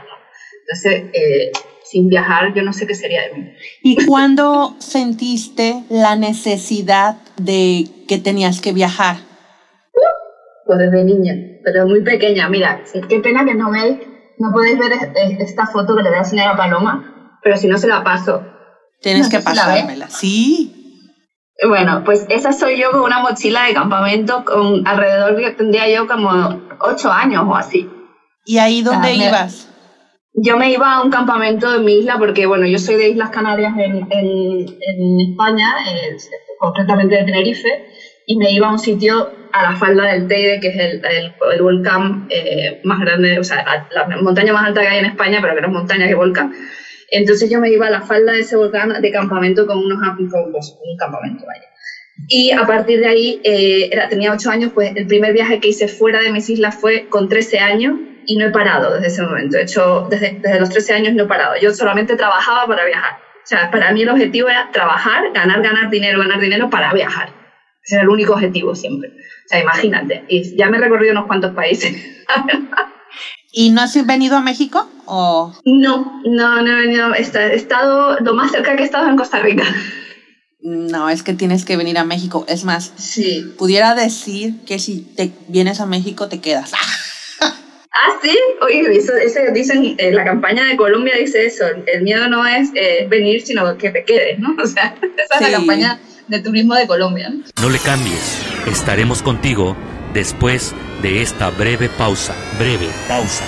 Entonces, 0.65 1.09
eh, 1.13 1.51
sin 1.89 2.07
viajar, 2.07 2.53
yo 2.53 2.63
no 2.63 2.73
sé 2.73 2.85
qué 2.85 2.95
sería 2.95 3.21
de 3.23 3.33
mí. 3.35 3.53
¿Y 3.83 4.05
cuándo 4.07 4.75
sentiste 4.79 5.83
la 5.89 6.15
necesidad 6.15 7.17
de 7.37 7.87
que 8.07 8.17
tenías 8.17 8.61
que 8.61 8.73
viajar? 8.73 9.17
Pues 10.65 10.79
desde 10.79 11.03
niña 11.03 11.33
pero 11.63 11.87
muy 11.87 12.01
pequeña. 12.01 12.49
Mira, 12.49 12.81
qué 13.07 13.19
pena 13.19 13.45
que 13.45 13.53
no 13.53 13.71
veis, 13.71 13.99
no 14.37 14.51
podéis 14.51 14.77
ver 14.79 14.91
esta 15.39 15.67
foto 15.67 15.95
que 15.95 16.03
le 16.03 16.09
voy 16.09 16.17
a 16.17 16.21
enseñar 16.21 16.49
a 16.49 16.57
Paloma, 16.57 17.39
pero 17.43 17.57
si 17.57 17.67
no 17.67 17.77
se 17.77 17.87
la 17.87 18.03
paso. 18.03 18.43
Tienes 19.01 19.29
que 19.29 19.39
pasármela, 19.39 20.09
sí. 20.09 20.75
Bueno, 21.67 22.03
pues 22.05 22.25
esa 22.29 22.53
soy 22.53 22.79
yo 22.79 22.91
con 22.91 23.01
una 23.01 23.19
mochila 23.19 23.65
de 23.65 23.73
campamento 23.73 24.45
con 24.45 24.87
alrededor 24.87 25.35
que 25.35 25.51
tendría 25.51 25.89
yo 25.93 26.07
como 26.07 26.61
ocho 26.79 27.11
años 27.11 27.43
o 27.47 27.55
así. 27.55 27.89
¿Y 28.45 28.57
ahí 28.57 28.81
dónde 28.81 29.13
ibas? 29.13 29.68
Yo 30.33 30.57
me 30.57 30.71
iba 30.71 30.93
a 30.93 31.01
un 31.01 31.09
campamento 31.09 31.75
en 31.75 31.85
mi 31.85 31.99
isla 31.99 32.17
porque, 32.17 32.45
bueno, 32.45 32.65
yo 32.65 32.77
soy 32.77 32.95
de 32.95 33.09
Islas 33.09 33.29
Canarias 33.29 33.73
en, 33.77 34.07
en, 34.09 35.19
España, 35.31 35.67
eh, 35.87 36.15
concretamente 36.57 37.15
de 37.15 37.23
Tenerife, 37.23 37.69
y 38.25 38.37
me 38.37 38.51
iba 38.51 38.67
a 38.67 38.71
un 38.71 38.79
sitio 38.79 39.31
a 39.51 39.63
la 39.63 39.75
falda 39.75 40.05
del 40.05 40.27
Teide, 40.27 40.59
que 40.59 40.67
es 40.67 40.75
el, 40.75 41.01
el, 41.51 41.61
volcán 41.61 42.27
eh, 42.29 42.79
más 42.83 42.99
grande, 42.99 43.39
o 43.39 43.43
sea, 43.43 43.87
la, 43.91 44.05
montaña 44.21 44.53
más 44.53 44.67
alta 44.67 44.81
que 44.81 44.87
hay 44.87 44.99
en 44.99 45.05
España, 45.05 45.39
pero 45.41 45.55
que 45.55 45.61
no 45.61 45.67
es 45.67 45.73
montaña, 45.73 46.07
que 46.07 46.15
volcán. 46.15 46.51
Entonces 47.11 47.49
yo 47.49 47.59
me 47.59 47.71
iba 47.71 47.87
a 47.87 47.89
la 47.89 48.01
falda 48.01 48.33
de 48.33 48.41
ese 48.41 48.55
volcán 48.55 49.01
de 49.01 49.11
campamento 49.11 49.65
con, 49.65 49.79
unos, 49.79 49.99
con 50.29 50.51
pues, 50.51 50.77
un 50.79 50.97
campamento, 50.97 51.43
vaya. 51.47 51.65
Y 52.27 52.51
a 52.51 52.67
partir 52.67 52.99
de 52.99 53.07
ahí, 53.07 53.41
eh, 53.43 53.89
era, 53.91 54.07
tenía 54.09 54.31
ocho 54.31 54.51
años, 54.51 54.71
pues 54.73 54.91
el 54.95 55.07
primer 55.07 55.33
viaje 55.33 55.59
que 55.59 55.69
hice 55.69 55.87
fuera 55.87 56.19
de 56.19 56.31
mis 56.31 56.47
islas 56.49 56.75
fue 56.79 57.07
con 57.09 57.29
13 57.29 57.59
años 57.59 57.93
y 58.29 58.35
no 58.35 58.45
he 58.45 58.51
parado 58.51 58.93
desde 58.93 59.07
ese 59.07 59.23
momento. 59.23 59.57
De 59.57 59.63
hecho, 59.63 60.07
desde, 60.07 60.39
desde 60.39 60.59
los 60.59 60.69
13 60.69 60.93
años 60.93 61.13
no 61.15 61.23
he 61.23 61.25
parado. 61.25 61.55
Yo 61.59 61.73
solamente 61.73 62.15
trabajaba 62.15 62.67
para 62.67 62.85
viajar. 62.85 63.13
O 63.43 63.47
sea, 63.47 63.71
para 63.71 63.91
mí 63.91 64.03
el 64.03 64.09
objetivo 64.09 64.49
era 64.49 64.69
trabajar, 64.71 65.33
ganar, 65.33 65.63
ganar 65.63 65.89
dinero, 65.89 66.19
ganar 66.19 66.39
dinero 66.39 66.69
para 66.69 66.93
viajar. 66.93 67.33
Ese 67.83 67.95
era 67.95 68.03
el 68.03 68.09
único 68.09 68.33
objetivo 68.33 68.75
siempre. 68.75 69.09
O 69.09 69.47
sea, 69.47 69.59
imagínate. 69.59 70.25
Y 70.27 70.55
ya 70.55 70.69
me 70.69 70.77
he 70.77 70.79
recorrido 70.79 71.13
unos 71.13 71.25
cuantos 71.25 71.55
países. 71.55 71.91
¿Y 73.51 73.71
no 73.71 73.81
has 73.81 74.05
venido 74.05 74.37
a 74.37 74.41
México? 74.41 74.87
O... 75.07 75.51
No, 75.65 76.21
no, 76.23 76.61
no 76.61 76.67
he 76.67 76.81
venido. 76.81 77.15
He 77.15 77.21
estado, 77.55 78.19
lo 78.19 78.35
más 78.35 78.51
cerca 78.51 78.75
que 78.75 78.83
he 78.83 78.85
estado 78.85 79.09
en 79.09 79.17
Costa 79.17 79.39
Rica. 79.39 79.63
No, 80.61 81.09
es 81.09 81.23
que 81.23 81.33
tienes 81.33 81.65
que 81.65 81.77
venir 81.77 81.97
a 81.97 82.03
México. 82.03 82.45
Es 82.47 82.63
más, 82.63 82.93
sí. 82.95 83.55
pudiera 83.57 83.95
decir 83.95 84.63
que 84.67 84.77
si 84.77 85.01
te 85.01 85.31
vienes 85.47 85.79
a 85.79 85.87
México 85.87 86.27
te 86.27 86.39
quedas. 86.41 86.73
Ah, 87.91 88.11
sí, 88.21 88.37
oye, 88.61 88.95
eso, 88.95 89.13
dicen, 89.51 89.95
eh, 89.97 90.11
la 90.11 90.23
campaña 90.23 90.63
de 90.65 90.77
Colombia 90.77 91.15
dice 91.17 91.47
eso, 91.47 91.65
el 91.87 92.03
miedo 92.03 92.29
no 92.29 92.45
es 92.45 92.69
eh, 92.75 93.07
venir, 93.09 93.41
sino 93.41 93.77
que 93.77 93.89
te 93.89 94.03
quedes, 94.03 94.37
¿no? 94.37 94.55
O 94.63 94.67
sea, 94.67 94.95
esa 95.17 95.35
es 95.35 95.41
la 95.41 95.57
campaña 95.57 95.99
de 96.27 96.39
turismo 96.39 96.75
de 96.75 96.85
Colombia. 96.85 97.33
No 97.59 97.69
le 97.69 97.79
cambies, 97.79 98.45
estaremos 98.67 99.23
contigo 99.23 99.75
después 100.13 100.75
de 101.01 101.23
esta 101.23 101.49
breve 101.49 101.89
pausa. 101.89 102.35
Breve 102.59 102.89
pausa. 103.07 103.45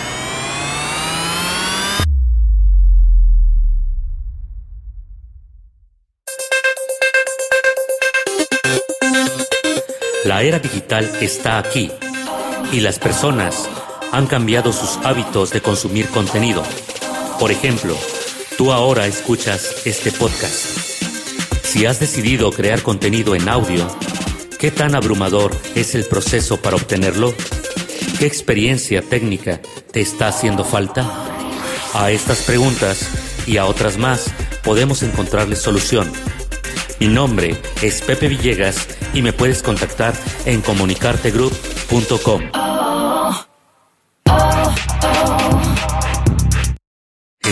La 10.25 10.41
era 10.41 10.57
digital 10.57 11.09
está 11.19 11.59
aquí 11.59 11.91
y 12.71 12.79
las 12.79 12.99
personas 12.99 13.69
han 14.11 14.27
cambiado 14.27 14.73
sus 14.73 14.97
hábitos 15.05 15.51
de 15.51 15.61
consumir 15.61 16.07
contenido. 16.09 16.63
Por 17.39 17.51
ejemplo, 17.51 17.95
tú 18.57 18.71
ahora 18.71 19.07
escuchas 19.07 19.85
este 19.85 20.11
podcast. 20.11 20.79
Si 21.63 21.85
has 21.85 21.99
decidido 21.99 22.51
crear 22.51 22.81
contenido 22.81 23.35
en 23.35 23.47
audio, 23.47 23.87
¿Qué 24.61 24.69
tan 24.69 24.93
abrumador 24.93 25.57
es 25.73 25.95
el 25.95 26.05
proceso 26.05 26.61
para 26.61 26.75
obtenerlo? 26.75 27.33
¿Qué 28.19 28.27
experiencia 28.27 29.01
técnica 29.01 29.59
te 29.91 30.01
está 30.01 30.27
haciendo 30.27 30.63
falta? 30.63 31.03
A 31.95 32.11
estas 32.11 32.43
preguntas 32.43 33.09
y 33.47 33.57
a 33.57 33.65
otras 33.65 33.97
más 33.97 34.31
podemos 34.63 35.01
encontrarles 35.01 35.57
solución. 35.57 36.11
Mi 36.99 37.07
nombre 37.07 37.59
es 37.81 38.03
Pepe 38.03 38.27
Villegas 38.27 38.87
y 39.15 39.23
me 39.23 39.33
puedes 39.33 39.63
contactar 39.63 40.13
en 40.45 40.61
comunicartegroup.com. 40.61 42.90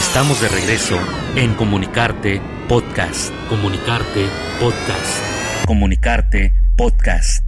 Estamos 0.10 0.42
de 0.42 0.48
regreso 0.48 0.98
en 1.36 1.54
Comunicarte 1.54 2.42
Podcast. 2.68 3.32
Comunicarte 3.48 4.26
Podcast. 4.60 5.24
Comunicarte 5.68 6.52
Podcast. 6.76 7.46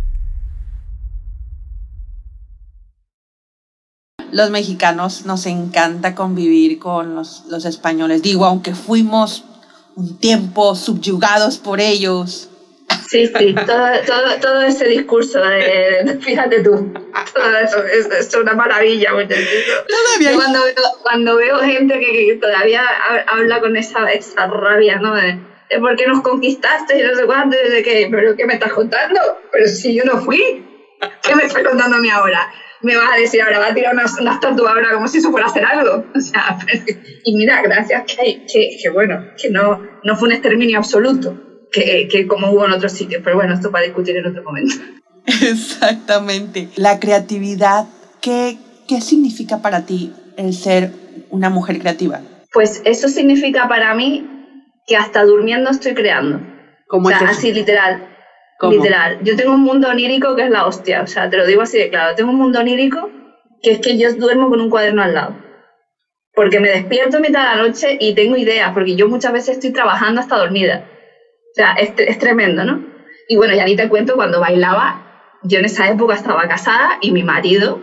Los 4.32 4.52
mexicanos 4.52 5.26
nos 5.26 5.48
encanta 5.48 6.14
convivir 6.14 6.78
con 6.78 7.16
los, 7.16 7.46
los 7.50 7.66
españoles. 7.66 8.22
Digo, 8.22 8.46
aunque 8.46 8.76
fuimos 8.76 9.44
un 9.96 10.20
tiempo 10.20 10.76
subyugados 10.76 11.58
por 11.58 11.82
ellos, 11.82 12.52
Sí, 13.12 13.28
sí, 13.28 13.54
todo, 13.54 13.88
todo, 14.08 14.40
todo 14.42 14.62
ese 14.62 14.86
discurso 14.88 15.40
de, 15.40 16.18
fíjate 16.22 16.64
tú, 16.64 16.94
todo 17.34 17.58
eso 17.58 17.84
es, 17.84 18.34
una 18.36 18.54
maravilla. 18.54 19.12
cuando, 19.12 20.64
veo, 20.64 20.74
cuando 21.02 21.36
veo 21.38 21.58
gente 21.60 22.00
que, 22.00 22.38
todavía 22.42 22.84
habla 23.28 23.60
con 23.60 23.76
esa, 23.76 24.12
esa 24.12 24.48
rabia, 24.48 24.98
¿no? 25.00 25.16
De, 25.16 25.40
por 25.80 25.96
qué 25.96 26.06
nos 26.06 26.22
conquistaste 26.22 27.00
y 27.00 27.04
no 27.04 27.16
sé 27.16 27.26
cuándo, 27.26 27.56
y 27.56 27.70
de 27.70 27.82
que, 27.84 28.08
pero 28.12 28.36
¿qué 28.36 28.46
me 28.46 28.54
estás 28.54 28.74
contando? 28.74 29.20
Pero 29.52 29.68
si 29.68 29.96
yo 29.96 30.04
no 30.04 30.18
fui, 30.18 30.42
¿qué 31.24 31.36
me 31.36 31.44
estás 31.44 31.64
contando 31.64 31.96
a 31.96 32.00
mí 32.00 32.10
ahora? 32.10 32.48
Me 32.82 32.96
vas 32.96 33.14
a 33.14 33.20
decir 33.20 33.42
ahora, 33.42 33.60
va 33.60 33.68
a 33.68 33.74
tirar 33.74 33.94
una, 33.94 34.06
una 34.20 34.32
estatua 34.34 34.72
ahora 34.72 34.94
como 34.94 35.08
si 35.08 35.20
eso 35.20 35.32
fuera 35.32 35.46
a 35.46 35.50
hacer 35.50 35.64
algo. 35.64 36.04
O 36.16 36.20
sea, 36.20 36.58
y 37.24 37.36
mira, 37.36 37.62
gracias 37.62 38.04
que, 38.08 38.44
que, 38.52 38.70
que 38.82 38.90
bueno, 38.90 39.24
que 39.42 39.50
no, 39.50 39.80
no 40.04 40.16
fue 40.16 40.28
un 40.28 40.34
exterminio 40.34 40.78
absoluto 40.78 41.36
que, 41.72 42.08
que 42.10 42.28
como 42.28 42.52
hubo 42.52 42.66
en 42.66 42.72
otros 42.72 42.92
sitios. 42.92 43.22
Pero 43.24 43.38
bueno, 43.38 43.54
esto 43.54 43.72
para 43.72 43.86
discutir 43.86 44.18
en 44.18 44.26
otro 44.26 44.44
momento. 44.44 44.76
Exactamente. 45.26 46.70
La 46.76 47.00
creatividad, 47.00 47.86
¿qué, 48.22 48.58
¿qué 48.88 49.02
significa 49.02 49.60
para 49.60 49.86
ti 49.86 50.14
el 50.38 50.54
ser 50.54 50.92
una 51.30 51.50
mujer 51.50 51.80
creativa? 51.80 52.22
Pues 52.54 52.82
eso 52.86 53.08
significa 53.08 53.68
para 53.68 53.94
mí 53.94 54.28
que 54.86 54.98
hasta 54.98 55.24
durmiendo 55.24 55.70
estoy 55.70 55.94
creando. 55.94 56.42
¿Cómo 56.88 57.08
o 57.08 57.10
sea, 57.10 57.30
así 57.30 57.54
literal. 57.54 58.08
Literal. 58.70 59.20
Yo 59.24 59.36
tengo 59.36 59.54
un 59.54 59.62
mundo 59.62 59.90
onírico 59.90 60.36
que 60.36 60.44
es 60.44 60.50
la 60.50 60.66
hostia. 60.66 61.02
O 61.02 61.08
sea, 61.08 61.30
te 61.30 61.38
lo 61.38 61.46
digo 61.46 61.62
así 61.62 61.78
de 61.78 61.90
claro. 61.90 62.16
Tengo 62.16 62.32
un 62.32 62.38
mundo 62.38 62.60
onírico 62.60 63.10
que 63.62 63.72
es 63.72 63.80
que 63.80 63.98
yo 63.98 64.14
duermo 64.14 64.50
con 64.50 64.60
un 64.60 64.70
cuaderno 64.70 65.02
al 65.02 65.14
lado. 65.14 65.36
Porque 66.34 66.60
me 66.60 66.70
despierto 66.70 67.18
en 67.18 67.24
mitad 67.24 67.50
de 67.50 67.56
la 67.56 67.68
noche 67.68 67.98
y 68.00 68.14
tengo 68.14 68.36
ideas, 68.36 68.72
porque 68.74 68.96
yo 68.96 69.08
muchas 69.08 69.34
veces 69.34 69.58
estoy 69.58 69.72
trabajando 69.72 70.22
hasta 70.22 70.38
dormida. 70.38 70.86
O 71.52 71.54
sea, 71.56 71.74
es, 71.74 71.92
es 71.98 72.18
tremendo, 72.20 72.64
¿no? 72.64 72.86
Y 73.28 73.36
bueno, 73.36 73.54
ya 73.54 73.66
ni 73.66 73.76
te 73.76 73.90
cuento, 73.90 74.16
cuando 74.16 74.40
bailaba, 74.40 75.11
yo 75.44 75.60
en 75.60 75.66
esa 75.66 75.88
época 75.88 76.16
estaba 76.16 76.48
casada 76.48 76.98
y 77.02 77.12
mi 77.12 77.24
marido 77.24 77.82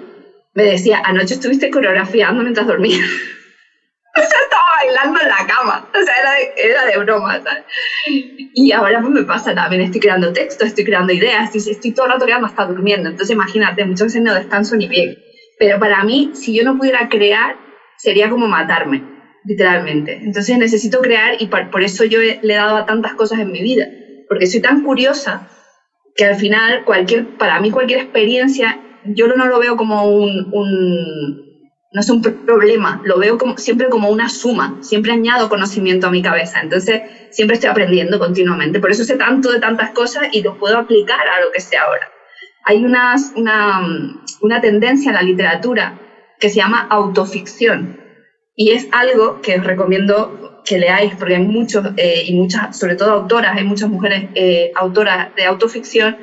me 0.54 0.64
decía, 0.64 1.00
anoche 1.04 1.34
estuviste 1.34 1.70
coreografiando 1.70 2.42
mientras 2.42 2.66
dormía. 2.66 2.98
o 4.16 4.20
sea, 4.20 4.40
estaba 4.42 4.64
bailando 4.82 5.20
en 5.20 5.28
la 5.28 5.46
cama. 5.46 5.88
O 5.94 6.02
sea, 6.02 6.14
era 6.20 6.32
de, 6.32 6.52
era 6.56 6.84
de 6.86 6.98
broma, 6.98 7.40
¿sabes? 7.40 7.64
Y 8.06 8.72
ahora 8.72 9.00
pues 9.00 9.12
me 9.12 9.22
pasa 9.22 9.54
también, 9.54 9.82
estoy 9.82 10.00
creando 10.00 10.32
textos, 10.32 10.68
estoy 10.68 10.84
creando 10.84 11.12
ideas, 11.12 11.54
estoy, 11.54 11.72
estoy 11.72 11.92
todo 11.92 12.06
el 12.06 12.12
rato 12.12 12.24
creando 12.24 12.46
hasta 12.46 12.66
durmiendo. 12.66 13.08
Entonces 13.08 13.34
imagínate, 13.34 13.84
muchas 13.84 14.08
veces 14.08 14.22
no 14.22 14.34
descanso 14.34 14.74
ni 14.76 14.88
bien. 14.88 15.14
Pero 15.58 15.78
para 15.78 16.02
mí, 16.04 16.30
si 16.34 16.54
yo 16.54 16.64
no 16.64 16.76
pudiera 16.76 17.08
crear, 17.08 17.56
sería 17.96 18.28
como 18.28 18.46
matarme 18.46 19.02
literalmente. 19.44 20.18
Entonces 20.22 20.58
necesito 20.58 21.00
crear 21.00 21.34
y 21.38 21.46
por, 21.46 21.82
eso 21.82 22.04
yo 22.04 22.20
le 22.20 22.38
he 22.42 22.56
dado 22.56 22.76
a 22.76 22.86
tantas 22.86 23.14
cosas 23.14 23.40
en 23.40 23.50
mi 23.50 23.62
vida, 23.62 23.86
porque 24.28 24.46
soy 24.46 24.60
tan 24.60 24.82
curiosa 24.82 25.48
que 26.18 26.24
al 26.24 26.34
final 26.34 26.82
cualquier, 26.84 27.36
para 27.38 27.60
mí 27.60 27.70
cualquier 27.70 28.00
experiencia, 28.00 28.76
yo 29.04 29.28
no 29.28 29.46
lo 29.46 29.60
veo 29.60 29.76
como 29.76 30.04
un, 30.04 30.50
no 31.92 32.00
es 32.00 32.10
un 32.10 32.20
problema, 32.44 33.00
lo 33.04 33.18
veo 33.18 33.38
como, 33.38 33.56
siempre 33.56 33.88
como 33.88 34.10
una 34.10 34.28
suma, 34.28 34.76
siempre 34.82 35.12
añado 35.12 35.48
conocimiento 35.48 36.08
a 36.08 36.10
mi 36.10 36.20
cabeza, 36.20 36.58
entonces 36.60 37.02
siempre 37.30 37.54
estoy 37.54 37.70
aprendiendo 37.70 38.18
continuamente, 38.18 38.80
por 38.80 38.90
eso 38.90 39.04
sé 39.04 39.16
tanto 39.16 39.52
de 39.52 39.60
tantas 39.60 39.92
cosas 39.92 40.26
y 40.32 40.42
lo 40.42 40.58
puedo 40.58 40.76
aplicar 40.76 41.20
a 41.20 41.40
lo 41.40 41.52
que 41.52 41.60
sé 41.60 41.76
ahora. 41.76 42.08
Hay 42.64 42.84
una, 42.84 43.14
una 44.40 44.60
tendencia 44.60 45.10
en 45.10 45.14
la 45.14 45.22
literatura 45.22 46.00
que 46.40 46.48
se 46.48 46.56
llama 46.56 46.88
autoficción, 46.90 47.96
y 48.56 48.72
es 48.72 48.88
algo 48.90 49.40
que 49.40 49.60
os 49.60 49.64
recomiendo 49.64 50.57
que 50.68 50.78
leáis, 50.78 51.14
porque 51.16 51.34
hay 51.34 51.40
muchos, 51.40 51.82
eh, 51.96 52.24
y 52.26 52.34
muchas, 52.34 52.78
sobre 52.78 52.94
todo 52.94 53.10
autoras, 53.10 53.56
hay 53.56 53.64
muchas 53.64 53.88
mujeres 53.88 54.24
eh, 54.34 54.70
autoras 54.74 55.34
de 55.34 55.46
autoficción, 55.46 56.18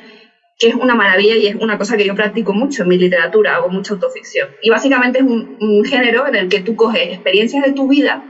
que 0.60 0.68
es 0.68 0.76
una 0.76 0.94
maravilla 0.94 1.36
y 1.36 1.48
es 1.48 1.56
una 1.56 1.78
cosa 1.78 1.98
que 1.98 2.06
yo 2.06 2.14
practico 2.14 2.54
mucho 2.54 2.84
en 2.84 2.90
mi 2.90 2.98
literatura, 2.98 3.56
hago 3.56 3.70
mucha 3.70 3.94
autoficción. 3.94 4.50
Y 4.62 4.70
básicamente 4.70 5.20
es 5.20 5.26
un, 5.26 5.84
género 5.84 6.28
en 6.28 6.36
el 6.36 6.48
que 6.48 6.62
tú 6.62 6.76
coges 6.76 7.10
experiencias 7.10 7.64
de 7.64 7.72
tu 7.72 7.88
vida, 7.88 8.24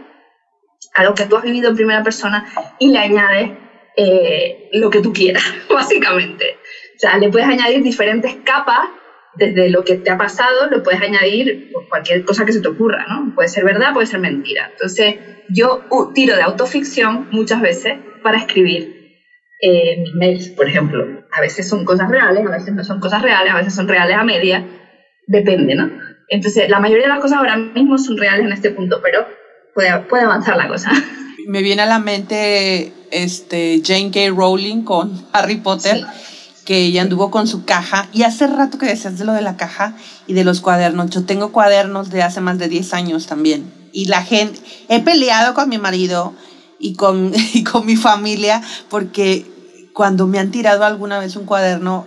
a 0.93 1.03
lo 1.03 1.13
que 1.13 1.25
tú 1.25 1.35
has 1.35 1.43
vivido 1.43 1.69
en 1.69 1.75
primera 1.75 2.01
persona, 2.01 2.45
y 2.79 2.87
le 2.87 2.97
añades 2.97 3.51
eh, 3.97 4.69
lo 4.71 4.89
que 4.89 5.01
tú 5.01 5.11
quieras, 5.11 5.43
básicamente. 5.69 6.55
O 6.95 6.99
sea, 6.99 7.17
le 7.17 7.29
puedes 7.29 7.47
añadir 7.47 7.83
diferentes 7.83 8.33
capas 8.45 8.87
desde 9.37 9.69
lo 9.69 9.83
que 9.83 9.95
te 9.95 10.09
ha 10.09 10.17
pasado 10.17 10.67
lo 10.67 10.83
puedes 10.83 11.01
añadir 11.01 11.71
cualquier 11.89 12.23
cosa 12.23 12.45
que 12.45 12.51
se 12.51 12.61
te 12.61 12.67
ocurra, 12.67 13.05
¿no? 13.07 13.33
Puede 13.35 13.47
ser 13.47 13.63
verdad, 13.63 13.93
puede 13.93 14.07
ser 14.07 14.19
mentira. 14.19 14.69
Entonces, 14.71 15.15
yo 15.49 15.85
tiro 16.13 16.35
de 16.35 16.41
autoficción 16.41 17.27
muchas 17.31 17.61
veces 17.61 17.93
para 18.23 18.37
escribir 18.37 18.95
eh, 19.61 19.97
mis 19.99 20.13
mails, 20.13 20.49
por 20.49 20.67
ejemplo. 20.67 21.05
A 21.31 21.41
veces 21.41 21.67
son 21.67 21.85
cosas 21.85 22.09
reales, 22.09 22.45
a 22.45 22.51
veces 22.51 22.73
no 22.73 22.83
son 22.83 22.99
cosas 22.99 23.21
reales, 23.21 23.53
a 23.53 23.57
veces 23.57 23.75
son 23.75 23.87
reales 23.87 24.15
a 24.15 24.23
media, 24.23 24.65
depende, 25.27 25.75
¿no? 25.75 25.89
Entonces, 26.29 26.69
la 26.69 26.79
mayoría 26.79 27.03
de 27.03 27.13
las 27.13 27.19
cosas 27.19 27.37
ahora 27.37 27.55
mismo 27.55 27.97
son 27.97 28.17
reales 28.17 28.45
en 28.45 28.51
este 28.51 28.71
punto, 28.71 28.99
pero 29.03 29.27
puede, 29.73 29.99
puede 29.99 30.23
avanzar 30.23 30.57
la 30.57 30.67
cosa. 30.67 30.91
Me 31.47 31.61
viene 31.61 31.83
a 31.83 31.85
la 31.85 31.99
mente 31.99 32.91
este, 33.11 33.81
Jane 33.83 34.09
K. 34.11 34.35
Rowling 34.35 34.83
con 34.83 35.27
Harry 35.31 35.57
Potter 35.57 36.03
que 36.65 36.79
ella 36.79 37.03
anduvo 37.03 37.31
con 37.31 37.47
su 37.47 37.63
caja. 37.63 38.09
Y 38.11 38.23
hace 38.23 38.47
rato 38.47 38.77
que 38.77 38.87
decías 38.87 39.17
de 39.17 39.25
lo 39.25 39.33
de 39.33 39.41
la 39.41 39.55
caja 39.55 39.95
y 40.27 40.33
de 40.33 40.43
los 40.43 40.59
cuadernos. 40.59 41.11
Yo 41.11 41.23
tengo 41.23 41.51
cuadernos 41.51 42.09
de 42.09 42.23
hace 42.23 42.41
más 42.41 42.57
de 42.57 42.67
10 42.67 42.93
años 42.93 43.27
también. 43.27 43.71
Y 43.93 44.05
la 44.05 44.23
gente, 44.23 44.59
he 44.89 44.99
peleado 44.99 45.53
con 45.53 45.69
mi 45.69 45.77
marido 45.77 46.33
y 46.79 46.95
con, 46.95 47.31
y 47.53 47.63
con 47.63 47.85
mi 47.85 47.95
familia 47.95 48.61
porque 48.89 49.45
cuando 49.93 50.27
me 50.27 50.39
han 50.39 50.51
tirado 50.51 50.83
alguna 50.83 51.19
vez 51.19 51.35
un 51.37 51.45
cuaderno, 51.45 52.05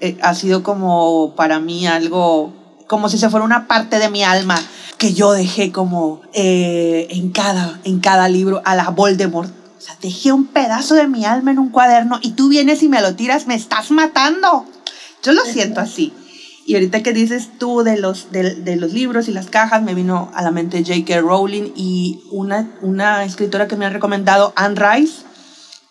eh, 0.00 0.18
ha 0.22 0.34
sido 0.34 0.62
como 0.62 1.34
para 1.36 1.60
mí 1.60 1.86
algo, 1.86 2.52
como 2.86 3.08
si 3.08 3.16
se 3.16 3.30
fuera 3.30 3.46
una 3.46 3.66
parte 3.66 3.98
de 3.98 4.10
mi 4.10 4.22
alma 4.24 4.60
que 4.98 5.14
yo 5.14 5.32
dejé 5.32 5.72
como 5.72 6.20
eh, 6.34 7.06
en, 7.10 7.30
cada, 7.30 7.80
en 7.84 8.00
cada 8.00 8.28
libro 8.28 8.60
a 8.64 8.74
la 8.74 8.90
Voldemort 8.90 9.59
o 9.80 9.82
sea, 9.82 9.96
dejé 10.02 10.30
un 10.30 10.44
pedazo 10.46 10.94
de 10.94 11.08
mi 11.08 11.24
alma 11.24 11.52
en 11.52 11.58
un 11.58 11.70
cuaderno 11.70 12.18
y 12.20 12.32
tú 12.32 12.50
vienes 12.50 12.82
y 12.82 12.88
me 12.90 13.00
lo 13.00 13.14
tiras, 13.14 13.46
me 13.46 13.54
estás 13.54 13.90
matando. 13.90 14.66
Yo 15.22 15.32
lo 15.32 15.42
siento 15.46 15.80
así. 15.80 16.12
Y 16.66 16.74
ahorita 16.74 17.02
que 17.02 17.14
dices 17.14 17.48
tú 17.58 17.82
de 17.82 17.96
los, 17.98 18.30
de, 18.30 18.76
los 18.76 18.92
libros 18.92 19.26
y 19.28 19.32
las 19.32 19.46
cajas, 19.46 19.82
me 19.82 19.94
vino 19.94 20.30
a 20.34 20.42
la 20.42 20.50
mente 20.50 20.84
J.K. 20.84 21.22
Rowling 21.22 21.72
y 21.74 22.20
una, 22.30 22.70
una 22.82 23.24
escritora 23.24 23.68
que 23.68 23.76
me 23.76 23.86
ha 23.86 23.90
recomendado, 23.90 24.52
Anne 24.54 24.76
Rice, 24.76 25.22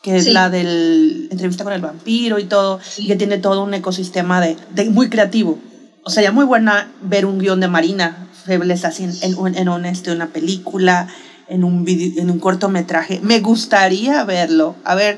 que 0.04 0.18
es 0.18 0.28
la 0.28 0.52
del 0.52 1.28
entrevista 1.32 1.64
con 1.64 1.74
el 1.74 1.82
vampiro 1.82 2.38
y 2.38 2.44
todo, 2.44 2.80
y 2.96 3.08
que 3.08 3.16
tiene 3.16 3.40
todo 3.40 3.64
un 3.64 3.74
ecosistema 3.74 4.40
de, 4.40 4.56
muy 4.92 5.10
creativo. 5.10 5.58
O 6.04 6.12
sea, 6.12 6.22
ya 6.22 6.32
muy 6.32 6.46
buena 6.46 6.92
ver 7.02 7.26
un 7.26 7.40
guion 7.40 7.60
de 7.60 7.68
Marina 7.68 8.28
Febles 8.46 8.86
así 8.86 9.04
en, 9.04 9.14
en, 9.22 9.56
en, 9.56 9.86
este, 9.86 10.12
una 10.12 10.28
película, 10.28 11.08
en 11.50 11.64
un, 11.64 11.86
en 11.88 12.30
un 12.30 12.39
cortometraje. 12.39 13.20
Me 13.22 13.39
gustaría 13.39 14.24
verlo. 14.24 14.76
A 14.84 14.95
ver, 14.95 15.18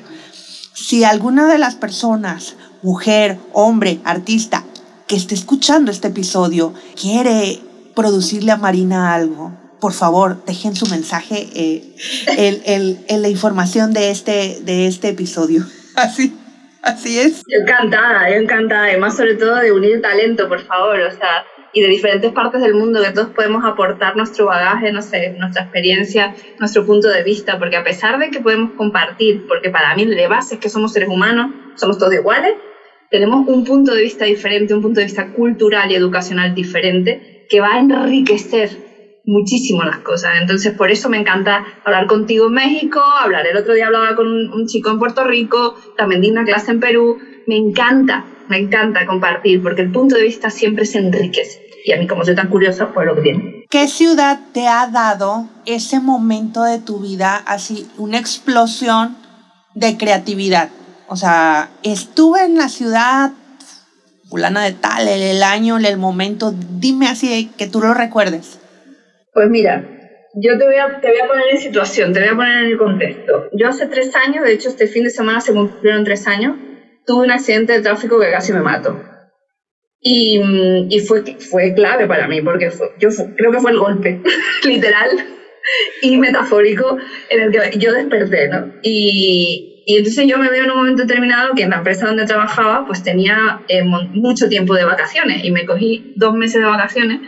si 0.74 1.04
alguna 1.04 1.48
de 1.48 1.58
las 1.58 1.76
personas, 1.76 2.56
mujer, 2.82 3.38
hombre, 3.54 4.00
artista, 4.04 4.64
que 5.08 5.16
esté 5.16 5.36
escuchando 5.36 5.92
este 5.92 6.08
episodio, 6.08 6.74
quiere 7.00 7.60
producirle 7.94 8.52
a 8.52 8.58
Marina 8.58 9.14
algo, 9.14 9.52
por 9.82 9.94
favor, 9.94 10.46
dejen 10.46 10.76
su 10.76 10.86
mensaje 10.88 11.50
eh, 11.54 11.96
en, 13.08 13.22
la 13.22 13.28
información 13.28 13.94
de 13.94 14.12
este, 14.12 14.60
de 14.62 14.88
este 14.88 15.10
episodio. 15.10 15.66
Así, 15.96 16.34
así 16.82 17.20
es. 17.20 17.44
Encantada, 17.50 18.30
yo 18.30 18.38
encantada, 18.38 18.86
además 18.86 19.18
sobre 19.18 19.36
todo 19.36 19.56
de 19.58 19.74
unir 19.74 20.02
talento, 20.02 20.48
por 20.48 20.66
favor, 20.66 21.00
o 21.02 21.12
sea, 21.12 21.44
y 21.74 21.82
de 21.82 21.88
diferentes 21.88 22.32
partes 22.32 22.62
del 22.62 22.74
mundo 22.74 23.02
que 23.02 23.12
todos 23.12 23.30
podemos 23.30 23.64
aportar 23.64 24.16
nuestro 24.16 24.46
bagaje, 24.46 24.92
nuestra 24.92 25.20
experiencia, 25.62 26.34
nuestro 26.60 26.86
punto 26.86 27.10
de 27.10 27.24
vista, 27.24 27.58
porque 27.58 27.78
a 27.78 27.84
pesar 27.84 28.20
de 28.20 28.30
que 28.30 28.40
podemos 28.40 28.72
compartir, 28.76 29.46
porque 29.48 29.70
para 29.70 29.96
mí 29.96 30.06
de 30.06 30.28
base 30.28 30.56
es 30.56 30.60
que 30.60 30.70
somos 30.70 30.92
seres 30.92 31.10
humanos, 31.10 31.52
somos 31.76 31.98
todos 31.98 32.14
iguales, 32.14 32.54
tenemos 33.10 33.46
un 33.48 33.66
punto 33.66 33.94
de 33.94 34.02
vista 34.02 34.26
diferente, 34.26 34.74
un 34.74 34.82
punto 34.82 35.00
de 35.00 35.06
vista 35.06 35.32
cultural 35.32 35.92
y 35.92 35.96
educacional 35.96 36.54
diferente 36.56 37.46
que 37.50 37.60
va 37.60 37.74
a 37.74 37.80
enriquecer 37.80 38.70
muchísimo 39.24 39.84
las 39.84 40.00
cosas. 40.00 40.40
Entonces, 40.40 40.74
por 40.74 40.90
eso 40.90 41.10
me 41.10 41.18
encanta 41.18 41.64
hablar 41.84 42.08
contigo 42.08 42.48
en 42.48 42.54
México, 42.54 43.02
hablar 43.02 43.46
el 43.46 43.58
otro 43.58 43.74
día 43.74 43.88
hablaba 43.88 44.16
con 44.16 44.28
un 44.28 44.66
chico 44.66 44.90
en 44.90 44.98
Puerto 44.98 45.24
Rico, 45.24 45.76
también 45.96 46.22
di 46.22 46.30
una 46.30 46.44
clase 46.44 46.72
en 46.72 46.80
Perú. 46.80 47.18
Me 47.46 47.56
encanta, 47.56 48.24
me 48.52 48.58
encanta 48.58 49.06
compartir 49.06 49.64
porque 49.64 49.82
el 49.82 49.92
punto 49.92 50.16
de 50.16 50.24
vista 50.24 50.50
siempre 50.50 50.86
se 50.86 51.00
enriquece. 51.00 51.62
Y 51.86 51.94
a 51.94 51.98
mí, 51.98 52.06
como 52.06 52.26
soy 52.26 52.36
tan 52.36 52.50
curiosa, 52.50 52.92
pues 52.94 53.08
lo 53.08 53.16
que 53.16 53.22
tiene. 53.22 53.66
¿Qué 53.70 53.88
ciudad 53.88 54.40
te 54.54 54.68
ha 54.68 54.86
dado 54.88 55.48
ese 55.66 56.00
momento 56.00 56.64
de 56.64 56.78
tu 56.78 57.00
vida, 57.00 57.38
así, 57.38 57.90
una 57.98 58.20
explosión 58.20 59.16
de 59.74 59.98
creatividad? 59.98 60.70
O 61.08 61.16
sea, 61.16 61.70
estuve 61.82 62.44
en 62.44 62.58
la 62.58 62.68
ciudad 62.68 63.32
fulana 64.30 64.64
de 64.64 64.74
tal, 64.74 65.08
el, 65.08 65.22
el 65.22 65.44
año, 65.44 65.78
el 65.78 65.98
momento, 65.98 66.54
dime 66.54 67.08
así 67.08 67.50
que 67.58 67.68
tú 67.68 67.80
lo 67.80 67.94
recuerdes. 67.94 68.60
Pues 69.34 69.50
mira, 69.50 69.84
yo 70.36 70.58
te 70.58 70.66
voy, 70.66 70.76
a, 70.76 71.00
te 71.00 71.10
voy 71.10 71.20
a 71.20 71.28
poner 71.28 71.46
en 71.52 71.58
situación, 71.58 72.14
te 72.14 72.20
voy 72.20 72.30
a 72.30 72.36
poner 72.36 72.64
en 72.64 72.72
el 72.72 72.78
contexto. 72.78 73.50
Yo 73.54 73.70
hace 73.70 73.88
tres 73.88 74.14
años, 74.16 74.44
de 74.44 74.54
hecho 74.54 74.70
este 74.70 74.88
fin 74.88 75.04
de 75.04 75.10
semana 75.10 75.42
se 75.42 75.54
cumplieron 75.54 76.04
tres 76.04 76.28
años, 76.28 76.56
tuve 77.06 77.26
un 77.26 77.32
accidente 77.32 77.74
de 77.74 77.82
tráfico 77.82 78.20
que 78.20 78.32
casi 78.32 78.52
me 78.52 78.62
mato. 78.62 79.00
Y, 80.00 80.40
y 80.90 81.00
fue, 81.00 81.24
fue 81.38 81.74
clave 81.74 82.08
para 82.08 82.28
mí, 82.28 82.42
porque 82.42 82.72
fue, 82.72 82.88
yo 83.00 83.10
creo 83.38 83.52
que 83.52 83.60
fue 83.60 83.72
el 83.72 83.78
golpe, 83.78 84.20
literal 84.64 85.10
y 86.02 86.18
metafórico, 86.18 86.98
en 87.30 87.40
el 87.40 87.52
que 87.52 87.78
yo 87.78 87.94
desperté, 87.94 88.48
¿no? 88.48 88.68
Y, 88.82 89.84
y, 89.86 89.98
entonces 89.98 90.26
yo 90.28 90.40
me 90.40 90.50
veo 90.50 90.64
en 90.64 90.72
un 90.72 90.78
momento 90.78 91.04
determinado 91.04 91.54
que 91.54 91.64
en 91.64 91.70
la 91.70 91.78
empresa 91.78 92.08
donde 92.08 92.26
trabajaba, 92.26 92.84
pues 92.86 93.04
tenía 93.04 93.60
eh, 93.68 93.84
mucho 93.84 94.50
tiempo 94.50 94.74
de 94.74 94.86
vacaciones 94.86 95.44
y 95.44 95.52
me 95.52 95.66
cogí 95.66 96.14
dos 96.16 96.34
meses 96.34 96.62
de 96.62 96.68
vacaciones 96.68 97.20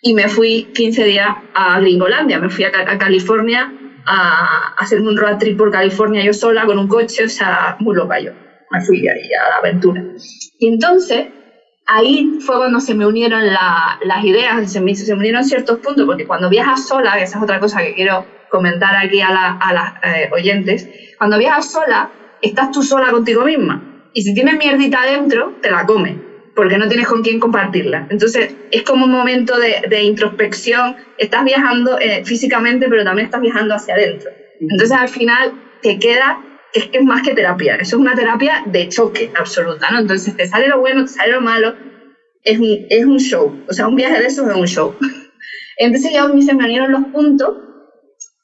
y 0.00 0.12
me 0.12 0.28
fui 0.28 0.68
15 0.74 1.04
días 1.04 1.30
a 1.54 1.80
Gringolandia, 1.80 2.38
me 2.38 2.48
fui 2.48 2.64
a, 2.64 2.68
a 2.68 2.98
California 2.98 3.68
a, 4.06 4.72
a 4.76 4.82
hacerme 4.82 5.08
un 5.08 5.16
road 5.16 5.38
trip 5.38 5.56
por 5.56 5.70
California 5.70 6.22
yo 6.24 6.32
sola 6.32 6.64
con 6.64 6.78
un 6.78 6.86
coche, 6.86 7.24
o 7.24 7.28
sea, 7.28 7.76
muy 7.80 7.94
loca 7.94 8.18
yo, 8.18 8.30
me 8.70 8.80
fui 8.80 9.06
ahí 9.08 9.32
a 9.34 9.48
la 9.50 9.56
aventura. 9.56 10.02
Y 10.58 10.68
entonces, 10.68 11.26
ahí 11.86 12.38
fue 12.44 12.56
cuando 12.56 12.80
se 12.80 12.94
me 12.94 13.06
unieron 13.06 13.46
la, 13.46 13.98
las 14.02 14.24
ideas, 14.24 14.70
se 14.70 14.80
me, 14.80 14.94
se 14.94 15.12
me 15.14 15.20
unieron 15.20 15.44
ciertos 15.44 15.78
puntos, 15.78 16.06
porque 16.06 16.26
cuando 16.26 16.48
viajas 16.48 16.86
sola, 16.86 17.16
que 17.16 17.22
esa 17.22 17.38
es 17.38 17.42
otra 17.42 17.60
cosa 17.60 17.80
que 17.80 17.94
quiero 17.94 18.24
comentar 18.50 18.94
aquí 18.96 19.20
a, 19.20 19.30
la, 19.30 19.58
a 19.60 19.72
las 19.72 19.92
eh, 20.02 20.28
oyentes, 20.32 20.88
cuando 21.18 21.38
viajas 21.38 21.70
sola, 21.70 22.10
estás 22.42 22.70
tú 22.70 22.82
sola 22.82 23.10
contigo 23.10 23.44
misma. 23.44 23.82
Y 24.12 24.22
si 24.22 24.34
tienes 24.34 24.56
mierdita 24.56 25.02
adentro, 25.02 25.58
te 25.60 25.70
la 25.70 25.84
comes 25.84 26.16
porque 26.58 26.76
no 26.76 26.88
tienes 26.88 27.06
con 27.06 27.22
quién 27.22 27.38
compartirla. 27.38 28.08
Entonces, 28.10 28.52
es 28.72 28.82
como 28.82 29.04
un 29.04 29.12
momento 29.12 29.56
de, 29.60 29.80
de 29.88 30.02
introspección, 30.02 30.96
estás 31.16 31.44
viajando 31.44 31.96
eh, 32.00 32.24
físicamente, 32.24 32.88
pero 32.88 33.04
también 33.04 33.26
estás 33.26 33.40
viajando 33.40 33.76
hacia 33.76 33.94
adentro. 33.94 34.28
Entonces, 34.58 34.90
al 34.90 35.08
final, 35.08 35.52
te 35.82 36.00
queda, 36.00 36.36
es 36.74 36.86
que 36.86 36.98
es 36.98 37.04
más 37.04 37.22
que 37.22 37.34
terapia, 37.34 37.76
eso 37.76 37.96
es 37.96 38.00
una 38.00 38.14
terapia 38.14 38.62
de 38.66 38.88
choque 38.88 39.30
absoluta, 39.34 39.88
¿no? 39.90 39.98
Entonces, 39.98 40.36
te 40.36 40.46
sale 40.46 40.68
lo 40.68 40.78
bueno, 40.78 41.02
te 41.04 41.08
sale 41.08 41.32
lo 41.32 41.40
malo, 41.40 41.74
es 42.44 42.58
un, 42.58 42.86
es 42.88 43.04
un 43.04 43.18
show, 43.18 43.64
o 43.68 43.72
sea, 43.72 43.86
un 43.86 43.96
viaje 43.96 44.18
de 44.18 44.26
esos 44.26 44.48
es 44.48 44.54
un 44.54 44.66
show. 44.66 44.96
Entonces, 45.78 46.12
ya 46.12 46.26
se 46.26 46.54
me 46.54 46.64
unieron 46.64 46.90
los 46.90 47.04
puntos 47.12 47.54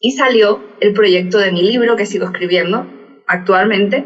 y 0.00 0.12
salió 0.12 0.62
el 0.80 0.92
proyecto 0.92 1.38
de 1.38 1.50
mi 1.50 1.62
libro 1.62 1.96
que 1.96 2.06
sigo 2.06 2.26
escribiendo 2.26 2.86
actualmente, 3.26 4.04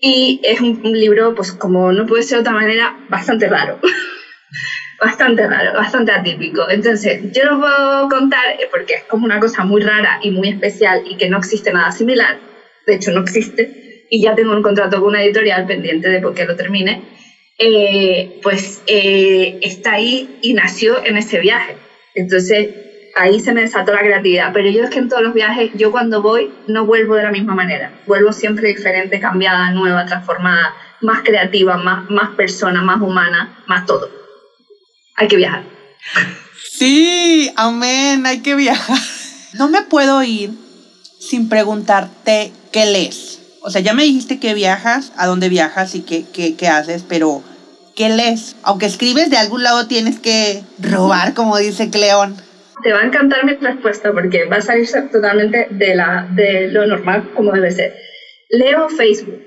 y 0.00 0.40
es 0.44 0.60
un, 0.60 0.80
un, 0.84 0.92
libro, 0.92 1.34
pues 1.34 1.52
como 1.52 1.90
no 1.90 2.04
puede 2.04 2.22
ser 2.22 2.38
de 2.38 2.40
otra 2.40 2.52
manera, 2.52 2.94
bastante 3.08 3.48
raro. 3.48 3.78
bastante 5.00 5.46
raro, 5.46 5.72
bastante 5.74 6.12
atípico. 6.12 6.68
Entonces, 6.68 7.20
yo 7.32 7.44
lo 7.44 7.58
puedo 7.58 8.08
contar 8.08 8.56
porque 8.70 8.94
es 8.94 9.02
como 9.04 9.24
una 9.24 9.40
cosa 9.40 9.64
muy 9.64 9.80
rara 9.80 10.18
y 10.22 10.30
muy 10.30 10.48
especial 10.48 11.02
y 11.04 11.16
que 11.16 11.28
no 11.28 11.38
existe 11.38 11.72
nada 11.72 11.92
similar. 11.92 12.38
De 12.86 12.94
hecho, 12.94 13.10
no 13.10 13.20
existe. 13.20 14.06
Y 14.08 14.22
ya 14.22 14.34
tengo 14.34 14.52
un 14.52 14.62
contrato 14.62 15.00
con 15.00 15.08
una 15.08 15.22
editorial 15.22 15.66
pendiente 15.66 16.08
de 16.08 16.22
que 16.34 16.44
lo 16.44 16.56
termine. 16.56 17.02
Eh, 17.58 18.38
pues 18.42 18.82
eh, 18.86 19.58
está 19.62 19.94
ahí 19.94 20.38
y 20.42 20.52
nació 20.54 21.04
en 21.04 21.16
ese 21.16 21.38
viaje. 21.38 21.76
Entonces, 22.14 22.68
ahí 23.16 23.40
se 23.40 23.52
me 23.52 23.62
desató 23.62 23.92
la 23.92 24.00
creatividad. 24.00 24.52
Pero 24.52 24.70
yo 24.70 24.84
es 24.84 24.90
que 24.90 24.98
en 24.98 25.08
todos 25.08 25.22
los 25.22 25.34
viajes, 25.34 25.70
yo 25.74 25.90
cuando 25.90 26.22
voy 26.22 26.50
no 26.68 26.86
vuelvo 26.86 27.16
de 27.16 27.24
la 27.24 27.30
misma 27.30 27.54
manera. 27.54 27.92
Vuelvo 28.06 28.32
siempre 28.32 28.68
diferente, 28.68 29.18
cambiada, 29.18 29.70
nueva, 29.70 30.06
transformada, 30.06 30.74
más 31.00 31.22
creativa, 31.22 31.76
más, 31.76 32.08
más 32.08 32.30
persona, 32.36 32.82
más 32.82 33.00
humana, 33.00 33.64
más 33.66 33.84
todo. 33.86 34.08
Hay 35.16 35.28
que 35.28 35.36
viajar. 35.36 35.64
Sí, 36.70 37.50
amén, 37.56 38.26
hay 38.26 38.40
que 38.40 38.54
viajar. 38.54 38.98
No 39.54 39.68
me 39.68 39.80
puedo 39.80 40.22
ir 40.22 40.50
sin 41.18 41.48
preguntarte 41.48 42.52
qué 42.76 42.84
lees. 42.84 43.40
O 43.62 43.70
sea, 43.70 43.80
ya 43.80 43.94
me 43.94 44.02
dijiste 44.02 44.38
que 44.38 44.52
viajas, 44.52 45.14
a 45.16 45.26
dónde 45.26 45.48
viajas 45.48 45.94
y 45.94 46.02
qué, 46.02 46.26
qué, 46.30 46.56
qué 46.56 46.68
haces, 46.68 47.06
pero 47.08 47.42
¿qué 47.94 48.10
lees? 48.10 48.54
Aunque 48.64 48.84
escribes, 48.84 49.30
de 49.30 49.38
algún 49.38 49.62
lado 49.62 49.86
tienes 49.86 50.18
que 50.18 50.62
robar, 50.78 51.32
como 51.32 51.56
dice 51.56 51.88
Cleón 51.88 52.36
te 52.82 52.92
va 52.92 53.00
a 53.00 53.06
encantar 53.06 53.46
mi 53.46 53.54
respuesta 53.54 54.12
porque 54.12 54.44
va 54.44 54.56
a 54.56 54.60
salir 54.60 54.86
totalmente 55.10 55.68
de, 55.70 55.94
la, 55.94 56.28
de 56.30 56.68
lo 56.68 56.86
normal 56.86 57.30
como 57.34 57.50
debe 57.52 57.70
ser. 57.70 57.94
Leo 58.50 58.90
Facebook. 58.90 59.40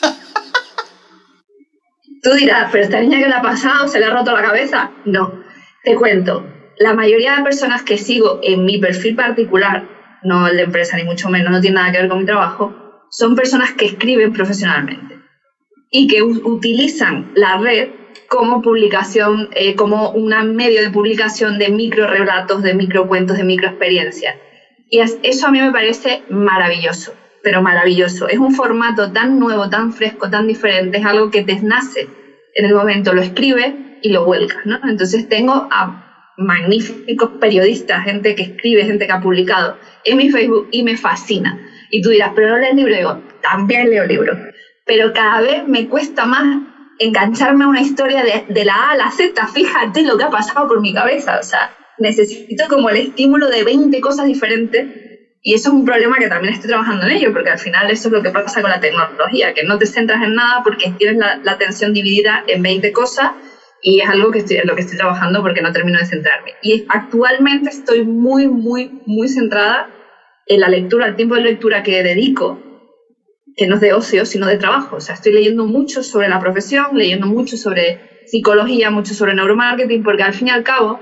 Tú 2.22 2.30
dirás, 2.34 2.68
pero 2.70 2.84
esta 2.84 3.00
niña 3.00 3.18
que 3.18 3.28
le 3.28 3.34
ha 3.34 3.42
pasado, 3.42 3.88
se 3.88 3.98
le 3.98 4.06
ha 4.06 4.10
roto 4.10 4.32
la 4.32 4.42
cabeza. 4.42 4.92
No, 5.04 5.42
te 5.82 5.96
cuento. 5.96 6.46
La 6.78 6.94
mayoría 6.94 7.36
de 7.36 7.42
personas 7.42 7.82
que 7.82 7.98
sigo 7.98 8.38
en 8.44 8.64
mi 8.64 8.78
perfil 8.78 9.16
particular, 9.16 9.95
no 10.26 10.46
de 10.46 10.62
empresa 10.62 10.96
ni 10.96 11.04
mucho 11.04 11.28
menos, 11.28 11.50
no 11.50 11.60
tiene 11.60 11.76
nada 11.76 11.92
que 11.92 11.98
ver 11.98 12.08
con 12.08 12.18
mi 12.18 12.26
trabajo, 12.26 12.74
son 13.10 13.34
personas 13.34 13.72
que 13.72 13.86
escriben 13.86 14.32
profesionalmente 14.32 15.18
y 15.90 16.06
que 16.06 16.22
utilizan 16.22 17.32
la 17.34 17.56
red 17.56 17.88
como 18.28 18.60
publicación, 18.60 19.48
eh, 19.52 19.74
como 19.74 20.10
un 20.10 20.34
medio 20.54 20.82
de 20.82 20.90
publicación 20.90 21.58
de 21.58 21.70
micro 21.70 22.06
relatos, 22.06 22.62
de 22.62 22.74
micro 22.74 23.06
cuentos, 23.06 23.36
de 23.36 23.44
micro 23.44 23.68
experiencias. 23.68 24.34
Y 24.90 24.98
es, 24.98 25.18
eso 25.22 25.46
a 25.46 25.50
mí 25.50 25.60
me 25.60 25.70
parece 25.70 26.22
maravilloso, 26.28 27.14
pero 27.42 27.62
maravilloso. 27.62 28.28
Es 28.28 28.38
un 28.38 28.52
formato 28.52 29.12
tan 29.12 29.38
nuevo, 29.38 29.68
tan 29.68 29.92
fresco, 29.92 30.28
tan 30.28 30.46
diferente, 30.46 30.98
es 30.98 31.04
algo 31.04 31.30
que 31.30 31.42
te 31.42 31.54
nace 31.62 32.08
en 32.54 32.64
el 32.64 32.74
momento, 32.74 33.12
lo 33.12 33.20
escribes 33.20 33.72
y 34.02 34.10
lo 34.10 34.24
vuelcas, 34.24 34.64
¿no? 34.64 34.78
Entonces 34.88 35.28
tengo 35.28 35.68
a 35.70 36.05
magníficos 36.36 37.30
periodistas, 37.40 38.04
gente 38.04 38.34
que 38.34 38.42
escribe, 38.42 38.84
gente 38.84 39.06
que 39.06 39.12
ha 39.12 39.20
publicado 39.20 39.76
en 40.04 40.16
mi 40.16 40.30
Facebook 40.30 40.68
y 40.70 40.82
me 40.82 40.96
fascina. 40.96 41.58
Y 41.90 42.02
tú 42.02 42.10
dirás, 42.10 42.32
pero 42.34 42.48
no 42.48 42.58
lees 42.58 42.74
libro, 42.74 42.94
digo, 42.94 43.22
también 43.42 43.90
leo 43.90 44.04
libros. 44.04 44.38
Pero 44.84 45.12
cada 45.12 45.40
vez 45.40 45.66
me 45.66 45.88
cuesta 45.88 46.26
más 46.26 46.58
engancharme 46.98 47.64
a 47.64 47.68
una 47.68 47.80
historia 47.80 48.22
de, 48.22 48.64
la 48.64 48.74
A 48.74 48.90
a 48.92 48.96
la 48.96 49.10
Z, 49.10 49.46
fíjate 49.48 50.02
lo 50.02 50.16
que 50.16 50.24
ha 50.24 50.30
pasado 50.30 50.66
por 50.66 50.80
mi 50.80 50.94
cabeza, 50.94 51.38
o 51.38 51.42
sea, 51.42 51.70
necesito 51.98 52.64
como 52.68 52.88
el 52.90 52.96
estímulo 52.96 53.48
de 53.48 53.64
20 53.64 54.00
cosas 54.00 54.26
diferentes 54.26 54.86
y 55.42 55.54
eso 55.54 55.68
es 55.68 55.74
un 55.74 55.84
problema 55.84 56.18
que 56.18 56.28
también 56.28 56.54
estoy 56.54 56.68
trabajando 56.68 57.06
en 57.06 57.12
ello, 57.12 57.32
porque 57.32 57.50
al 57.50 57.58
final 57.58 57.90
eso 57.90 58.08
es 58.08 58.12
lo 58.12 58.22
que 58.22 58.30
pasa 58.30 58.60
con 58.60 58.70
la 58.70 58.80
tecnología, 58.80 59.54
que 59.54 59.62
no 59.62 59.78
te 59.78 59.86
centras 59.86 60.22
en 60.22 60.34
nada 60.34 60.62
porque 60.64 60.90
tienes 60.98 61.18
la 61.18 61.52
atención 61.52 61.92
dividida 61.92 62.42
en 62.48 62.62
20 62.62 62.92
cosas 62.92 63.30
y 63.88 64.00
es 64.00 64.08
algo 64.08 64.32
que 64.32 64.40
estoy, 64.40 64.58
lo 64.64 64.74
que 64.74 64.80
estoy 64.80 64.98
trabajando 64.98 65.40
porque 65.42 65.62
no 65.62 65.70
termino 65.70 66.00
de 66.00 66.06
centrarme. 66.06 66.54
Y 66.60 66.84
actualmente 66.88 67.70
estoy 67.70 68.02
muy, 68.02 68.48
muy, 68.48 68.90
muy 69.06 69.28
centrada 69.28 69.88
en 70.48 70.58
la 70.58 70.68
lectura, 70.68 71.06
el 71.06 71.14
tiempo 71.14 71.36
de 71.36 71.42
lectura 71.42 71.84
que 71.84 72.02
dedico 72.02 72.58
que 73.56 73.68
no 73.68 73.76
es 73.76 73.80
de 73.80 73.92
ocio, 73.92 74.26
sino 74.26 74.48
de 74.48 74.56
trabajo. 74.56 74.96
O 74.96 75.00
sea, 75.00 75.14
estoy 75.14 75.34
leyendo 75.34 75.66
mucho 75.66 76.02
sobre 76.02 76.28
la 76.28 76.40
profesión, 76.40 76.98
leyendo 76.98 77.28
mucho 77.28 77.56
sobre 77.56 78.00
psicología, 78.26 78.90
mucho 78.90 79.14
sobre 79.14 79.34
neuromarketing, 79.34 80.02
porque 80.02 80.24
al 80.24 80.34
fin 80.34 80.48
y 80.48 80.50
al 80.50 80.64
cabo 80.64 80.98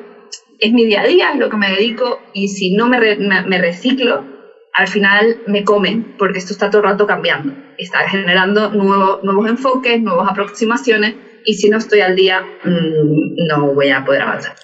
es 0.59 0.71
mi 0.71 0.85
día 0.85 1.01
a 1.01 1.07
día, 1.07 1.31
es 1.33 1.39
lo 1.39 1.49
que 1.49 1.57
me 1.57 1.71
dedico, 1.71 2.19
y 2.35 2.49
si 2.49 2.75
no 2.75 2.87
me, 2.87 2.99
re, 2.99 3.17
me, 3.17 3.41
me, 3.45 3.57
reciclo, 3.57 4.27
al 4.75 4.89
final 4.89 5.39
me 5.47 5.65
comen, 5.65 6.17
porque 6.19 6.37
esto 6.37 6.53
está 6.53 6.69
todo 6.69 6.83
el 6.83 6.89
rato 6.91 7.07
cambiando. 7.07 7.55
Está 7.79 8.07
generando 8.07 8.69
nuevo, 8.69 9.21
nuevos 9.23 9.49
enfoques, 9.49 9.99
nuevas 10.03 10.29
aproximaciones, 10.31 11.15
y 11.45 11.55
si 11.55 11.69
no 11.69 11.79
estoy 11.79 12.01
al 12.01 12.17
día, 12.17 12.41
mmm, 12.65 13.47
no 13.49 13.75
voy 13.75 13.91
a 13.91 14.05
poder 14.05 14.23
avanzar. 14.23 14.55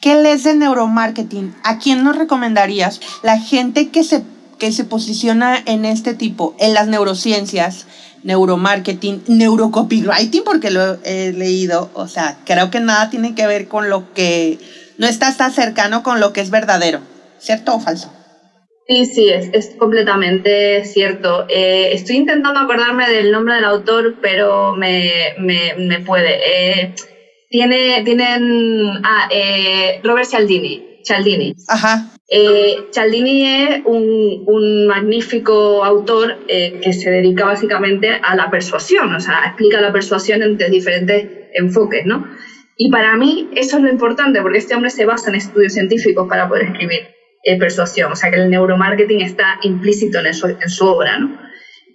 ¿Qué 0.00 0.14
lees 0.14 0.44
de 0.44 0.54
neuromarketing? 0.54 1.54
¿A 1.64 1.78
quién 1.78 2.04
nos 2.04 2.16
recomendarías? 2.16 3.00
La 3.22 3.38
gente 3.38 3.88
que 3.88 4.04
se 4.04 4.22
que 4.58 4.72
se 4.72 4.84
posiciona 4.84 5.62
en 5.66 5.84
este 5.84 6.14
tipo, 6.14 6.54
en 6.58 6.74
las 6.74 6.88
neurociencias, 6.88 7.86
neuromarketing, 8.22 9.22
neurocopywriting, 9.28 10.44
porque 10.44 10.70
lo 10.70 10.98
he 11.04 11.32
leído, 11.32 11.90
o 11.94 12.08
sea, 12.08 12.38
creo 12.44 12.70
que 12.70 12.80
nada 12.80 13.10
tiene 13.10 13.34
que 13.34 13.46
ver 13.46 13.68
con 13.68 13.90
lo 13.90 14.12
que 14.14 14.58
no 14.98 15.06
está 15.06 15.36
tan 15.36 15.52
cercano 15.52 16.02
con 16.02 16.20
lo 16.20 16.32
que 16.32 16.40
es 16.40 16.50
verdadero, 16.50 17.00
¿cierto 17.38 17.74
o 17.74 17.80
falso? 17.80 18.10
Sí, 18.88 19.04
sí, 19.04 19.28
es, 19.28 19.50
es 19.52 19.74
completamente 19.76 20.84
cierto. 20.84 21.46
Eh, 21.48 21.90
estoy 21.92 22.16
intentando 22.16 22.60
acordarme 22.60 23.10
del 23.10 23.32
nombre 23.32 23.56
del 23.56 23.64
autor, 23.64 24.16
pero 24.22 24.76
me, 24.76 25.34
me, 25.38 25.74
me 25.76 26.00
puede. 26.00 26.38
Eh, 26.44 26.94
tiene, 27.50 28.02
tienen 28.04 29.00
ah, 29.02 29.28
eh, 29.30 30.00
Robert 30.04 30.28
Cialdini. 30.28 31.00
Cialdini. 31.02 31.54
Ajá. 31.68 32.12
Eh, 32.28 32.88
Cialdini 32.90 33.46
es 33.46 33.82
un, 33.84 34.44
un 34.46 34.86
magnífico 34.86 35.84
autor 35.84 36.38
eh, 36.48 36.80
que 36.82 36.92
se 36.92 37.10
dedica 37.10 37.44
básicamente 37.44 38.20
a 38.22 38.34
la 38.34 38.50
persuasión, 38.50 39.14
o 39.14 39.20
sea, 39.20 39.44
explica 39.46 39.80
la 39.80 39.92
persuasión 39.92 40.42
entre 40.42 40.68
diferentes 40.68 41.28
enfoques, 41.54 42.04
¿no? 42.04 42.26
Y 42.76 42.90
para 42.90 43.16
mí 43.16 43.48
eso 43.54 43.76
es 43.76 43.82
lo 43.84 43.90
importante, 43.90 44.42
porque 44.42 44.58
este 44.58 44.74
hombre 44.74 44.90
se 44.90 45.06
basa 45.06 45.30
en 45.30 45.36
estudios 45.36 45.72
científicos 45.72 46.26
para 46.28 46.48
poder 46.48 46.64
escribir 46.64 47.15
eh, 47.46 47.56
persuasión, 47.58 48.10
o 48.10 48.16
sea 48.16 48.28
que 48.28 48.40
el 48.40 48.50
neuromarketing 48.50 49.20
está 49.20 49.58
implícito 49.62 50.18
en, 50.18 50.26
eso, 50.26 50.48
en 50.48 50.68
su 50.68 50.84
obra, 50.84 51.16
¿no? 51.16 51.38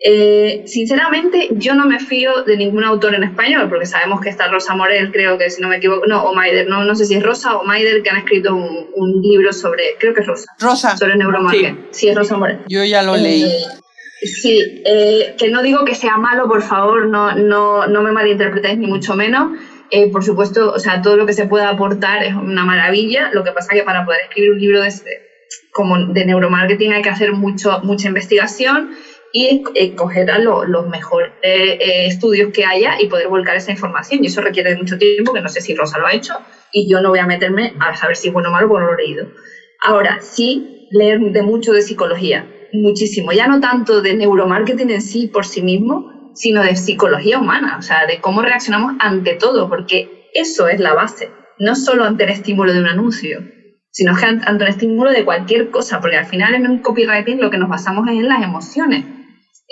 Eh, 0.04 0.64
sinceramente, 0.66 1.49
yo 1.52 1.76
no 1.76 1.86
me 1.86 1.99
fío 1.99 2.43
de 2.43 2.56
ningún 2.56 2.86
autor 2.86 3.16
en 3.16 3.24
español, 3.24 3.68
porque 3.68 3.86
sabemos 3.86 4.22
que 4.22 4.30
está 4.30 4.47
Rosa 4.47 4.76
Morel, 4.76 5.12
creo 5.12 5.38
que 5.38 5.49
si 5.49 5.62
no 5.62 5.68
me 5.68 5.76
equivoco, 5.76 6.08
no, 6.08 6.24
o 6.24 6.34
Maider, 6.34 6.68
no, 6.68 6.86
no 6.86 6.95
sé 6.95 7.06
si 7.06 7.16
es 7.16 7.24
Rosa 7.24 7.58
o 7.58 7.66
Maider, 7.66 8.02
que 8.02 8.10
han 8.10 8.20
escrito 8.20 8.56
un, 8.56 8.88
un 8.95 9.22
libro 9.22 9.52
sobre, 9.52 9.97
creo 9.99 10.14
que 10.14 10.22
es 10.22 10.28
Rosa, 10.28 10.45
Rosa. 10.62 10.95
sobre 10.95 11.18
neuromarketing. 11.18 11.88
Sí, 11.91 12.08
es 12.08 12.16
Rosa 12.16 12.38
Morel. 12.38 12.60
Yo 12.70 12.86
ya 12.86 13.04
lo 13.04 13.18
leí. 13.18 13.43
Eh, 13.43 14.28
sí, 14.41 14.82
eh, 14.86 15.36
que 15.38 15.49
no 15.49 15.62
digo 15.62 15.84
que 15.84 15.95
sea 15.95 16.16
malo, 16.16 16.47
por 16.47 16.62
favor, 16.62 17.08
no, 17.08 17.36
no, 17.36 17.88
no 17.88 18.02
me 18.02 18.14
malinterpretéis 18.14 18.78
ni 18.78 18.88
mucho 18.88 19.16
menos. 19.16 19.52
Eh, 19.91 20.10
por 20.10 20.24
supuesto, 20.24 20.72
o 20.72 20.80
sea, 20.80 21.02
todo 21.02 21.18
lo 21.18 21.26
que 21.26 21.34
se 21.34 21.45
pueda 21.45 21.68
aportar 21.68 22.24
es 22.24 22.34
una 22.34 22.64
maravilla. 22.64 23.32
Lo 23.34 23.43
que 23.43 23.52
pasa 23.52 23.76
que 23.76 23.84
para 23.84 24.06
poder 24.06 24.22
escribir 24.22 24.52
un 24.52 24.60
libro 24.60 24.82
de, 24.82 24.89
como 25.72 25.97
de 26.06 26.26
neuromarketing 26.26 26.91
hay 26.93 27.02
que 27.02 27.10
hacer 27.10 27.32
mucho, 27.34 27.80
mucha 27.82 28.08
investigación 28.08 28.88
y 29.32 29.62
escoger 29.76 30.30
a 30.30 30.39
lo- 30.39 30.64
los 30.66 30.86
mejores 30.88 31.32
eh, 31.41 31.78
eh, 31.80 32.06
estudios 32.08 32.49
que 32.52 32.66
haya 32.66 32.95
y 32.99 33.08
poder 33.08 33.28
volcar 33.30 33.56
esa 33.56 33.72
información. 33.72 34.24
Y 34.24 34.28
eso 34.28 34.41
requiere 34.41 34.76
mucho 34.76 34.97
tiempo, 34.97 35.34
que 35.34 35.41
no 35.41 35.47
sé 35.49 35.62
si 35.62 35.74
Rosa 35.74 35.97
lo 35.99 36.06
ha 36.08 36.14
hecho, 36.14 36.34
y 36.72 36.89
yo 36.91 36.99
no 37.02 37.10
voy 37.10 37.20
a 37.20 37.26
meterme 37.26 37.72
a 37.80 37.95
saber 37.95 38.18
si 38.18 38.28
es 38.28 38.34
bueno 38.34 38.49
o 38.49 38.52
malo 38.52 38.68
porque 38.68 38.82
no 38.82 38.88
lo 38.88 38.93
he 38.99 39.04
leído. 39.06 39.26
Ahora, 39.80 40.18
sí, 40.22 40.66
leer 40.89 41.20
de 41.20 41.41
mucho 41.41 41.72
de 41.72 41.82
psicología, 41.82 42.45
muchísimo. 42.72 43.32
Ya 43.32 43.47
no 43.47 43.60
tanto 43.60 44.02
de 44.02 44.14
neuromarketing 44.16 44.89
en 44.91 45.02
sí 45.02 45.28
por 45.32 45.45
sí 45.45 45.62
mismo, 45.62 46.04
sino 46.34 46.62
de 46.64 46.76
psicología 46.76 47.39
humana, 47.39 47.76
o 47.78 47.82
sea, 47.82 48.06
de 48.06 48.20
cómo 48.20 48.41
reaccionamos 48.41 48.93
ante 48.99 49.36
todo, 49.36 49.68
porque 49.70 50.04
eso 50.34 50.68
es 50.68 50.80
la 50.80 50.93
base, 50.93 51.34
no 51.58 51.76
solo 51.76 52.04
ante 52.04 52.24
el 52.24 52.30
estímulo 52.30 52.74
de 52.74 52.80
un 52.80 52.88
anuncio, 52.88 53.41
sino 53.91 54.15
que 54.15 54.25
an- 54.25 54.41
ante 54.45 54.63
el 54.63 54.69
estímulo 54.71 55.11
de 55.11 55.23
cualquier 55.25 55.69
cosa, 55.69 55.99
porque 55.99 56.17
al 56.17 56.25
final 56.25 56.53
en 56.55 56.67
un 56.67 56.81
copywriting 56.81 57.39
lo 57.39 57.49
que 57.49 57.57
nos 57.57 57.69
basamos 57.69 58.07
es 58.07 58.15
en 58.15 58.27
las 58.29 58.43
emociones, 58.43 59.05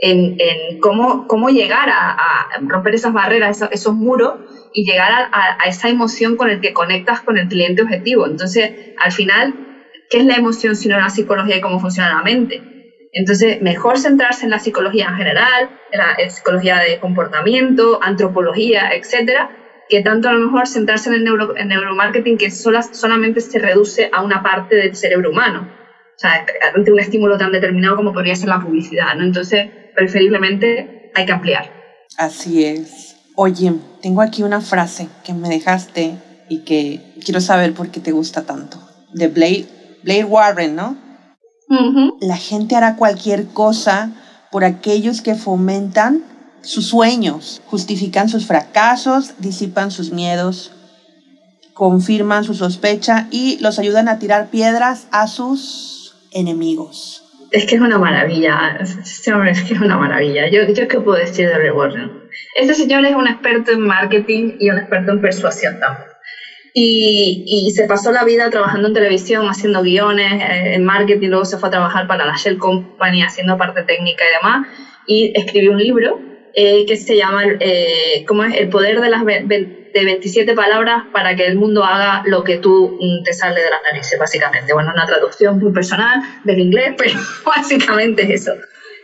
en, 0.01 0.35
en 0.37 0.79
cómo, 0.79 1.25
cómo 1.27 1.49
llegar 1.49 1.89
a, 1.89 2.11
a 2.11 2.45
romper 2.61 2.95
esas 2.95 3.13
barreras, 3.13 3.57
esos, 3.57 3.69
esos 3.71 3.93
muros 3.95 4.33
y 4.71 4.83
llegar 4.89 5.11
a, 5.11 5.29
a- 5.31 5.55
a 5.59 5.67
esa 5.67 5.89
emoción 5.89 6.35
con 6.37 6.49
el 6.49 6.61
que 6.61 6.73
conectas 6.73 7.21
con 7.21 7.37
el 7.37 7.47
cliente 7.47 7.81
objetivo. 7.81 8.25
Entonces, 8.27 8.71
al 8.95 9.11
final, 9.11 9.55
¿qué 10.09 10.19
es 10.19 10.25
la 10.25 10.35
emoción 10.35 10.75
sino 10.75 10.97
la 10.97 11.09
psicología 11.09 11.57
y 11.57 11.61
cómo 11.61 11.79
funciona 11.79 12.09
la 12.15 12.21
mente? 12.21 12.65
Entonces, 13.11 13.57
mejor 13.61 13.97
centrarse 13.97 14.45
en 14.45 14.51
la 14.51 14.59
psicología 14.59 15.07
en 15.09 15.15
general, 15.15 15.69
en 15.89 15.99
la 15.99 16.15
psicología 16.29 16.77
de 16.79 16.99
comportamiento, 16.99 17.99
antropología, 18.01 18.89
etcétera, 18.91 19.49
que 19.89 20.01
tanto 20.01 20.29
a 20.29 20.33
lo 20.33 20.45
mejor 20.45 20.67
centrarse 20.67 21.09
en 21.09 21.15
el 21.15 21.23
neuro, 21.23 21.57
en 21.57 21.67
neuromarketing 21.69 22.37
que 22.37 22.51
sola- 22.51 22.83
solamente 22.83 23.41
se 23.41 23.57
reduce 23.59 24.09
a 24.13 24.21
una 24.23 24.43
parte 24.43 24.75
del 24.75 24.95
cerebro 24.95 25.31
humano. 25.31 25.67
O 26.15 26.19
sea, 26.19 26.45
ante 26.75 26.91
un 26.91 26.99
estímulo 26.99 27.37
tan 27.37 27.51
determinado 27.51 27.95
como 27.95 28.13
podría 28.13 28.35
ser 28.35 28.49
la 28.49 28.59
publicidad, 28.61 29.15
¿no? 29.15 29.23
Entonces, 29.23 29.69
preferiblemente 29.95 31.11
hay 31.15 31.25
que 31.25 31.31
ampliar. 31.31 31.71
Así 32.17 32.65
es. 32.65 33.15
Oye, 33.35 33.73
tengo 34.01 34.21
aquí 34.21 34.43
una 34.43 34.61
frase 34.61 35.07
que 35.23 35.33
me 35.33 35.47
dejaste 35.49 36.15
y 36.49 36.59
que 36.65 37.13
quiero 37.23 37.39
saber 37.41 37.73
por 37.73 37.89
qué 37.89 37.99
te 37.99 38.11
gusta 38.11 38.43
tanto. 38.45 38.77
De 39.13 39.27
Blair, 39.27 39.67
Blair 40.03 40.25
Warren, 40.25 40.75
¿no? 40.75 40.97
Ujú. 41.69 42.17
La 42.21 42.35
gente 42.35 42.75
hará 42.75 42.95
cualquier 42.95 43.47
cosa 43.47 44.11
por 44.51 44.63
aquellos 44.65 45.21
que 45.21 45.35
fomentan 45.35 46.23
sus 46.61 46.87
sueños, 46.87 47.61
justifican 47.65 48.29
sus 48.29 48.45
fracasos, 48.45 49.33
disipan 49.39 49.91
sus 49.91 50.11
miedos, 50.11 50.71
confirman 51.73 52.43
su 52.43 52.53
sospecha 52.53 53.27
y 53.31 53.57
los 53.61 53.79
ayudan 53.79 54.09
a 54.09 54.19
tirar 54.19 54.49
piedras 54.49 55.07
a 55.11 55.27
sus 55.27 56.15
enemigos. 56.31 57.23
Es 57.51 57.65
que 57.65 57.75
es 57.75 57.81
una 57.81 57.97
maravilla. 57.97 58.77
Este 58.81 59.33
hombre 59.33 59.51
es 59.51 59.63
que 59.63 59.73
es 59.73 59.81
una 59.81 59.97
maravilla. 59.97 60.49
Yo, 60.49 60.67
yo 60.71 60.87
qué 60.87 60.99
puedo 60.99 61.17
decir 61.17 61.47
de 61.47 61.57
Ray. 61.57 61.71
Este 62.55 62.73
señor 62.75 63.05
es 63.05 63.15
un 63.15 63.27
experto 63.27 63.71
en 63.71 63.81
marketing 63.81 64.57
y 64.59 64.69
un 64.69 64.77
experto 64.77 65.13
en 65.13 65.21
persuasión 65.21 65.79
también. 65.79 66.09
Y, 66.73 67.45
y 67.47 67.71
se 67.71 67.85
pasó 67.85 68.11
la 68.11 68.23
vida 68.23 68.49
trabajando 68.51 68.89
en 68.89 68.93
televisión, 68.93 69.47
haciendo 69.47 69.81
guiones, 69.81 70.33
eh, 70.33 70.75
en 70.75 70.85
marketing, 70.85 71.29
luego 71.29 71.45
se 71.45 71.57
fue 71.57 71.69
a 71.69 71.71
trabajar 71.71 72.07
para 72.07 72.25
la 72.25 72.35
Shell 72.35 72.59
Company 72.59 73.23
haciendo 73.23 73.57
parte 73.57 73.81
técnica 73.83 74.23
y 74.23 74.35
demás, 74.35 74.67
y 75.07 75.33
escribió 75.35 75.71
un 75.71 75.79
libro 75.79 76.28
eh, 76.53 76.85
que 76.85 76.97
se 76.97 77.15
llama 77.15 77.43
eh, 77.59 78.23
¿cómo 78.27 78.43
es? 78.43 78.55
El 78.57 78.69
poder 78.69 78.99
de 78.99 79.09
las 79.09 79.23
de 79.25 80.05
27 80.05 80.53
palabras 80.53 81.03
para 81.11 81.35
que 81.35 81.45
el 81.45 81.55
mundo 81.55 81.83
haga 81.83 82.21
lo 82.25 82.43
que 82.43 82.57
tú 82.57 82.97
mm, 82.99 83.23
te 83.23 83.33
sale 83.33 83.61
de 83.61 83.69
las 83.69 83.79
narices, 83.83 84.19
básicamente. 84.19 84.73
Bueno, 84.73 84.91
una 84.93 85.05
traducción 85.05 85.59
muy 85.59 85.71
personal 85.71 86.21
del 86.43 86.59
inglés, 86.59 86.93
pero 86.97 87.19
básicamente 87.45 88.23
es 88.23 88.41
eso. 88.41 88.53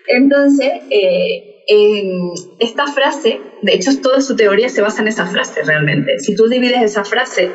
Entonces, 0.07 0.71
eh, 0.89 1.63
en 1.67 2.33
esta 2.59 2.85
frase, 2.87 3.39
de 3.61 3.73
hecho, 3.73 3.91
toda 4.01 4.21
su 4.21 4.35
teoría 4.35 4.69
se 4.69 4.81
basa 4.81 5.01
en 5.01 5.07
esa 5.07 5.25
frase 5.25 5.63
realmente. 5.63 6.19
Si 6.19 6.35
tú 6.35 6.47
divides 6.47 6.83
esa 6.83 7.03
frase, 7.03 7.49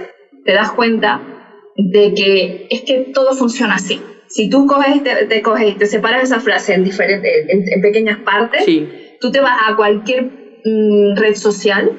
te 0.45 0.53
das 0.53 0.73
cuenta 0.73 1.21
de 1.77 2.13
que 2.15 2.67
es 2.71 2.83
que 2.83 3.11
todo 3.15 3.35
funciona 3.35 3.77
así. 3.77 4.01
Si 4.27 4.49
tú 4.49 4.67
coges, 4.67 5.03
te, 5.05 5.27
te 5.27 5.43
coges, 5.43 5.77
te 5.79 5.87
separas 5.87 6.25
esa 6.25 6.41
frase 6.41 6.75
en, 6.75 6.85
diferentes, 6.85 7.31
en, 7.49 7.65
en 7.69 7.81
pequeñas 7.81 8.19
partes, 8.19 8.65
Sí. 8.65 8.89
Tú 9.21 9.31
te 9.31 9.41
vas 9.41 9.57
a 9.69 9.77
cualquier 9.77 10.25
mm, 10.65 11.17
red 11.17 11.35
social 11.37 11.91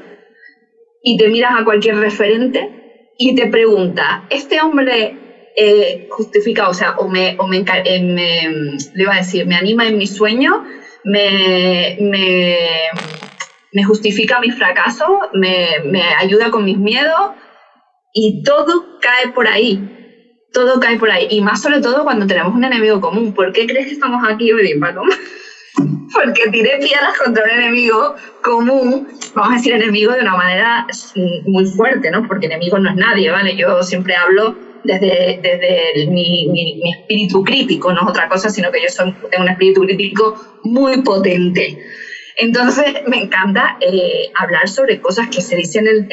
y 1.03 1.17
te 1.17 1.29
miras 1.29 1.59
a 1.59 1.63
cualquier 1.63 1.95
referente 1.97 2.67
y 3.17 3.35
te 3.35 3.47
pregunta, 3.47 4.25
¿este 4.29 4.61
hombre 4.61 5.17
eh, 5.55 6.05
justifica, 6.09 6.67
o 6.69 6.73
sea, 6.73 6.91
o 6.97 7.07
me, 7.09 7.35
o 7.37 7.45
me, 7.47 7.57
eh, 7.85 7.99
me- 8.01 8.47
le 8.93 9.03
iba 9.03 9.13
a 9.13 9.17
decir, 9.17 9.45
me 9.45 9.55
anima 9.55 9.87
en 9.87 9.97
mi 9.97 10.07
sueño, 10.07 10.51
me, 11.03 11.95
me, 11.99 12.87
me 13.73 13.83
justifica 13.83 14.39
mi 14.39 14.49
fracaso, 14.49 15.19
me, 15.33 15.79
me 15.83 16.01
ayuda 16.19 16.49
con 16.51 16.63
mis 16.65 16.77
miedos 16.77 17.31
y 18.13 18.43
todo 18.43 18.85
cae 19.01 19.29
por 19.33 19.47
ahí. 19.47 19.79
Todo 20.53 20.79
cae 20.79 20.97
por 20.97 21.11
ahí. 21.11 21.27
Y 21.29 21.41
más 21.41 21.61
sobre 21.61 21.79
todo 21.81 22.03
cuando 22.03 22.25
tenemos 22.27 22.53
un 22.53 22.63
enemigo 22.63 22.99
común. 23.01 23.33
¿Por 23.33 23.53
qué 23.53 23.67
crees 23.67 23.87
que 23.87 23.93
estamos 23.93 24.21
aquí 24.27 24.51
hoy, 24.51 24.73
Paloma? 24.79 25.09
porque 26.23 26.49
tiré 26.51 26.77
piedras 26.77 27.17
contra 27.17 27.43
un 27.43 27.49
enemigo 27.49 28.15
común, 28.41 29.07
vamos 29.35 29.51
a 29.53 29.55
decir 29.55 29.73
enemigo 29.73 30.13
de 30.13 30.21
una 30.21 30.35
manera 30.35 30.85
mm, 31.15 31.51
muy 31.51 31.65
fuerte, 31.75 32.09
¿no? 32.11 32.21
Porque 32.27 32.47
enemigo 32.47 32.79
no 32.79 32.89
es 32.89 32.95
nadie, 32.95 33.29
¿vale? 33.31 33.55
Yo 33.55 33.81
siempre 33.83 34.15
hablo 34.15 34.55
desde, 34.83 35.39
desde 35.41 36.05
mi, 36.09 36.47
mi- 36.49 36.79
espíritu 37.01 37.43
crítico, 37.43 37.91
no 37.93 38.01
es 38.01 38.07
otra 38.09 38.27
cosa, 38.27 38.49
sino 38.49 38.71
que 38.71 38.81
yo 38.81 38.89
soy, 38.89 39.13
tengo 39.29 39.43
un 39.43 39.49
espíritu 39.49 39.81
crítico 39.81 40.35
muy 40.63 41.01
potente. 41.03 41.77
Entonces, 42.37 42.93
me 43.07 43.17
encanta 43.17 43.75
eh, 43.81 44.31
hablar 44.35 44.67
sobre 44.69 44.99
cosas 44.99 45.27
que 45.27 45.41
se 45.41 45.55
dicen 45.57 45.85
en, 45.87 46.07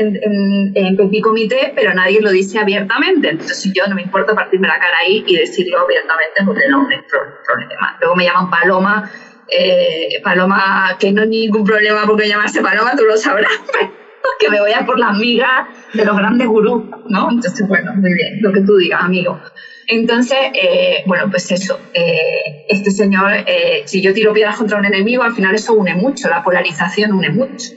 en, 0.74 0.96
comité, 1.22 1.72
pero 1.76 1.94
nadie 1.94 2.20
lo 2.20 2.30
dice 2.30 2.58
abiertamente. 2.58 3.28
Entonces, 3.28 3.70
yo 3.74 3.86
no 3.86 3.94
me 3.94 4.02
importa 4.02 4.34
partirme 4.34 4.66
la 4.68 4.78
cara 4.78 4.98
ahí 4.98 5.22
y 5.26 5.36
decirlo 5.36 5.80
abiertamente 5.80 6.40
porque 6.44 6.68
no 6.68 6.86
pro- 7.08 7.34
problema. 7.46 7.96
Luego 8.00 8.16
me 8.16 8.24
llaman 8.24 8.50
Paloma, 8.50 9.10
eh, 9.48 10.20
Paloma, 10.22 10.96
que 10.98 11.12
no 11.12 11.22
hay 11.22 11.28
ningún 11.28 11.64
problema 11.64 12.04
porque 12.06 12.28
llamarse 12.28 12.60
Paloma, 12.62 12.94
tú 12.96 13.04
lo 13.04 13.16
sabrás, 13.16 13.50
que 14.40 14.48
me 14.50 14.60
voy 14.60 14.72
a 14.72 14.84
por 14.84 14.98
las 14.98 15.16
migas 15.16 15.62
de 15.94 16.04
los 16.04 16.16
grandes 16.16 16.46
gurús, 16.46 16.84
¿no? 17.08 17.28
Entonces, 17.30 17.66
bueno, 17.68 17.92
muy 17.96 18.12
bien, 18.12 18.32
lo 18.40 18.52
que 18.52 18.60
tú 18.62 18.76
digas, 18.76 19.00
amigo. 19.02 19.40
Entonces, 19.86 20.36
eh, 20.54 21.02
bueno, 21.06 21.24
pues 21.30 21.50
eso, 21.50 21.78
eh, 21.94 22.62
este 22.68 22.90
señor, 22.90 23.32
eh, 23.46 23.82
si 23.86 24.02
yo 24.02 24.12
tiro 24.12 24.32
piedras 24.34 24.56
contra 24.56 24.78
un 24.78 24.84
enemigo, 24.84 25.22
al 25.22 25.32
final 25.32 25.54
eso 25.54 25.72
une 25.74 25.94
mucho, 25.94 26.28
la 26.28 26.42
polarización 26.42 27.12
une 27.12 27.30
mucho. 27.30 27.68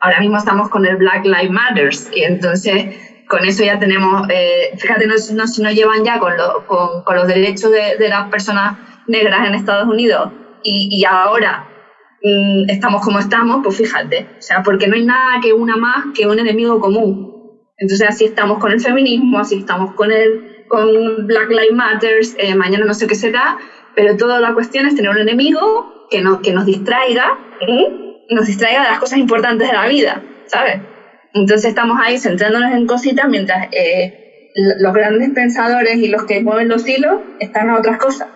Ahora 0.00 0.18
mismo 0.18 0.38
estamos 0.38 0.68
con 0.68 0.84
el 0.84 0.96
Black 0.96 1.24
Lives 1.24 1.50
Matters 1.50 2.08
y 2.10 2.24
entonces 2.24 2.86
con 3.28 3.44
eso 3.44 3.62
ya 3.62 3.78
tenemos, 3.78 4.26
eh, 4.28 4.70
fíjate, 4.76 5.06
no, 5.06 5.14
no, 5.34 5.46
si 5.46 5.62
nos 5.62 5.72
llevan 5.74 6.02
ya 6.04 6.18
con, 6.18 6.36
lo- 6.36 6.64
con, 6.66 7.02
con 7.04 7.14
los 7.16 7.28
derechos 7.28 7.70
de, 7.70 7.96
de 7.96 8.08
las 8.08 8.28
personas 8.28 8.74
negras 9.06 9.46
en 9.46 9.54
Estados 9.54 9.86
Unidos 9.86 10.32
y, 10.62 10.88
y 10.90 11.04
ahora 11.04 11.66
mm, 12.22 12.68
estamos 12.68 13.02
como 13.02 13.18
estamos, 13.18 13.60
pues 13.62 13.76
fíjate, 13.76 14.26
o 14.38 14.42
sea, 14.42 14.62
porque 14.62 14.86
no 14.86 14.94
hay 14.94 15.04
nada 15.04 15.40
que 15.42 15.52
una 15.52 15.76
más 15.76 16.06
que 16.14 16.26
un 16.26 16.38
enemigo 16.38 16.78
común. 16.78 17.32
Entonces 17.78 18.06
así 18.08 18.24
estamos 18.26 18.58
con 18.58 18.70
el 18.70 18.80
feminismo, 18.80 19.38
así 19.40 19.58
estamos 19.58 19.92
con 19.94 20.12
el 20.12 20.52
con 20.68 21.26
Black 21.26 21.50
Lives 21.50 21.72
Matters, 21.72 22.34
eh, 22.38 22.54
mañana 22.54 22.86
no 22.86 22.94
sé 22.94 23.06
qué 23.06 23.14
será, 23.14 23.58
pero 23.94 24.16
toda 24.16 24.40
la 24.40 24.54
cuestión 24.54 24.86
es 24.86 24.94
tener 24.94 25.10
un 25.10 25.18
enemigo 25.18 26.06
que, 26.08 26.22
no, 26.22 26.40
que 26.40 26.52
nos 26.52 26.64
distraiga, 26.64 27.26
nos 28.30 28.46
distraiga 28.46 28.84
de 28.84 28.88
las 28.88 28.98
cosas 28.98 29.18
importantes 29.18 29.68
de 29.68 29.74
la 29.74 29.86
vida, 29.86 30.22
¿sabes? 30.46 30.80
Entonces 31.34 31.68
estamos 31.68 31.98
ahí 32.00 32.16
centrándonos 32.16 32.72
en 32.72 32.86
cositas 32.86 33.28
mientras 33.28 33.66
eh, 33.72 34.50
los 34.78 34.92
grandes 34.94 35.30
pensadores 35.34 35.96
y 35.96 36.08
los 36.08 36.24
que 36.24 36.40
mueven 36.40 36.68
los 36.68 36.88
hilos 36.88 37.16
están 37.38 37.68
a 37.68 37.78
otras 37.78 37.98
cosas. 37.98 38.28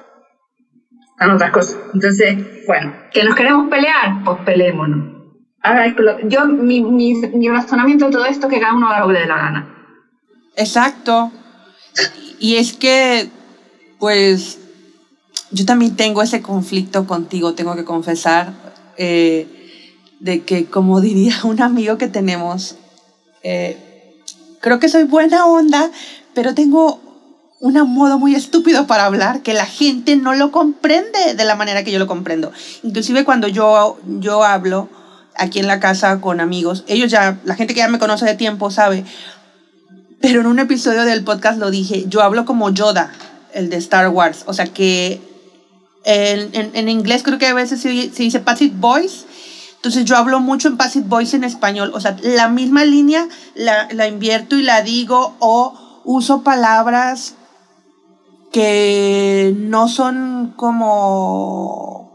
Están 1.17 1.31
otras 1.31 1.51
cosas. 1.51 1.79
Entonces, 1.95 2.37
bueno, 2.67 2.93
¿que 3.11 3.25
nos 3.25 3.35
queremos 3.35 3.71
pelear? 3.71 4.23
Pues 4.23 4.37
peleémonos. 4.45 5.17
Yo, 6.25 6.45
mi, 6.45 6.83
mi, 6.83 7.15
mi 7.15 7.49
razonamiento 7.49 8.05
de 8.05 8.13
todo 8.13 8.27
esto 8.27 8.49
es 8.49 8.53
que 8.53 8.61
cada 8.61 8.75
uno 8.75 8.89
haga 8.89 9.01
lo 9.01 9.07
que 9.07 9.13
le 9.15 9.21
dé 9.21 9.27
la 9.27 9.37
gana. 9.37 9.77
Exacto. 10.57 11.33
Y 12.39 12.57
es 12.57 12.75
que, 12.75 13.31
pues, 13.99 14.59
yo 15.51 15.65
también 15.65 15.97
tengo 15.97 16.21
ese 16.21 16.43
conflicto 16.43 17.07
contigo, 17.07 17.55
tengo 17.55 17.75
que 17.77 17.85
confesar, 17.85 18.53
eh, 18.99 19.83
de 20.21 20.43
que, 20.43 20.67
como 20.67 21.01
diría 21.01 21.35
un 21.45 21.63
amigo 21.63 21.97
que 21.97 22.09
tenemos, 22.09 22.77
eh, 23.43 24.21
creo 24.61 24.79
que 24.79 24.91
soy 24.91 25.05
buena 25.05 25.47
onda, 25.47 25.91
pero 26.35 26.55
tengo 26.55 27.01
un 27.61 27.95
modo 27.95 28.19
muy 28.19 28.35
estúpido 28.35 28.87
para 28.87 29.07
hablar 29.07 29.43
que 29.43 29.55
la 29.55 29.67
gente 29.67 30.17
no 30.17 30.35
lo 30.35 30.53
comprende 30.53 31.35
de 31.35 31.45
la 31.45 31.57
manera 31.57 31.85
que 31.85 31.93
yo 31.93 31.99
lo 31.99 32.07
comprendo. 32.07 32.53
Inclusive 32.83 33.25
cuando 33.25 33.49
yo, 33.49 33.99
yo 34.21 34.45
hablo 34.45 34.89
aquí 35.37 35.59
en 35.59 35.67
la 35.67 35.81
casa 35.81 36.21
con 36.21 36.41
amigos, 36.41 36.85
ellos 36.87 37.11
ya, 37.11 37.39
la 37.45 37.55
gente 37.55 37.75
que 37.75 37.81
ya 37.81 37.89
me 37.89 37.99
conoce 37.99 38.25
de 38.25 38.35
tiempo 38.35 38.71
sabe, 38.71 39.05
pero 40.21 40.41
en 40.41 40.47
un 40.47 40.59
episodio 40.59 41.05
del 41.05 41.25
podcast 41.25 41.59
lo 41.59 41.71
dije, 41.71 42.05
yo 42.09 42.23
hablo 42.23 42.45
como 42.45 42.71
Yoda, 42.71 43.13
el 43.53 43.69
de 43.69 43.77
Star 43.77 44.09
Wars, 44.09 44.45
o 44.47 44.55
sea 44.55 44.67
que 44.67 45.21
en, 46.05 46.71
en, 46.75 46.89
inglés 46.89 47.23
creo 47.23 47.39
que 47.39 47.49
a 47.49 47.55
veces 47.55 47.81
se, 47.81 47.89
dice 47.89 48.41
passive 48.41 48.75
voice, 48.77 49.27
entonces 49.77 50.05
yo 50.05 50.17
hablo 50.17 50.41
mucho 50.41 50.69
en 50.69 50.77
passive 50.77 51.05
voice 51.07 51.37
en 51.37 51.45
español, 51.45 51.91
o 51.93 52.01
sea, 52.01 52.17
la 52.23 52.49
misma 52.49 52.85
línea 52.85 53.29
la, 53.55 53.89
la 53.93 54.09
invierto 54.09 54.57
y 54.57 54.63
la 54.63 54.83
digo 54.83 55.37
o 55.39 56.03
uso 56.05 56.43
palabras 56.43 57.35
que 58.53 59.55
no 59.57 59.89
son 59.89 60.55
como 60.57 62.11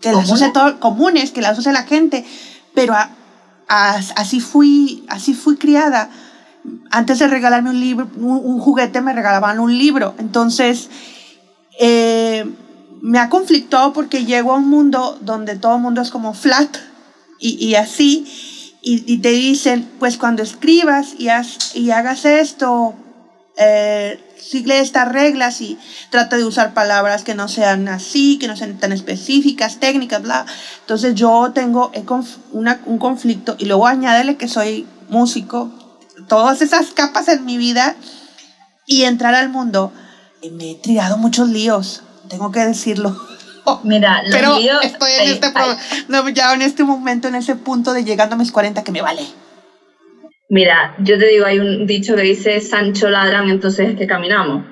que 0.00 0.12
las 0.12 0.30
use 0.30 0.50
todo, 0.50 0.80
comunes, 0.80 1.30
que 1.30 1.40
las 1.40 1.58
use 1.58 1.72
la 1.72 1.84
gente, 1.84 2.24
pero 2.74 2.94
así 3.68 4.40
fui, 4.40 5.04
así 5.08 5.34
fui 5.34 5.56
criada 5.56 6.10
antes 6.90 7.18
de 7.18 7.28
regalarme 7.28 7.70
un 7.70 7.80
libro, 7.80 8.08
un, 8.16 8.58
juguete, 8.58 9.00
me 9.00 9.12
regalaban 9.12 9.60
un 9.60 9.76
libro. 9.76 10.14
Entonces, 10.18 10.88
eh, 11.78 12.44
me 13.02 13.18
ha 13.18 13.28
conflictado 13.28 13.92
porque 13.92 14.24
llego 14.24 14.52
a 14.52 14.56
un 14.56 14.68
mundo 14.68 15.18
donde 15.20 15.56
todo 15.56 15.76
el 15.76 15.82
mundo 15.82 16.00
es 16.00 16.10
como 16.10 16.34
flat 16.34 16.76
y, 17.38 17.74
así, 17.74 18.24
y, 18.80 19.18
te 19.18 19.30
dicen, 19.30 19.86
pues 19.98 20.16
cuando 20.16 20.42
escribas 20.42 21.14
y, 21.18 21.28
y 21.78 21.90
hagas 21.90 22.24
esto, 22.24 22.94
eh, 23.58 24.23
sigue 24.38 24.80
estas 24.80 25.08
reglas 25.08 25.60
y 25.60 25.78
trata 26.10 26.36
de 26.36 26.44
usar 26.44 26.74
palabras 26.74 27.24
que 27.24 27.34
no 27.34 27.48
sean 27.48 27.88
así, 27.88 28.38
que 28.38 28.48
no 28.48 28.56
sean 28.56 28.78
tan 28.78 28.92
específicas, 28.92 29.80
técnicas, 29.80 30.22
bla. 30.22 30.46
Entonces 30.80 31.14
yo 31.14 31.52
tengo 31.54 31.90
un 32.54 32.98
conflicto 32.98 33.56
y 33.58 33.66
luego 33.66 33.86
añádele 33.86 34.36
que 34.36 34.48
soy 34.48 34.86
músico, 35.08 35.70
todas 36.28 36.62
esas 36.62 36.92
capas 36.92 37.28
en 37.28 37.44
mi 37.44 37.58
vida 37.58 37.96
y 38.86 39.04
entrar 39.04 39.34
al 39.34 39.48
mundo, 39.48 39.92
me 40.52 40.72
he 40.72 40.74
tirado 40.74 41.16
muchos 41.16 41.48
líos, 41.48 42.02
tengo 42.28 42.50
que 42.50 42.60
decirlo. 42.60 43.16
Mira, 43.82 44.22
Pero 44.30 44.58
estoy 44.82 45.12
en 45.20 45.28
este, 45.30 45.52
ya 46.34 46.52
en 46.52 46.62
este 46.62 46.84
momento, 46.84 47.28
en 47.28 47.34
ese 47.34 47.56
punto 47.56 47.92
de 47.92 48.04
llegando 48.04 48.34
a 48.34 48.38
mis 48.38 48.52
40 48.52 48.84
que 48.84 48.92
me 48.92 49.00
vale. 49.00 49.24
Mira, 50.54 50.94
yo 50.98 51.18
te 51.18 51.26
digo, 51.26 51.46
hay 51.46 51.58
un 51.58 51.84
dicho 51.84 52.14
que 52.14 52.22
dice 52.22 52.60
Sancho 52.60 53.10
ladran, 53.10 53.48
entonces 53.48 53.88
es 53.88 53.96
que 53.96 54.06
caminamos, 54.06 54.62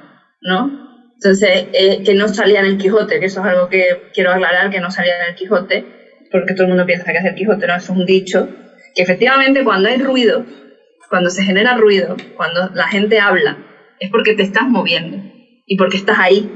¿no? 0.40 0.70
Entonces, 1.14 1.64
eh, 1.72 2.04
que 2.04 2.14
no 2.14 2.28
salía 2.28 2.60
en 2.60 2.66
el 2.66 2.78
Quijote, 2.78 3.18
que 3.18 3.26
eso 3.26 3.40
es 3.40 3.46
algo 3.46 3.68
que 3.68 3.96
quiero 4.14 4.30
aclarar, 4.30 4.70
que 4.70 4.78
no 4.78 4.92
salía 4.92 5.16
en 5.16 5.30
el 5.30 5.34
Quijote, 5.34 5.84
porque 6.30 6.54
todo 6.54 6.64
el 6.64 6.68
mundo 6.68 6.86
piensa 6.86 7.10
que 7.10 7.18
es 7.18 7.24
el 7.24 7.34
Quijote, 7.34 7.66
no, 7.66 7.74
es 7.74 7.88
un 7.88 8.06
dicho, 8.06 8.48
que 8.94 9.02
efectivamente 9.02 9.64
cuando 9.64 9.88
hay 9.88 9.98
ruido 9.98 10.44
cuando 11.12 11.28
se 11.28 11.42
genera 11.42 11.74
ruido, 11.74 12.16
cuando 12.38 12.70
la 12.72 12.86
gente 12.86 13.18
habla, 13.18 13.58
es 14.00 14.08
porque 14.08 14.32
te 14.32 14.44
estás 14.44 14.64
moviendo 14.64 15.18
y 15.66 15.76
porque 15.76 15.98
estás 15.98 16.18
ahí. 16.18 16.48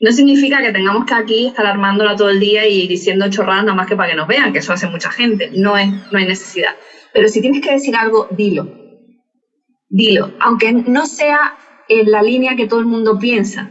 No 0.00 0.10
significa 0.10 0.60
que 0.60 0.72
tengamos 0.72 1.04
que 1.04 1.14
aquí 1.14 1.46
estar 1.46 1.64
armándola 1.64 2.16
todo 2.16 2.30
el 2.30 2.40
día 2.40 2.66
y 2.66 2.88
diciendo 2.88 3.30
chorradas 3.30 3.62
nada 3.62 3.76
más 3.76 3.86
que 3.86 3.94
para 3.94 4.08
que 4.08 4.16
nos 4.16 4.26
vean, 4.26 4.52
que 4.52 4.58
eso 4.58 4.72
hace 4.72 4.88
mucha 4.88 5.08
gente. 5.10 5.50
No, 5.52 5.76
es, 5.76 5.86
no 6.10 6.18
hay 6.18 6.24
necesidad. 6.24 6.72
Pero 7.12 7.28
si 7.28 7.40
tienes 7.40 7.60
que 7.60 7.72
decir 7.72 7.96
algo, 7.96 8.26
dilo. 8.30 8.68
Dilo. 9.88 10.32
Aunque 10.40 10.72
no 10.72 11.06
sea 11.06 11.54
en 11.88 12.10
la 12.10 12.22
línea 12.22 12.56
que 12.56 12.66
todo 12.66 12.80
el 12.80 12.86
mundo 12.86 13.18
piensa 13.18 13.70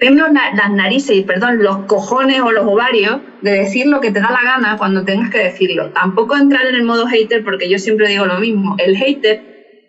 ten 0.00 0.16
las 0.16 0.70
narices 0.70 1.14
y, 1.14 1.22
perdón, 1.22 1.62
los 1.62 1.84
cojones 1.84 2.40
o 2.40 2.50
los 2.50 2.64
ovarios 2.64 3.20
de 3.42 3.50
decir 3.52 3.86
lo 3.86 4.00
que 4.00 4.10
te 4.10 4.20
da 4.20 4.30
la 4.30 4.42
gana 4.42 4.76
cuando 4.78 5.04
tengas 5.04 5.30
que 5.30 5.38
decirlo. 5.38 5.90
Tampoco 5.90 6.36
entrar 6.36 6.66
en 6.66 6.74
el 6.74 6.82
modo 6.82 7.06
hater 7.06 7.44
porque 7.44 7.68
yo 7.68 7.78
siempre 7.78 8.08
digo 8.08 8.24
lo 8.24 8.38
mismo. 8.38 8.74
El 8.78 8.96
hater 8.96 9.42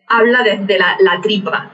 habla 0.08 0.44
desde 0.44 0.78
la, 0.78 1.22
tripa. 1.24 1.72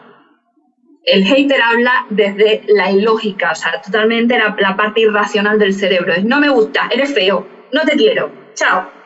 El 1.04 1.24
hater 1.26 1.60
habla 1.62 2.06
desde 2.12 2.62
la 2.68 2.92
ilógica, 2.92 3.52
o 3.52 3.56
sea, 3.56 3.82
totalmente 3.82 4.38
la, 4.38 4.56
la 4.60 4.76
parte 4.76 5.02
irracional 5.02 5.58
del 5.58 5.74
cerebro. 5.74 6.14
Es 6.14 6.24
no 6.24 6.40
me 6.40 6.50
gusta, 6.50 6.88
eres 6.92 7.14
feo, 7.14 7.48
no 7.74 7.82
te 7.82 7.96
quiero, 7.98 8.32
chao. 8.54 8.97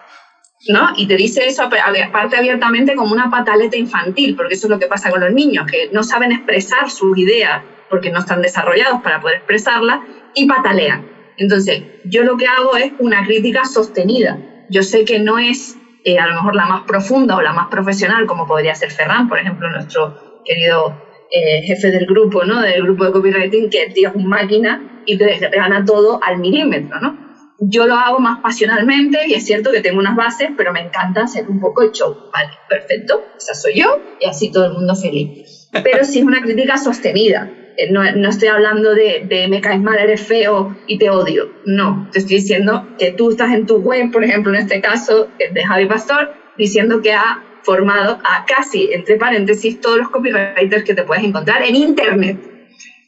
¿No? 0.68 0.89
Y 0.95 1.07
te 1.07 1.16
dice 1.16 1.47
eso 1.47 1.64
aparte 1.64 2.38
abiertamente 2.38 2.95
como 2.95 3.14
una 3.14 3.30
pataleta 3.30 3.78
infantil, 3.78 4.36
porque 4.36 4.53
eso 4.53 4.68
es 4.68 4.72
lo 4.72 4.80
que 4.80 4.88
pasa 4.88 5.09
con 5.09 5.22
los 5.22 5.32
niños, 5.32 5.66
que 5.70 5.89
no 5.91 6.03
saben 6.03 6.32
expresar 6.32 6.89
sus 6.89 7.18
ideas 7.18 7.64
porque 7.88 8.09
no 8.09 8.20
están 8.20 8.41
desarrollados 8.41 8.99
para 9.03 9.20
poder 9.20 9.38
expresarla 9.38 10.01
y 10.34 10.45
patalean. 10.47 11.09
Entonces, 11.36 11.84
yo 12.03 12.24
lo 12.24 12.38
que 12.38 12.45
hago 12.47 12.78
es 12.78 12.91
una 12.97 13.24
crítica 13.24 13.66
sostenida. 13.66 14.41
Yo 14.68 14.84
sé 14.84 15.03
que 15.03 15.20
no 15.20 15.38
es 15.38 15.80
eh, 16.03 16.18
a 16.18 16.28
lo 16.28 16.36
mejor 16.36 16.55
la 16.55 16.66
más 16.66 16.84
profunda 16.88 17.36
o 17.36 17.41
la 17.41 17.51
más 17.53 17.68
profesional, 17.70 18.26
como 18.26 18.45
podría 18.45 18.74
ser 18.76 18.91
Ferran, 18.91 19.28
por 19.28 19.39
ejemplo, 19.39 19.70
nuestro 19.70 20.16
querido 20.43 21.01
eh, 21.30 21.62
jefe 21.64 21.91
del 21.91 22.05
grupo, 22.05 22.43
¿no? 22.43 22.62
Del 22.62 22.84
grupo 22.84 23.05
de 23.05 23.12
copywriting, 23.12 23.70
que 23.70 23.88
tío 23.93 24.09
es 24.09 24.16
un 24.16 24.28
máquina 24.28 24.84
y 25.05 25.18
te 25.18 25.38
gana 25.53 25.84
todo 25.86 26.20
al 26.24 26.38
milímetro, 26.39 26.99
¿no? 26.99 27.18
Yo 27.64 27.86
lo 27.86 27.93
hago 27.93 28.20
más 28.20 28.39
pasionalmente 28.41 29.20
y 29.28 29.36
es 29.36 29.45
cierto 29.45 29.72
que 29.72 29.82
tengo 29.82 29.99
unas 29.99 30.16
bases, 30.16 30.49
pero 30.57 30.74
me 30.74 30.80
encanta 30.80 31.22
hacer 31.22 31.47
un 31.47 31.59
poco 31.59 31.84
de 31.84 31.91
show. 31.91 32.18
Vale, 32.34 32.49
perfecto, 32.68 33.22
esa 33.38 33.53
soy 33.53 33.76
yo 33.76 34.01
y 34.20 34.26
así 34.26 34.51
todo 34.51 34.66
el 34.66 34.74
mundo 34.74 34.95
feliz. 34.95 35.70
Pero 35.72 36.03
sí 36.03 36.20
es 36.20 36.26
una 36.26 36.41
crítica 36.41 36.78
sostenida. 36.80 37.47
Eh, 37.78 37.91
no, 37.91 38.01
no, 38.14 38.30
estoy 38.30 38.47
hablando 38.47 38.95
de, 38.95 39.22
de, 39.26 39.47
me 39.47 39.62
caes 39.62 39.80
mal, 39.80 39.99
eres 39.99 40.26
feo 40.26 40.76
y 40.88 40.97
te 40.97 41.12
odio. 41.12 41.45
No, 41.66 42.09
te 42.12 42.20
estoy 42.20 42.38
diciendo 42.38 42.84
que 42.97 43.12
tú 43.12 43.30
estás 43.30 43.53
en 43.53 43.68
tu 43.68 43.78
web, 43.78 44.09
por 44.12 44.24
ejemplo, 44.24 44.51
en 44.51 44.62
este 44.62 44.82
caso 44.82 45.28
de 45.38 45.64
Javi 45.64 45.86
Pastor, 45.86 46.32
diciendo 46.57 46.99
que 46.99 47.14
ha 47.14 47.38
formado 47.64 48.18
a 48.24 48.43
casi, 48.43 48.89
entre 48.91 49.18
paréntesis, 49.18 49.80
todos 49.80 49.99
los 49.99 50.09
copywriters 50.09 50.84
que 50.84 50.95
te 50.95 51.03
puedes 51.03 51.24
encontrar 51.24 51.62
en 51.62 51.76
Internet. 51.76 52.38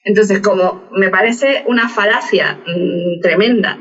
Entonces, 0.03 0.41
como 0.41 0.83
me 0.91 1.09
parece 1.09 1.63
una 1.65 1.89
falacia 1.89 2.59
mm, 2.67 3.19
tremenda 3.19 3.79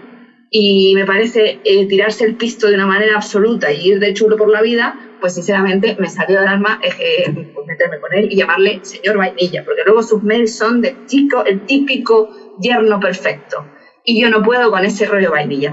y 0.54 0.94
me 0.94 1.06
parece 1.06 1.62
eh, 1.64 1.86
tirarse 1.88 2.24
el 2.24 2.36
pisto 2.36 2.68
de 2.68 2.74
una 2.74 2.84
manera 2.86 3.16
absoluta 3.16 3.72
y 3.72 3.86
ir 3.88 3.98
de 3.98 4.12
chulo 4.12 4.36
por 4.36 4.50
la 4.50 4.60
vida, 4.60 4.98
pues 5.18 5.32
sinceramente 5.32 5.96
me 5.98 6.10
salió 6.10 6.38
del 6.40 6.48
alma 6.48 6.78
eh, 6.82 7.24
pues 7.24 7.66
meterme 7.66 7.98
con 7.98 8.12
él 8.12 8.26
y 8.30 8.36
llamarle 8.36 8.78
señor 8.82 9.16
vainilla, 9.16 9.62
porque 9.64 9.80
luego 9.86 10.02
sus 10.02 10.22
mails 10.22 10.54
son 10.54 10.82
de 10.82 10.94
chico, 11.06 11.42
el 11.46 11.64
típico 11.64 12.28
yerno 12.58 13.00
perfecto. 13.00 13.70
Y 14.04 14.20
yo 14.20 14.28
no 14.28 14.42
puedo 14.42 14.70
con 14.70 14.84
ese 14.84 15.06
rollo 15.06 15.30
vainilla, 15.30 15.72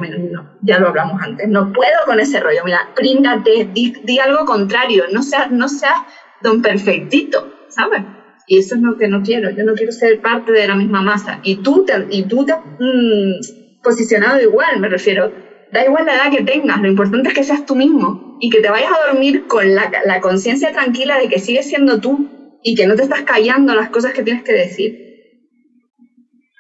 ya 0.62 0.80
lo 0.80 0.88
hablamos 0.88 1.22
antes, 1.22 1.50
no 1.50 1.74
puedo 1.74 2.06
con 2.06 2.22
ese 2.22 2.40
rollo, 2.40 2.62
mira, 2.64 2.80
príngate, 2.96 3.68
di, 3.74 4.20
algo 4.20 4.46
contrario, 4.46 5.04
no 5.12 5.22
seas 5.24 5.52
no 5.52 5.68
sea 5.68 5.96
don 6.42 6.62
perfectito, 6.62 7.50
¿sabes? 7.68 8.04
Y 8.48 8.60
eso 8.60 8.76
es 8.76 8.82
lo 8.82 8.96
que 8.98 9.10
no 9.10 9.22
quiero, 9.24 9.50
yo 9.50 9.66
no 9.66 9.74
quiero 9.74 9.92
ser 9.92 10.22
parte 10.22 10.54
de 10.54 10.68
la 10.68 10.76
misma 10.76 11.02
masa. 11.02 11.40
Y 11.44 11.62
tú 11.62 11.84
te, 11.86 12.06
y 12.10 12.26
tú 12.28 12.46
mm, 12.80 13.40
posicionado 13.84 14.42
igual, 14.42 14.80
me 14.80 14.90
refiero, 14.90 15.32
da 15.72 15.84
igual 15.84 16.06
la 16.06 16.16
edad 16.16 16.32
que 16.32 16.44
tengas, 16.44 16.82
lo 16.82 16.88
importante 16.88 17.30
es 17.30 17.34
que 17.34 17.44
seas 17.44 17.66
tú 17.66 17.76
mismo 17.76 18.38
y 18.40 18.50
que 18.50 18.62
te 18.62 18.70
vayas 18.70 18.92
a 18.92 19.08
dormir 19.08 19.48
con 19.48 19.76
la, 19.76 19.92
la 20.06 20.20
conciencia 20.20 20.72
tranquila 20.72 21.18
de 21.18 21.30
que 21.30 21.40
sigues 21.40 21.68
siendo 21.68 22.00
tú 22.00 22.58
y 22.64 22.76
que 22.76 22.88
no 22.88 22.96
te 22.96 23.04
estás 23.04 23.22
callando 23.24 23.76
las 23.76 23.90
cosas 23.90 24.14
que 24.14 24.24
tienes 24.24 24.44
que 24.44 24.54
decir. 24.54 25.10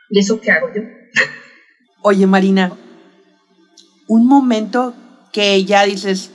¿Y 0.10 0.20
eso 0.20 0.40
qué 0.40 0.52
hago 0.52 0.68
yo? 0.74 0.82
Oye, 2.02 2.26
Marina, 2.26 2.72
un 4.08 4.26
momento 4.26 4.94
que 5.32 5.64
ya 5.66 5.84
dices, 5.84 6.32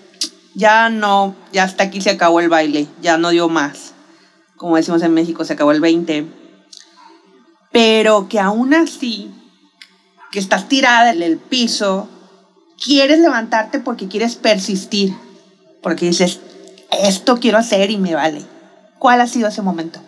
ya 0.54 0.88
no, 0.88 1.34
ya 1.52 1.64
hasta 1.64 1.84
aquí 1.84 2.00
se 2.00 2.10
acabó 2.10 2.40
el 2.40 2.48
baile, 2.48 2.86
ya 3.02 3.18
no 3.18 3.30
dio 3.30 3.48
más. 3.48 3.94
Como 4.56 4.76
decimos 4.76 5.02
en 5.02 5.14
México, 5.14 5.44
se 5.44 5.54
acabó 5.54 5.72
el 5.72 5.80
20. 5.80 6.26
Pero 7.72 8.28
que 8.28 8.38
aún 8.38 8.72
así 8.74 9.30
que 10.34 10.40
estás 10.40 10.68
tirada 10.68 11.12
en 11.12 11.22
el 11.22 11.38
piso, 11.38 12.08
quieres 12.84 13.20
levantarte 13.20 13.78
porque 13.78 14.08
quieres 14.08 14.34
persistir, 14.34 15.12
porque 15.80 16.06
dices, 16.06 16.40
esto 17.04 17.36
quiero 17.36 17.56
hacer 17.56 17.92
y 17.92 17.98
me 17.98 18.16
vale. 18.16 18.40
¿Cuál 18.98 19.20
ha 19.20 19.28
sido 19.28 19.46
ese 19.46 19.62
momento? 19.62 20.00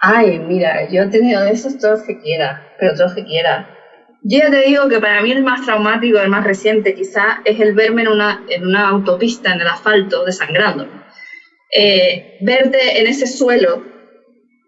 Ay, 0.00 0.38
mira, 0.38 0.88
yo 0.88 1.02
he 1.02 1.06
tenido 1.08 1.42
esos 1.42 1.76
todos 1.78 2.02
que 2.02 2.20
quiera, 2.20 2.64
pero 2.78 2.94
todos 2.94 3.14
que 3.14 3.24
quiera. 3.24 3.68
Yo 4.22 4.38
ya 4.38 4.50
te 4.50 4.60
digo 4.60 4.88
que 4.88 5.00
para 5.00 5.20
mí 5.22 5.32
el 5.32 5.42
más 5.42 5.66
traumático, 5.66 6.20
el 6.20 6.28
más 6.28 6.44
reciente 6.44 6.94
quizá, 6.94 7.40
es 7.44 7.58
el 7.58 7.74
verme 7.74 8.02
en 8.02 8.08
una, 8.08 8.44
en 8.48 8.64
una 8.64 8.90
autopista, 8.90 9.52
en 9.52 9.60
el 9.60 9.66
asfalto, 9.66 10.24
desangrando. 10.24 10.86
Eh, 11.76 12.38
verte 12.42 13.00
en 13.00 13.08
ese 13.08 13.26
suelo 13.26 13.82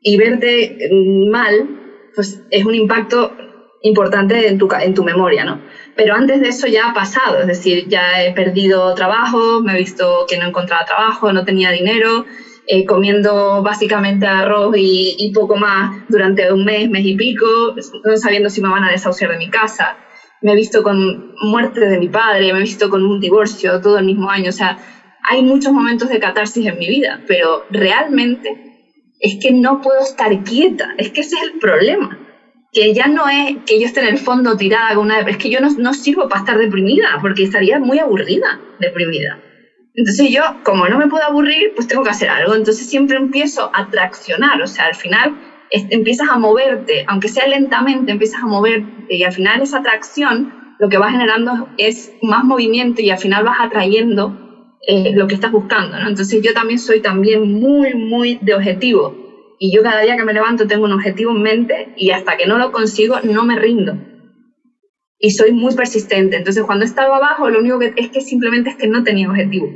y 0.00 0.16
verte 0.16 0.90
mal, 1.30 1.52
pues 2.16 2.40
es 2.50 2.64
un 2.64 2.74
impacto 2.74 3.36
importante 3.82 4.48
en 4.48 4.58
tu, 4.58 4.68
en 4.80 4.94
tu 4.94 5.02
memoria, 5.02 5.44
¿no? 5.44 5.60
Pero 5.96 6.14
antes 6.14 6.40
de 6.40 6.48
eso 6.48 6.66
ya 6.66 6.88
ha 6.88 6.94
pasado, 6.94 7.40
es 7.40 7.46
decir, 7.46 7.86
ya 7.88 8.22
he 8.22 8.32
perdido 8.32 8.94
trabajo, 8.94 9.60
me 9.60 9.74
he 9.74 9.78
visto 9.78 10.24
que 10.28 10.38
no 10.38 10.46
encontraba 10.46 10.84
trabajo, 10.84 11.32
no 11.32 11.44
tenía 11.44 11.70
dinero, 11.70 12.24
eh, 12.66 12.86
comiendo 12.86 13.62
básicamente 13.62 14.26
arroz 14.26 14.76
y, 14.76 15.16
y, 15.18 15.32
poco 15.32 15.56
más 15.56 15.96
durante 16.08 16.50
un 16.52 16.64
mes, 16.64 16.88
mes 16.88 17.04
y 17.04 17.14
pico, 17.14 17.74
no 18.04 18.16
sabiendo 18.16 18.48
si 18.48 18.62
me 18.62 18.68
van 18.68 18.84
a 18.84 18.90
desahuciar 18.90 19.30
de 19.32 19.38
mi 19.38 19.50
casa. 19.50 19.96
Me 20.40 20.52
he 20.52 20.56
visto 20.56 20.82
con 20.82 21.34
muerte 21.42 21.80
de 21.80 21.98
mi 21.98 22.08
padre, 22.08 22.52
me 22.52 22.60
he 22.60 22.62
visto 22.62 22.88
con 22.88 23.04
un 23.04 23.20
divorcio 23.20 23.80
todo 23.80 23.98
el 23.98 24.04
mismo 24.04 24.30
año. 24.30 24.50
O 24.50 24.52
sea, 24.52 24.78
hay 25.24 25.42
muchos 25.42 25.72
momentos 25.72 26.08
de 26.08 26.20
catarsis 26.20 26.66
en 26.66 26.78
mi 26.78 26.88
vida, 26.88 27.20
pero 27.26 27.64
realmente 27.70 28.48
es 29.18 29.38
que 29.40 29.52
no 29.52 29.80
puedo 29.80 30.00
estar 30.00 30.42
quieta, 30.44 30.94
es 30.98 31.10
que 31.10 31.20
ese 31.20 31.36
es 31.36 31.42
el 31.42 31.58
problema 31.58 32.21
que 32.72 32.94
ya 32.94 33.06
no 33.06 33.28
es 33.28 33.52
que 33.66 33.78
yo 33.78 33.86
esté 33.86 34.00
en 34.00 34.06
el 34.06 34.18
fondo 34.18 34.56
tirada 34.56 34.94
con 34.94 35.04
una 35.04 35.20
es 35.20 35.36
que 35.36 35.50
yo 35.50 35.60
no, 35.60 35.68
no 35.76 35.92
sirvo 35.92 36.26
para 36.28 36.40
estar 36.40 36.58
deprimida, 36.58 37.18
porque 37.20 37.42
estaría 37.44 37.78
muy 37.78 37.98
aburrida, 37.98 38.62
deprimida. 38.78 39.38
Entonces 39.94 40.30
yo, 40.30 40.40
como 40.64 40.88
no 40.88 40.96
me 40.96 41.06
puedo 41.06 41.22
aburrir, 41.22 41.72
pues 41.74 41.86
tengo 41.86 42.02
que 42.02 42.10
hacer 42.10 42.30
algo. 42.30 42.54
Entonces 42.54 42.88
siempre 42.88 43.18
empiezo 43.18 43.70
a 43.74 43.88
traccionar, 43.90 44.60
o 44.62 44.66
sea, 44.66 44.86
al 44.86 44.94
final 44.94 45.36
empiezas 45.68 46.28
a 46.30 46.38
moverte, 46.38 47.04
aunque 47.08 47.28
sea 47.28 47.46
lentamente, 47.46 48.10
empiezas 48.10 48.42
a 48.42 48.46
moverte 48.46 48.88
y 49.08 49.22
al 49.22 49.32
final 49.32 49.60
esa 49.62 49.80
tracción 49.82 50.48
lo 50.78 50.88
que 50.88 50.98
va 50.98 51.10
generando 51.10 51.70
es 51.76 52.12
más 52.22 52.42
movimiento 52.44 53.02
y 53.02 53.10
al 53.10 53.18
final 53.18 53.44
vas 53.44 53.56
atrayendo 53.60 54.34
eh, 54.86 55.12
lo 55.14 55.26
que 55.26 55.34
estás 55.34 55.52
buscando, 55.52 55.98
¿no? 55.98 56.08
Entonces 56.08 56.40
yo 56.42 56.52
también 56.52 56.78
soy 56.78 57.00
también 57.00 57.40
muy, 57.42 57.94
muy 57.94 58.38
de 58.40 58.54
objetivo 58.54 59.21
y 59.64 59.70
yo 59.70 59.80
cada 59.80 60.00
día 60.00 60.16
que 60.16 60.24
me 60.24 60.32
levanto 60.32 60.66
tengo 60.66 60.86
un 60.86 60.92
objetivo 60.92 61.30
en 61.30 61.40
mente 61.40 61.92
y 61.96 62.10
hasta 62.10 62.36
que 62.36 62.46
no 62.46 62.58
lo 62.58 62.72
consigo 62.72 63.20
no 63.22 63.44
me 63.44 63.54
rindo. 63.54 63.96
Y 65.20 65.30
soy 65.30 65.52
muy 65.52 65.72
persistente. 65.76 66.34
Entonces 66.34 66.64
cuando 66.64 66.84
estaba 66.84 67.18
abajo 67.18 67.48
lo 67.48 67.60
único 67.60 67.78
que 67.78 67.92
es 67.94 68.08
que 68.08 68.20
simplemente 68.22 68.70
es 68.70 68.76
que 68.76 68.88
no 68.88 69.04
tenía 69.04 69.28
objetivo. 69.28 69.68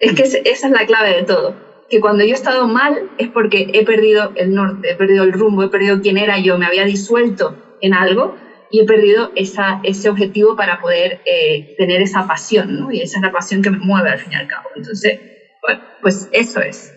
Es 0.00 0.12
que 0.14 0.24
esa 0.24 0.66
es 0.66 0.72
la 0.72 0.86
clave 0.86 1.14
de 1.14 1.22
todo. 1.22 1.54
Que 1.88 2.00
cuando 2.00 2.24
yo 2.24 2.30
he 2.30 2.34
estado 2.34 2.66
mal 2.66 3.10
es 3.18 3.28
porque 3.28 3.70
he 3.74 3.84
perdido 3.84 4.32
el 4.34 4.52
norte, 4.56 4.90
he 4.90 4.94
perdido 4.96 5.22
el 5.22 5.34
rumbo, 5.34 5.62
he 5.62 5.68
perdido 5.68 6.00
quién 6.00 6.18
era 6.18 6.40
yo, 6.40 6.58
me 6.58 6.66
había 6.66 6.84
disuelto 6.84 7.56
en 7.80 7.94
algo 7.94 8.34
y 8.72 8.80
he 8.80 8.84
perdido 8.84 9.30
esa, 9.36 9.78
ese 9.84 10.08
objetivo 10.08 10.56
para 10.56 10.80
poder 10.80 11.20
eh, 11.26 11.76
tener 11.78 12.02
esa 12.02 12.26
pasión. 12.26 12.92
Y 12.92 13.02
esa 13.02 13.18
es 13.18 13.22
la 13.22 13.30
pasión 13.30 13.62
que 13.62 13.70
me 13.70 13.78
mueve 13.78 14.10
al 14.10 14.18
fin 14.18 14.32
y 14.32 14.34
al 14.34 14.48
cabo. 14.48 14.68
Entonces, 14.74 15.16
bueno, 15.62 15.80
pues 16.02 16.28
eso 16.32 16.60
es. 16.60 16.92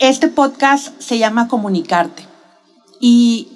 Este 0.00 0.28
podcast 0.28 0.98
se 0.98 1.18
llama 1.18 1.46
Comunicarte. 1.46 2.24
Y 3.00 3.48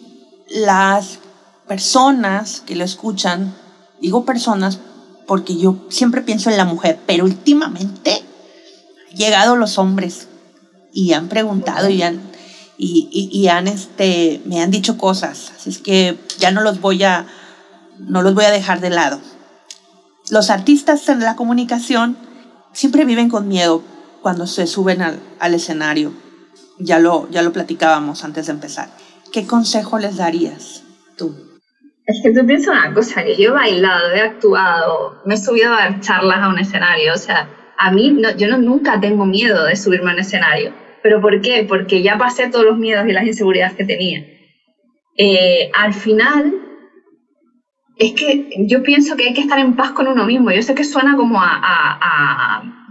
las 0.50 1.18
personas 1.66 2.60
que 2.60 2.76
lo 2.76 2.84
escuchan, 2.84 3.54
digo 4.02 4.26
personas 4.26 4.78
porque 5.26 5.56
yo 5.56 5.86
siempre 5.88 6.20
pienso 6.20 6.50
en 6.50 6.58
la 6.58 6.66
mujer, 6.66 7.00
pero 7.06 7.24
últimamente 7.24 8.22
han 9.10 9.16
llegado 9.16 9.56
los 9.56 9.78
hombres 9.78 10.28
y 10.92 11.14
han 11.14 11.28
preguntado 11.28 11.88
y 11.88 12.02
han, 12.02 12.20
y, 12.76 13.48
han 13.48 13.66
este, 13.66 14.42
me 14.44 14.60
han 14.60 14.70
dicho 14.70 14.98
cosas, 14.98 15.50
así 15.56 15.70
es 15.70 15.78
que 15.78 16.18
ya 16.38 16.50
no 16.50 16.60
los 16.60 16.82
voy 16.82 17.04
a, 17.04 17.26
no 17.98 18.20
los 18.20 18.34
voy 18.34 18.44
a 18.44 18.50
dejar 18.50 18.82
de 18.82 18.90
lado. 18.90 19.18
Los 20.28 20.50
artistas 20.50 21.08
en 21.08 21.20
la 21.20 21.36
comunicación 21.36 22.18
siempre 22.74 23.06
viven 23.06 23.30
con 23.30 23.48
miedo 23.48 23.82
cuando 24.20 24.46
se 24.46 24.66
suben 24.66 25.00
al, 25.00 25.20
al 25.40 25.54
escenario 25.54 26.23
ya 26.78 26.98
lo, 26.98 27.28
ya 27.30 27.42
lo 27.42 27.52
platicábamos 27.52 28.24
antes 28.24 28.46
de 28.46 28.52
empezar. 28.52 28.88
¿Qué 29.32 29.46
consejo 29.46 29.98
les 29.98 30.16
darías 30.16 30.84
tú? 31.16 31.34
Es 32.06 32.20
que 32.22 32.32
tú 32.32 32.46
piensas 32.46 32.74
una 32.76 32.92
cosa, 32.92 33.24
que 33.24 33.36
yo 33.36 33.50
he 33.50 33.52
bailado, 33.52 34.12
he 34.12 34.20
actuado, 34.20 35.22
me 35.24 35.34
he 35.34 35.38
subido 35.38 35.72
a 35.72 35.76
dar 35.76 36.00
charlas 36.00 36.38
a 36.38 36.48
un 36.48 36.58
escenario, 36.58 37.14
o 37.14 37.16
sea, 37.16 37.48
a 37.78 37.90
mí 37.90 38.10
no, 38.10 38.36
yo 38.36 38.48
no, 38.48 38.58
nunca 38.58 39.00
tengo 39.00 39.24
miedo 39.24 39.64
de 39.64 39.76
subirme 39.76 40.10
a 40.10 40.14
un 40.14 40.20
escenario. 40.20 40.72
¿Pero 41.02 41.20
por 41.20 41.40
qué? 41.40 41.66
Porque 41.68 42.02
ya 42.02 42.16
pasé 42.16 42.48
todos 42.48 42.64
los 42.64 42.78
miedos 42.78 43.06
y 43.06 43.12
las 43.12 43.26
inseguridades 43.26 43.74
que 43.74 43.84
tenía. 43.84 44.24
Eh, 45.16 45.70
al 45.74 45.92
final, 45.92 46.54
es 47.96 48.12
que 48.12 48.48
yo 48.66 48.82
pienso 48.82 49.16
que 49.16 49.24
hay 49.24 49.34
que 49.34 49.42
estar 49.42 49.58
en 49.58 49.76
paz 49.76 49.92
con 49.92 50.08
uno 50.08 50.24
mismo. 50.24 50.50
Yo 50.50 50.62
sé 50.62 50.74
que 50.74 50.84
suena 50.84 51.16
como 51.16 51.40
a, 51.40 51.52
a, 51.62 51.98
a, 52.00 52.83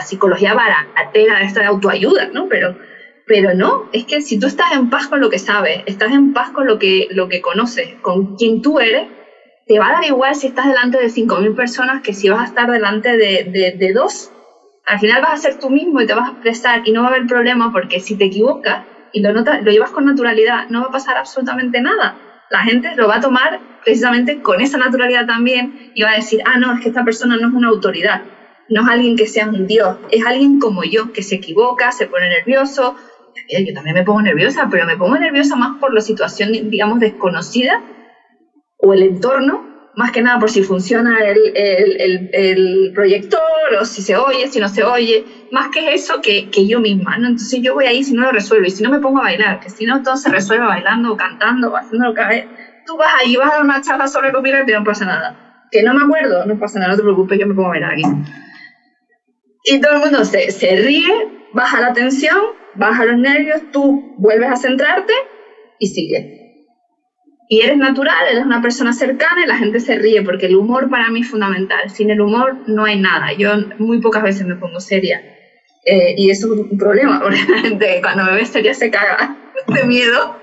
psicología 0.00 0.54
baratera, 0.54 1.40
esta 1.42 1.60
de 1.60 1.66
autoayuda, 1.66 2.28
¿no? 2.32 2.48
Pero, 2.48 2.76
pero 3.26 3.54
no, 3.54 3.88
es 3.92 4.04
que 4.04 4.20
si 4.20 4.38
tú 4.38 4.46
estás 4.46 4.72
en 4.72 4.90
paz 4.90 5.08
con 5.08 5.20
lo 5.20 5.30
que 5.30 5.38
sabes, 5.38 5.82
estás 5.86 6.12
en 6.12 6.32
paz 6.32 6.50
con 6.50 6.66
lo 6.66 6.78
que, 6.78 7.08
lo 7.10 7.28
que 7.28 7.40
conoces, 7.40 7.94
con 8.00 8.36
quien 8.36 8.62
tú 8.62 8.78
eres, 8.78 9.06
te 9.66 9.78
va 9.78 9.88
a 9.88 9.92
dar 9.92 10.04
igual 10.04 10.34
si 10.34 10.46
estás 10.46 10.66
delante 10.66 10.98
de 10.98 11.08
5.000 11.08 11.54
personas 11.54 12.02
que 12.02 12.14
si 12.14 12.28
vas 12.28 12.40
a 12.40 12.44
estar 12.44 12.70
delante 12.70 13.16
de, 13.16 13.44
de, 13.44 13.76
de 13.78 13.92
dos. 13.92 14.30
Al 14.86 14.98
final 14.98 15.20
vas 15.20 15.32
a 15.32 15.36
ser 15.36 15.58
tú 15.58 15.68
mismo 15.68 16.00
y 16.00 16.06
te 16.06 16.14
vas 16.14 16.28
a 16.28 16.32
expresar 16.32 16.82
y 16.86 16.92
no 16.92 17.02
va 17.02 17.08
a 17.08 17.10
haber 17.10 17.26
problema 17.26 17.70
porque 17.70 18.00
si 18.00 18.16
te 18.16 18.24
equivocas 18.24 18.84
y 19.12 19.20
lo, 19.20 19.32
notas, 19.32 19.62
lo 19.62 19.70
llevas 19.70 19.90
con 19.90 20.06
naturalidad, 20.06 20.68
no 20.70 20.80
va 20.80 20.86
a 20.86 20.92
pasar 20.92 21.18
absolutamente 21.18 21.80
nada 21.82 22.16
la 22.50 22.60
gente 22.60 22.94
lo 22.96 23.08
va 23.08 23.16
a 23.16 23.20
tomar 23.20 23.60
precisamente 23.84 24.40
con 24.40 24.60
esa 24.60 24.78
naturalidad 24.78 25.26
también 25.26 25.92
y 25.94 26.02
va 26.02 26.12
a 26.12 26.16
decir, 26.16 26.40
ah, 26.44 26.58
no, 26.58 26.74
es 26.74 26.80
que 26.80 26.88
esta 26.88 27.04
persona 27.04 27.36
no 27.36 27.48
es 27.48 27.54
una 27.54 27.68
autoridad, 27.68 28.22
no 28.68 28.82
es 28.82 28.88
alguien 28.88 29.16
que 29.16 29.26
sea 29.26 29.46
un 29.46 29.66
dios, 29.66 29.96
es 30.10 30.24
alguien 30.24 30.58
como 30.58 30.84
yo, 30.84 31.12
que 31.12 31.22
se 31.22 31.36
equivoca, 31.36 31.92
se 31.92 32.06
pone 32.06 32.28
nervioso. 32.28 32.94
Yo 33.48 33.72
también 33.72 33.94
me 33.94 34.02
pongo 34.02 34.20
nerviosa, 34.20 34.68
pero 34.70 34.84
me 34.84 34.96
pongo 34.96 35.16
nerviosa 35.16 35.56
más 35.56 35.78
por 35.78 35.94
la 35.94 36.00
situación, 36.00 36.52
digamos, 36.70 36.98
desconocida 37.00 37.82
o 38.78 38.92
el 38.92 39.02
entorno, 39.02 39.64
más 39.94 40.12
que 40.12 40.22
nada 40.22 40.38
por 40.38 40.50
si 40.50 40.62
funciona 40.62 41.24
el, 41.24 41.52
el, 41.56 42.30
el, 42.32 42.92
proyector 42.94 43.40
o 43.80 43.84
si 43.84 44.00
se 44.00 44.16
oye, 44.16 44.46
si 44.48 44.60
no 44.60 44.68
se 44.68 44.84
oye, 44.84 45.24
más 45.50 45.68
que 45.68 45.92
eso 45.92 46.20
que, 46.20 46.50
que 46.50 46.66
yo 46.66 46.78
misma, 46.78 47.16
¿no? 47.18 47.26
Entonces 47.28 47.60
yo 47.62 47.74
voy 47.74 47.86
ahí 47.86 48.04
si 48.04 48.12
no 48.14 48.22
lo 48.22 48.32
resuelvo 48.32 48.66
y 48.66 48.70
si 48.70 48.82
no 48.82 48.90
me 48.90 49.00
pongo 49.00 49.18
a 49.18 49.22
bailar, 49.22 49.60
que 49.60 49.70
si 49.70 49.86
no 49.86 50.02
todo 50.02 50.16
se 50.16 50.30
resuelve 50.30 50.66
bailando 50.66 51.12
o 51.12 51.16
cantando 51.16 51.72
o 51.72 51.76
haciendo 51.76 52.08
lo 52.08 52.14
que 52.14 52.48
tú 52.86 52.96
vas 52.96 53.10
ahí, 53.20 53.34
vas 53.36 53.50
a 53.50 53.54
dar 53.54 53.64
una 53.64 53.80
charla 53.80 54.06
sobre 54.06 54.30
copyright 54.30 54.68
y 54.68 54.72
no 54.72 54.84
pasa 54.84 55.04
nada. 55.04 55.66
Que 55.70 55.82
no 55.82 55.92
me 55.92 56.02
acuerdo, 56.02 56.46
no 56.46 56.56
pasa 56.58 56.78
nada, 56.78 56.92
no 56.92 56.96
te 56.96 57.02
preocupes, 57.02 57.38
yo 57.38 57.46
me 57.46 57.54
pongo 57.54 57.68
a 57.68 57.72
bailar 57.72 57.92
aquí. 57.92 58.02
Y 59.64 59.80
todo 59.80 59.94
el 59.94 60.00
mundo 60.00 60.24
se, 60.24 60.50
se 60.50 60.76
ríe, 60.76 61.10
baja 61.52 61.80
la 61.80 61.92
tensión, 61.92 62.38
baja 62.74 63.04
los 63.04 63.18
nervios, 63.18 63.60
tú 63.72 64.14
vuelves 64.16 64.50
a 64.50 64.56
centrarte 64.56 65.12
y 65.78 65.88
sigue 65.88 66.38
y 67.48 67.62
eres 67.62 67.78
natural, 67.78 68.26
eres 68.30 68.44
una 68.44 68.60
persona 68.60 68.92
cercana 68.92 69.42
y 69.42 69.46
la 69.46 69.56
gente 69.56 69.80
se 69.80 69.94
ríe, 69.94 70.22
porque 70.22 70.46
el 70.46 70.56
humor 70.56 70.90
para 70.90 71.08
mí 71.10 71.20
es 71.20 71.28
fundamental. 71.28 71.88
Sin 71.88 72.10
el 72.10 72.20
humor 72.20 72.58
no 72.66 72.84
hay 72.84 73.00
nada. 73.00 73.32
Yo 73.32 73.54
muy 73.78 74.00
pocas 74.00 74.22
veces 74.22 74.46
me 74.46 74.56
pongo 74.56 74.78
seria. 74.80 75.22
Eh, 75.84 76.14
y 76.18 76.30
eso 76.30 76.52
es 76.52 76.60
un 76.60 76.76
problema, 76.76 77.18
porque 77.22 77.40
la 77.48 77.58
gente 77.58 78.00
cuando 78.02 78.24
me 78.24 78.32
ve 78.34 78.44
seria 78.44 78.74
se 78.74 78.90
caga 78.90 79.34
de 79.66 79.84
miedo. 79.84 80.37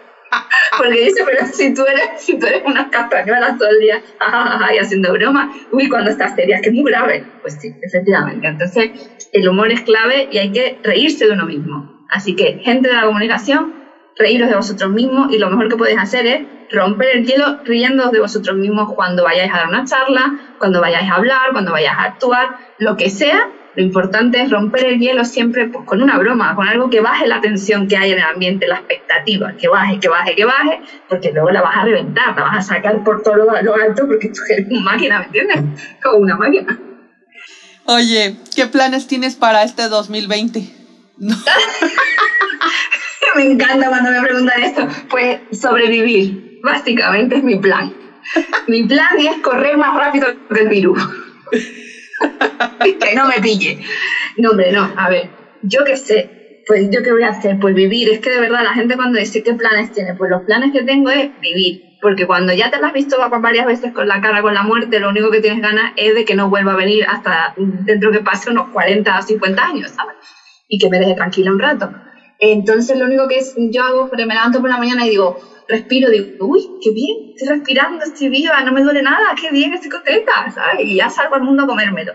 Porque 0.78 1.06
dice, 1.06 1.24
pero 1.26 1.46
si 1.46 1.74
tú 1.74 1.86
eres, 1.86 2.08
si 2.18 2.38
tú 2.38 2.46
eres 2.48 2.62
unas 2.66 2.90
castañuelas 2.90 3.58
todo 3.58 3.70
el 3.70 3.80
día 3.80 4.02
y 4.74 4.78
haciendo 4.78 5.14
broma, 5.14 5.50
uy, 5.72 5.88
cuando 5.88 6.12
estás 6.12 6.36
seria, 6.36 6.60
que 6.62 6.70
es 6.70 6.76
muy 6.76 6.90
grave. 6.92 7.26
Pues 7.42 7.58
sí, 7.60 7.78
efectivamente. 7.82 8.48
Entonces, 8.48 8.90
el 9.32 9.48
humor 9.48 9.72
es 9.72 9.82
clave 9.82 10.28
y 10.32 10.38
hay 10.38 10.52
que 10.52 10.80
reírse 10.84 11.26
de 11.26 11.34
uno 11.34 11.46
mismo. 11.46 11.92
Así 12.10 12.36
que, 12.36 12.60
gente 12.64 12.90
de 12.90 12.96
la 12.96 13.06
comunicación, 13.06 13.74
reíros 14.18 14.50
de 14.50 14.56
vosotros 14.56 14.92
mismos 14.92 15.32
y 15.32 15.38
lo 15.38 15.50
mejor 15.50 15.70
que 15.70 15.76
podéis 15.76 15.98
hacer 15.98 16.26
es 16.26 16.40
romper 16.70 17.18
el 17.18 17.26
hielo 17.26 17.62
riendo 17.66 18.10
de 18.12 18.20
vosotros 18.20 18.56
mismos 18.58 18.94
cuando 18.96 19.24
vayáis 19.24 19.52
a 19.54 19.58
dar 19.58 19.68
una 19.68 19.84
charla, 19.86 20.34
cuando 20.58 20.82
vayáis 20.82 21.10
a 21.10 21.16
hablar, 21.16 21.52
cuando 21.52 21.72
vayáis 21.72 21.98
a 21.98 22.04
actuar, 22.04 22.48
lo 22.80 22.96
que 22.96 23.10
sea. 23.10 23.40
Lo 23.76 23.84
importante 23.84 24.42
es 24.42 24.50
romper 24.50 24.86
el 24.86 25.00
hielo 25.00 25.26
siempre 25.26 25.68
pues, 25.68 25.86
con 25.86 26.02
una 26.02 26.18
broma, 26.18 26.56
con 26.56 26.68
algo 26.68 26.90
que 26.90 27.02
baje 27.02 27.28
la 27.28 27.42
tensión 27.42 27.88
que 27.88 27.98
hay 27.98 28.12
en 28.12 28.20
el 28.20 28.24
ambiente, 28.24 28.68
la 28.68 28.76
expectativa, 28.76 29.54
que 29.58 29.68
baje, 29.68 30.00
que 30.00 30.08
baje, 30.08 30.36
que 30.36 30.46
baje, 30.46 30.80
porque 31.10 31.32
luego 31.32 31.52
la 31.52 31.62
vas 31.62 31.78
a 31.78 31.84
reventar, 31.84 32.36
la 32.36 32.44
vas 32.44 32.58
a 32.58 32.62
sacar 32.76 33.04
por 33.04 33.22
todo 33.22 33.36
lo, 33.36 33.52
alto 33.52 34.08
porque 34.08 34.30
tú 34.30 34.42
eres 34.50 34.66
una 34.70 34.82
máquina, 34.82 35.20
¿me 35.20 35.26
entiendes? 35.26 35.58
Como 36.04 36.20
una 36.20 36.36
máquina. 36.36 36.80
Oye, 37.86 38.38
¿qué 38.56 38.68
planes 38.68 39.08
tienes 39.08 39.36
para 39.36 39.64
este 39.64 39.90
2020? 39.90 40.64
me 43.36 43.44
encanta 43.44 43.90
cuando 43.90 44.12
me 44.12 44.22
preguntan 44.22 44.64
esto. 44.64 44.88
Pues 45.10 45.40
sobrevivir 45.52 46.46
Básicamente 46.66 47.36
es 47.36 47.44
mi 47.44 47.58
plan. 47.58 47.94
mi 48.68 48.88
plan 48.88 49.20
es 49.20 49.38
correr 49.44 49.78
más 49.78 49.96
rápido 49.96 50.30
que 50.50 50.62
el 50.62 50.68
virus. 50.68 51.00
que 53.00 53.16
no 53.16 53.28
me 53.28 53.40
pille. 53.42 53.80
No, 54.38 54.52
hombre, 54.52 54.72
no. 54.72 54.94
A 54.98 55.10
ver, 55.10 55.30
yo 55.62 55.84
qué 55.84 55.98
sé. 55.98 56.32
Pues 56.68 56.88
yo 56.92 57.04
qué 57.04 57.12
voy 57.12 57.22
a 57.24 57.30
hacer, 57.30 57.58
pues 57.60 57.76
vivir. 57.76 58.10
Es 58.10 58.20
que 58.20 58.32
de 58.32 58.40
verdad 58.40 58.64
la 58.64 58.74
gente 58.74 58.96
cuando 58.96 59.20
dice 59.20 59.44
qué 59.44 59.54
planes 59.54 59.92
tiene, 59.92 60.16
pues 60.16 60.32
los 60.32 60.42
planes 60.44 60.72
que 60.72 60.84
tengo 60.84 61.12
es 61.12 61.30
vivir. 61.40 61.82
Porque 62.02 62.26
cuando 62.26 62.54
ya 62.54 62.70
te 62.72 62.80
lo 62.80 62.88
has 62.88 62.94
visto 62.94 63.18
varias 63.40 63.66
veces 63.66 63.92
con 63.94 64.08
la 64.08 64.20
cara 64.20 64.42
con 64.42 64.54
la 64.54 64.64
muerte, 64.64 65.00
lo 65.00 65.10
único 65.10 65.30
que 65.30 65.42
tienes 65.42 65.62
ganas 65.62 65.92
es 65.96 66.16
de 66.16 66.26
que 66.26 66.36
no 66.36 66.50
vuelva 66.50 66.74
a 66.74 66.76
venir 66.76 67.06
hasta 67.08 67.54
dentro 67.56 68.12
que 68.12 68.20
pase 68.22 68.50
unos 68.50 68.70
40 68.72 69.18
o 69.18 69.22
50 69.22 69.64
años, 69.64 69.92
¿sabes? 69.92 70.16
Y 70.68 70.78
que 70.80 70.90
me 70.90 71.00
deje 71.00 71.14
tranquila 71.14 71.52
un 71.52 71.60
rato. 71.60 71.90
Entonces 72.40 72.98
lo 72.98 73.06
único 73.06 73.28
que 73.28 73.38
es, 73.38 73.54
yo 73.72 73.84
hago, 73.84 74.10
me 74.12 74.26
levanto 74.26 74.60
por 74.60 74.70
la 74.70 74.78
mañana 74.78 75.06
y 75.06 75.10
digo, 75.10 75.38
respiro, 75.68 76.10
digo, 76.10 76.28
uy, 76.40 76.60
qué 76.80 76.92
bien, 76.92 77.16
estoy 77.36 77.56
respirando, 77.56 78.04
estoy 78.04 78.30
viva, 78.30 78.62
no 78.64 78.72
me 78.72 78.82
duele 78.82 79.02
nada, 79.02 79.34
qué 79.40 79.52
bien, 79.52 79.74
estoy 79.74 79.90
contenta, 79.90 80.50
¿sabes? 80.54 80.86
Y 80.86 80.96
ya 80.98 81.10
salgo 81.10 81.36
al 81.36 81.42
mundo 81.42 81.64
a 81.64 81.68
comérmelo. 81.68 82.14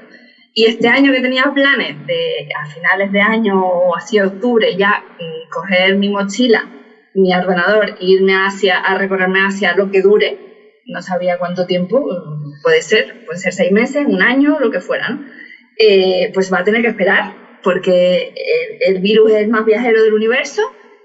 Y 0.52 0.66
este 0.66 0.88
año 0.88 1.12
que 1.12 1.20
tenía 1.20 1.50
planes 1.54 2.04
de 2.06 2.48
a 2.60 2.68
finales 2.68 3.12
de 3.12 3.20
año 3.20 3.60
o 3.60 3.94
así 3.94 4.18
octubre 4.20 4.76
ya 4.76 5.04
mm, 5.18 5.48
coger 5.50 5.96
mi 5.96 6.08
mochila, 6.08 6.72
mi 7.14 7.34
ordenador 7.34 7.90
e 7.90 7.94
irme 7.98 8.34
hacia 8.34 8.78
a 8.78 8.96
recorrerme 8.96 9.40
hacia 9.40 9.74
lo 9.74 9.90
que 9.90 10.00
dure, 10.00 10.34
no 10.86 11.02
sabía 11.02 11.38
cuánto 11.38 11.66
tiempo, 11.66 12.00
mm, 12.00 12.62
puede 12.62 12.82
ser, 12.82 13.06
puede 13.24 13.38
ser 13.38 13.52
seis 13.52 13.70
meses, 13.70 14.04
un 14.06 14.22
año, 14.22 14.58
lo 14.58 14.70
que 14.70 14.80
fuera, 14.80 15.08
¿no? 15.10 15.20
eh, 15.80 16.30
pues 16.34 16.52
va 16.52 16.58
a 16.58 16.64
tener 16.64 16.82
que 16.82 16.88
esperar 16.88 17.32
porque 17.62 18.32
el, 18.34 18.96
el, 18.96 19.00
virus 19.00 19.30
es 19.32 19.38
el 19.38 19.48
más 19.48 19.64
viajero 19.64 20.02
del 20.02 20.12
universo, 20.12 20.62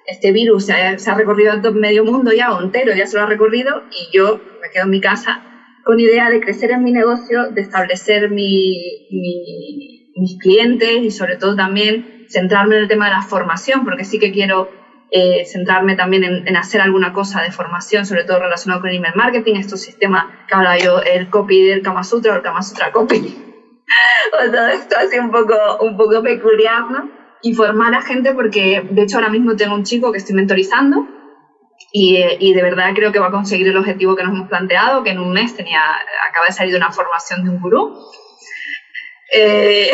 este 0.08 0.32
virus 0.32 0.66
se 0.66 0.74
ha, 0.74 0.97
se 0.97 1.10
ha 1.10 1.14
recorrido 1.16 1.60
todo 1.62 1.74
medio 1.74 2.03
mundo 2.03 2.32
ya 2.32 2.53
o 2.53 2.62
entero, 2.62 2.93
ya 2.93 3.08
se 3.08 3.18
lo 3.18 3.24
ha 3.24 3.26
recorrido 3.26 3.84
y 3.91 4.16
yo 4.16 4.39
me 4.62 4.70
quedo 4.70 4.86
en 4.86 4.89
mi 4.89 5.01
casa 5.01 5.41
con 5.84 5.99
idea 5.99 6.30
de 6.30 6.39
crecer 6.39 6.72
en 6.72 6.84
mi 6.84 6.91
negocio, 6.91 7.49
de 7.51 7.62
establecer 7.62 8.30
mi, 8.30 9.08
mi, 9.12 10.12
mis 10.16 10.38
clientes 10.39 10.97
y 11.03 11.12
sobre 11.12 11.36
todo 11.36 11.56
también 11.56 12.26
centrarme 12.28 12.76
en 12.76 12.82
el 12.82 12.88
tema 12.88 13.06
de 13.06 13.12
la 13.12 13.22
formación, 13.22 13.84
porque 13.84 14.03
sí 14.03 14.18
que 14.18 14.32
quiero 14.32 14.68
eh, 15.12 15.45
centrarme 15.45 15.95
también 15.95 16.24
en, 16.24 16.47
en, 16.47 16.56
hacer 16.56 16.82
alguna 16.82 17.14
cosa 17.14 17.41
de 17.41 17.51
formación, 17.51 18.03
sobre 18.03 18.24
todo 18.24 18.39
relacionado 18.39 18.82
con 18.82 18.89
el 18.89 18.95
email 18.95 19.14
marketing, 19.16 19.56
estos 19.56 19.82
sistemas 19.82 20.26
que 20.47 20.56
habla 20.56 20.76
yo, 20.80 21.01
el 21.01 21.30
copy 21.30 21.62
del 21.62 21.84
Kama 21.84 22.03
Sutra 22.03 22.34
o 22.34 22.36
el 22.38 22.41
Kama 22.41 22.64
Sutra 22.64 22.91
Copy, 22.91 23.38
o 24.34 24.51
todo 24.51 24.68
esto 24.70 24.95
así 24.97 25.20
un 25.20 25.30
poco, 25.30 25.53
un 25.82 25.95
poco 25.95 26.24
peculiar, 26.24 26.89
¿no? 26.89 27.25
Y 27.46 27.54
formar 27.54 27.93
a 27.93 28.02
gente 28.02 28.34
porque, 28.34 28.82
de 28.89 29.02
hecho, 29.04 29.18
ahora 29.18 29.30
mismo 29.30 29.56
tengo 29.56 29.76
un 29.76 29.84
chico 29.84 30.12
que 30.12 30.18
estoy 30.18 30.34
mentorizando, 30.34 31.06
y, 31.91 32.18
y, 32.39 32.54
de 32.54 32.62
verdad 32.64 32.89
creo 32.96 33.12
que 33.12 33.20
va 33.20 33.28
a 33.28 33.32
conseguir 33.32 33.68
el 33.68 33.78
objetivo 33.78 34.16
que 34.16 34.24
nos 34.24 34.34
hemos 34.34 34.48
planteado, 34.48 35.04
que 35.04 35.12
en 35.12 35.20
un 35.20 35.32
mes 35.32 35.54
tenía, 35.54 35.80
acaba 36.28 36.48
de 36.48 36.54
salir 36.54 36.72
de 36.72 36.78
una 36.78 36.91
formación 36.91 37.43
de 37.43 37.52
un 37.52 37.60
gurú. 37.60 37.93
Eh, 39.32 39.91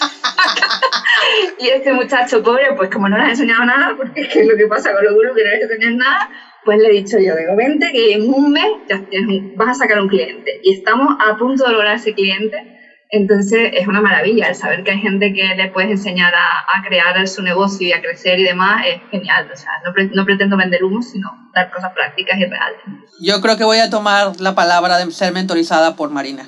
y 1.58 1.68
este 1.68 1.92
muchacho 1.92 2.42
pobre, 2.42 2.72
pues 2.74 2.88
como 2.88 3.06
no 3.06 3.18
le 3.18 3.24
has 3.24 3.30
enseñado 3.32 3.66
nada, 3.66 3.94
porque 3.94 4.22
es 4.22 4.28
que 4.28 4.44
lo 4.44 4.56
que 4.56 4.66
pasa 4.66 4.90
con 4.92 5.04
los 5.04 5.12
gurús 5.12 5.36
que 5.36 5.44
no 5.44 5.50
les 5.50 5.60
enseñan 5.60 5.98
nada, 5.98 6.30
pues 6.64 6.78
le 6.78 6.88
he 6.88 6.92
dicho 6.92 7.18
yo, 7.18 7.36
digo, 7.36 7.54
vente 7.54 7.90
que 7.92 8.14
en 8.14 8.30
un 8.30 8.50
mes 8.50 8.70
ya 8.88 8.98
vas 9.56 9.72
a 9.72 9.74
sacar 9.74 10.00
un 10.00 10.08
cliente. 10.08 10.58
Y 10.62 10.72
estamos 10.72 11.14
a 11.20 11.36
punto 11.36 11.66
de 11.66 11.72
lograr 11.72 11.96
ese 11.96 12.14
cliente. 12.14 12.56
Entonces 13.10 13.70
es 13.72 13.86
una 13.88 14.02
maravilla 14.02 14.48
el 14.48 14.54
saber 14.54 14.84
que 14.84 14.90
hay 14.90 14.98
gente 14.98 15.32
que 15.32 15.54
le 15.54 15.70
puedes 15.70 15.90
enseñar 15.90 16.34
a, 16.34 16.78
a, 16.78 16.82
crear 16.86 17.26
su 17.26 17.42
negocio 17.42 17.88
y 17.88 17.92
a 17.92 18.02
crecer 18.02 18.38
y 18.38 18.44
demás, 18.44 18.84
es 18.86 19.00
genial. 19.10 19.50
O 19.52 19.56
sea, 19.56 19.70
no, 19.84 19.94
pre 19.94 20.10
no, 20.12 20.26
pretendo 20.26 20.58
vender 20.58 20.84
humo, 20.84 21.00
sino 21.00 21.30
dar 21.54 21.70
cosas 21.70 21.92
prácticas 21.94 22.38
y 22.38 22.44
reales. 22.44 22.80
Yo 23.20 23.40
creo 23.40 23.56
que 23.56 23.64
voy 23.64 23.78
a 23.78 23.88
tomar 23.88 24.38
la 24.40 24.54
palabra 24.54 24.98
de 24.98 25.10
ser 25.10 25.32
mentorizada 25.32 25.96
por 25.96 26.10
Marina. 26.10 26.46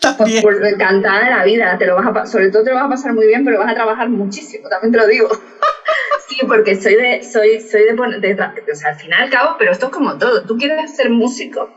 También. 0.00 0.42
Pues, 0.42 0.58
pues 0.58 0.72
encantada 0.72 1.24
de 1.24 1.30
la 1.30 1.44
vida, 1.44 1.78
te 1.78 1.86
lo 1.86 1.94
vas 1.94 2.06
a, 2.06 2.26
sobre 2.26 2.50
todo 2.50 2.64
te 2.64 2.70
lo 2.70 2.76
vas 2.76 2.86
a 2.86 2.90
pasar 2.90 3.12
muy 3.12 3.26
bien, 3.26 3.44
pero 3.44 3.60
vas 3.60 3.70
a 3.70 3.74
trabajar 3.74 4.08
muchísimo, 4.08 4.68
también 4.68 4.92
te 4.92 4.98
lo 4.98 5.06
digo. 5.06 5.28
sí, 6.28 6.44
porque 6.46 6.74
soy 6.74 6.96
de, 6.96 7.22
soy, 7.22 7.60
soy 7.60 7.82
de, 7.82 7.94
de, 8.18 8.34
de, 8.34 8.72
o 8.72 8.74
sea, 8.74 8.90
al 8.90 8.96
final 8.96 9.20
y 9.20 9.22
al 9.24 9.30
cabo, 9.30 9.56
pero 9.58 9.70
esto 9.70 9.86
es 9.86 9.92
como 9.92 10.18
todo. 10.18 10.44
Tú 10.44 10.56
quieres 10.56 10.96
ser 10.96 11.10
músico 11.10 11.68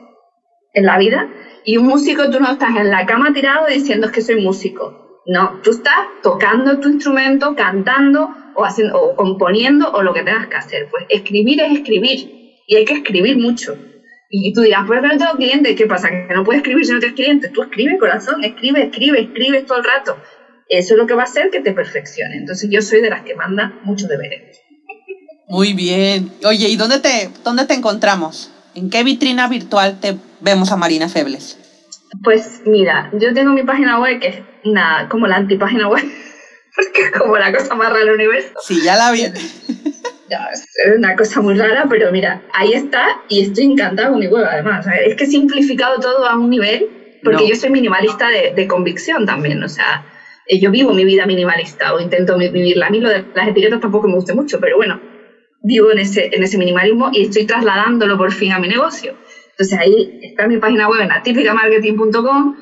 en 0.74 0.86
la 0.86 0.98
vida 0.98 1.28
y 1.66 1.78
un 1.78 1.86
músico, 1.86 2.30
tú 2.30 2.40
no 2.40 2.52
estás 2.52 2.76
en 2.76 2.90
la 2.90 3.06
cama 3.06 3.32
tirado 3.34 3.68
diciendo 3.68 4.10
que 4.12 4.22
soy 4.22 4.36
músico. 4.36 5.20
No, 5.26 5.60
tú 5.64 5.72
estás 5.72 6.08
tocando 6.24 6.80
tu 6.80 6.90
instrumento, 6.90 7.56
cantando 7.56 8.30
o, 8.56 8.66
haciendo, 8.66 9.00
o 9.00 9.16
componiendo 9.16 9.92
o 9.92 10.02
lo 10.02 10.14
que 10.14 10.24
tengas 10.24 10.48
que 10.48 10.56
hacer. 10.56 10.88
Pues 10.90 11.06
escribir 11.10 11.62
es 11.62 11.78
escribir 11.78 12.32
y 12.68 12.76
hay 12.76 12.86
que 12.86 12.94
escribir 12.94 13.38
mucho. 13.38 13.78
Y 14.30 14.54
tú 14.54 14.62
dirás, 14.62 14.84
pues 14.88 15.02
no 15.02 15.18
tengo 15.18 15.36
clientes, 15.36 15.76
¿qué 15.76 15.86
pasa? 15.86 16.10
¿Que 16.10 16.34
no 16.34 16.44
puedes 16.44 16.62
escribir 16.62 16.86
si 16.86 16.94
no 16.94 17.00
tienes 17.00 17.16
clientes? 17.16 17.52
Tú 17.52 17.62
escribe, 17.62 17.98
corazón, 17.98 18.44
escribe, 18.44 18.84
escribe, 18.84 19.20
escribe 19.20 19.62
todo 19.64 19.80
el 19.80 19.84
rato. 19.84 20.18
Eso 20.70 20.94
es 20.94 20.98
lo 20.98 21.06
que 21.06 21.14
va 21.14 21.24
a 21.24 21.26
hacer 21.26 21.50
que 21.50 21.60
te 21.60 21.74
perfeccione. 21.74 22.38
Entonces 22.38 22.70
yo 22.72 22.82
soy 22.82 23.02
de 23.02 23.10
las 23.10 23.24
que 23.24 23.36
manda 23.36 23.78
muchos 23.84 24.08
deberes. 24.08 24.58
Muy 25.50 25.74
bien. 25.74 26.32
Oye, 26.46 26.70
¿y 26.70 26.78
dónde 26.78 27.00
te, 27.00 27.30
dónde 27.44 27.66
te 27.66 27.74
encontramos? 27.74 28.50
¿En 28.76 28.90
qué 28.90 29.04
vitrina 29.04 29.48
virtual 29.48 30.00
te 30.00 30.16
vemos 30.40 30.72
a 30.72 30.78
Marina 30.78 31.10
Febles? 31.10 31.58
Pues 32.24 32.62
mira, 32.66 33.10
yo 33.14 33.34
tengo 33.34 33.52
mi 33.52 33.64
página 33.64 34.00
web 34.00 34.20
que 34.20 34.28
es 34.28 34.36
una, 34.64 35.08
como 35.10 35.28
la 35.28 35.38
antipágina 35.38 35.88
web, 35.88 36.04
porque 36.76 37.02
es 37.02 37.12
como 37.12 37.38
la 37.38 37.52
cosa 37.52 37.76
más 37.76 37.90
rara 37.90 38.00
del 38.00 38.16
universo. 38.16 38.50
Sí, 38.66 38.82
ya 38.84 38.96
la 38.96 39.12
vi. 39.12 39.24
es 40.32 40.98
una 40.98 41.16
cosa 41.16 41.42
muy 41.42 41.58
rara, 41.58 41.86
pero 41.90 42.12
mira, 42.12 42.42
ahí 42.54 42.74
está 42.74 43.22
y 43.28 43.42
estoy 43.42 43.66
encantada 43.66 44.10
con 44.10 44.20
mi 44.20 44.28
web 44.28 44.46
además. 44.50 44.86
Es 45.06 45.16
que 45.16 45.26
he 45.26 45.28
simplificado 45.28 46.00
todo 46.00 46.26
a 46.26 46.36
un 46.38 46.50
nivel, 46.50 47.20
porque 47.24 47.44
no. 47.44 47.50
yo 47.50 47.56
soy 47.56 47.70
minimalista 47.70 48.30
de, 48.30 48.54
de, 48.56 48.68
convicción 48.68 49.26
también, 49.26 49.62
o 49.64 49.70
sea, 49.70 50.06
eh, 50.48 50.60
yo 50.60 50.72
vivo 50.72 50.94
mi 50.94 51.06
vida 51.06 51.26
minimalista 51.26 51.94
o 51.94 52.00
intento 52.00 52.38
vivirla. 52.38 52.88
A 52.88 52.90
mí 52.90 53.00
lo 53.00 53.10
de 53.10 53.26
las 53.36 53.48
etiquetas 53.50 53.82
tampoco 53.82 54.08
me 54.08 54.16
gusta 54.16 54.34
mucho, 54.34 54.60
pero 54.60 54.78
bueno, 54.78 55.00
vivo 55.64 55.92
en 55.92 56.00
ese, 56.00 56.30
en 56.32 56.44
ese 56.44 56.58
minimalismo 56.58 57.10
y 57.12 57.24
estoy 57.24 57.46
trasladándolo 57.46 58.18
por 58.18 58.32
fin 58.32 58.52
a 58.52 58.60
mi 58.60 58.68
negocio. 58.68 59.16
Entonces 59.52 59.78
ahí 59.78 60.20
está 60.22 60.48
mi 60.48 60.58
página 60.58 60.88
web 60.88 61.02
en 61.02 61.12
atípicamarketing.com 61.12 62.56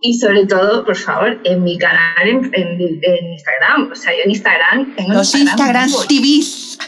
y 0.00 0.14
sobre 0.18 0.46
todo, 0.46 0.84
por 0.84 0.96
favor, 0.96 1.38
en 1.44 1.64
mi 1.64 1.78
canal 1.78 2.28
en, 2.28 2.50
en, 2.52 2.80
en 3.02 3.32
Instagram. 3.32 3.90
O 3.92 3.94
sea, 3.94 4.12
yo 4.12 4.22
en 4.24 4.30
Instagram... 4.30 4.94
En 4.96 5.14
Los 5.14 5.34
Instagram 5.34 5.90
TVs. 6.08 6.78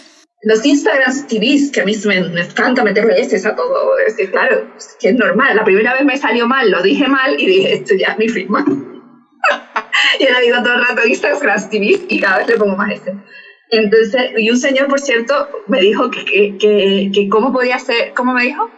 Los 0.43 0.64
Instagram 0.64 1.27
TVs, 1.27 1.71
que 1.73 1.81
a 1.81 1.85
mí 1.85 1.97
me, 2.05 2.21
me 2.29 2.43
encanta 2.43 2.85
meterle 2.85 3.21
S 3.21 3.37
a 3.47 3.57
todo. 3.57 3.99
Es 4.07 4.14
que, 4.14 4.31
claro, 4.31 4.73
es 4.77 4.97
que 5.01 5.09
es 5.09 5.14
normal. 5.14 5.57
La 5.57 5.64
primera 5.64 5.95
vez 5.95 6.05
me 6.05 6.16
salió 6.16 6.47
mal, 6.47 6.71
lo 6.71 6.81
dije 6.83 7.09
mal 7.09 7.35
y 7.39 7.47
dije, 7.47 7.75
esto 7.75 7.95
ya 7.99 8.09
es 8.09 8.19
mi 8.19 8.29
firma. 8.29 8.64
y 10.21 10.27
ahora 10.27 10.41
digo 10.41 10.62
todo 10.62 10.75
el 10.75 10.85
rato 10.85 11.07
Instagram 11.07 11.69
TVs 11.71 12.01
y 12.09 12.21
cada 12.21 12.39
vez 12.39 12.49
le 12.49 12.57
pongo 12.57 12.77
más 12.77 12.93
este. 12.93 13.12
Entonces, 13.71 14.31
y 14.37 14.51
un 14.51 14.57
señor, 14.57 14.89
por 14.89 15.01
cierto, 15.01 15.49
me 15.66 15.81
dijo 15.81 16.11
que, 16.11 16.25
que, 16.25 16.57
que, 16.59 17.11
que 17.12 17.29
cómo 17.29 17.53
podía 17.53 17.79
ser, 17.79 18.14
¿cómo 18.14 18.33
me 18.33 18.45
dijo? 18.45 18.71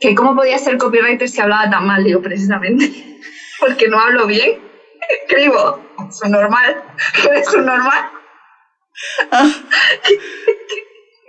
Que 0.00 0.14
cómo 0.14 0.34
podía 0.34 0.58
ser 0.58 0.78
copywriter 0.78 1.28
si 1.28 1.40
hablaba 1.40 1.70
tan 1.70 1.86
mal, 1.86 2.02
digo, 2.02 2.20
precisamente, 2.20 2.90
porque 3.60 3.88
no 3.88 3.98
hablo 3.98 4.26
bien, 4.26 4.60
escribo, 5.08 5.80
es 6.08 6.28
normal, 6.28 6.82
es 7.34 7.56
normal. 7.56 8.10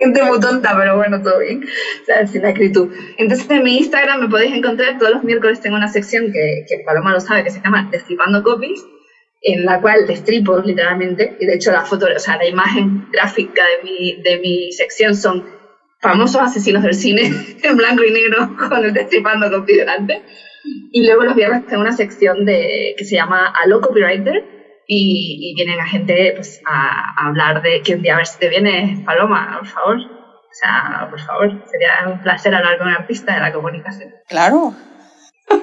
Gente 0.00 0.22
muy 0.22 0.38
tonta, 0.38 0.76
pero 0.76 0.96
bueno, 0.96 1.20
todo 1.22 1.40
bien, 1.40 1.64
o 1.64 2.04
sea, 2.04 2.26
sin 2.26 2.42
la 2.42 2.50
escritura. 2.50 2.96
Entonces, 3.16 3.48
en 3.50 3.62
mi 3.62 3.78
Instagram 3.78 4.20
me 4.20 4.28
podéis 4.28 4.54
encontrar, 4.54 4.98
todos 4.98 5.12
los 5.12 5.24
miércoles 5.24 5.60
tengo 5.60 5.76
una 5.76 5.88
sección 5.88 6.32
que, 6.32 6.64
que 6.68 6.82
Paloma 6.84 7.12
lo 7.12 7.20
sabe, 7.20 7.44
que 7.44 7.50
se 7.50 7.60
llama 7.60 7.88
Destripando 7.90 8.42
Copies, 8.42 8.80
en 9.42 9.64
la 9.64 9.80
cual 9.80 10.06
destripo 10.06 10.58
literalmente, 10.60 11.36
y 11.38 11.46
de 11.46 11.54
hecho 11.54 11.70
la 11.70 11.84
foto, 11.84 12.06
o 12.14 12.18
sea, 12.18 12.36
la 12.36 12.46
imagen 12.46 13.08
gráfica 13.12 13.62
de 13.64 13.82
mi, 13.84 14.22
de 14.22 14.38
mi 14.38 14.72
sección 14.72 15.14
son 15.14 15.44
famosos 16.00 16.40
asesinos 16.40 16.82
del 16.82 16.94
cine 16.94 17.30
en 17.62 17.76
blanco 17.76 18.04
y 18.04 18.10
negro 18.10 18.56
con 18.68 18.84
el 18.84 18.92
destripando 18.92 19.50
copy 19.50 19.76
delante. 19.76 20.22
Y 20.92 21.06
luego 21.06 21.22
los 21.22 21.34
viernes 21.34 21.66
tengo 21.66 21.82
una 21.82 21.92
sección 21.92 22.44
de, 22.44 22.94
que 22.96 23.04
se 23.04 23.16
llama 23.16 23.52
Allo 23.62 23.80
Copywriter 23.80 24.44
y, 24.86 25.38
y 25.40 25.54
vienen 25.54 25.80
a 25.80 25.86
gente 25.86 26.32
pues, 26.34 26.60
a, 26.66 27.22
a, 27.22 27.28
hablar 27.28 27.62
de 27.62 27.82
que 27.82 27.94
un 27.94 28.02
día 28.02 28.14
a 28.14 28.16
ver 28.18 28.26
si 28.26 28.38
te 28.38 28.48
viene 28.48 29.02
Paloma, 29.04 29.56
por 29.58 29.68
favor. 29.68 29.96
O 29.96 30.54
sea, 30.60 31.06
por 31.08 31.20
favor, 31.20 31.62
sería 31.70 32.08
un 32.10 32.20
placer 32.22 32.54
hablar 32.54 32.78
con 32.78 32.88
un 32.88 32.94
artista 32.94 33.34
de 33.34 33.40
la 33.40 33.52
comunicación. 33.52 34.12
Claro, 34.28 34.74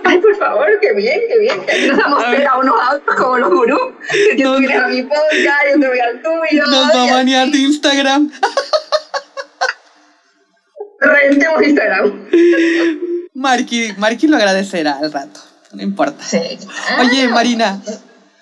Ay, 0.04 0.18
por 0.20 0.36
favor, 0.38 0.68
qué 0.82 0.94
bien, 0.94 1.20
qué 1.28 1.40
bien. 1.40 1.62
Que 1.66 1.72
aquí 1.74 1.88
nos 1.88 1.98
damos 1.98 2.24
pega 2.26 2.58
unos 2.58 2.76
a 2.82 2.96
otros 2.96 3.16
como 3.16 3.38
los 3.38 3.50
gurús. 3.50 3.94
Que 4.10 4.44
tú 4.44 4.58
vienes 4.58 4.82
a 4.82 4.88
mi 4.88 5.04
podcast, 5.04 5.64
yo 5.74 5.80
te 5.80 5.88
voy 5.88 6.00
al 6.00 6.22
tuyo. 6.22 6.66
Nos 6.66 6.96
va 6.96 7.04
a 7.04 7.14
banear 7.14 7.48
de 7.50 7.58
Instagram. 7.58 8.32
Reventemos 11.00 11.64
Instagram. 11.64 12.30
Marky, 13.34 13.94
Marky 13.98 14.28
lo 14.28 14.38
agradecerá 14.38 14.98
al 15.00 15.12
rato. 15.12 15.40
No 15.74 15.84
importa. 15.84 16.24
Sí. 16.24 16.40
Oye, 17.00 17.28
Marina, 17.28 17.82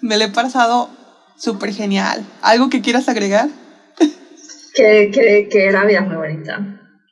me 0.01 0.17
lo 0.17 0.25
he 0.25 0.29
pasado 0.29 0.89
súper 1.35 1.73
genial. 1.73 2.23
¿Algo 2.41 2.69
que 2.69 2.81
quieras 2.81 3.09
agregar? 3.09 3.49
Que, 4.75 5.11
que, 5.13 5.49
que 5.51 5.71
la 5.71 5.85
vida 5.85 5.99
es 5.99 6.07
muy 6.07 6.15
bonita. 6.15 6.59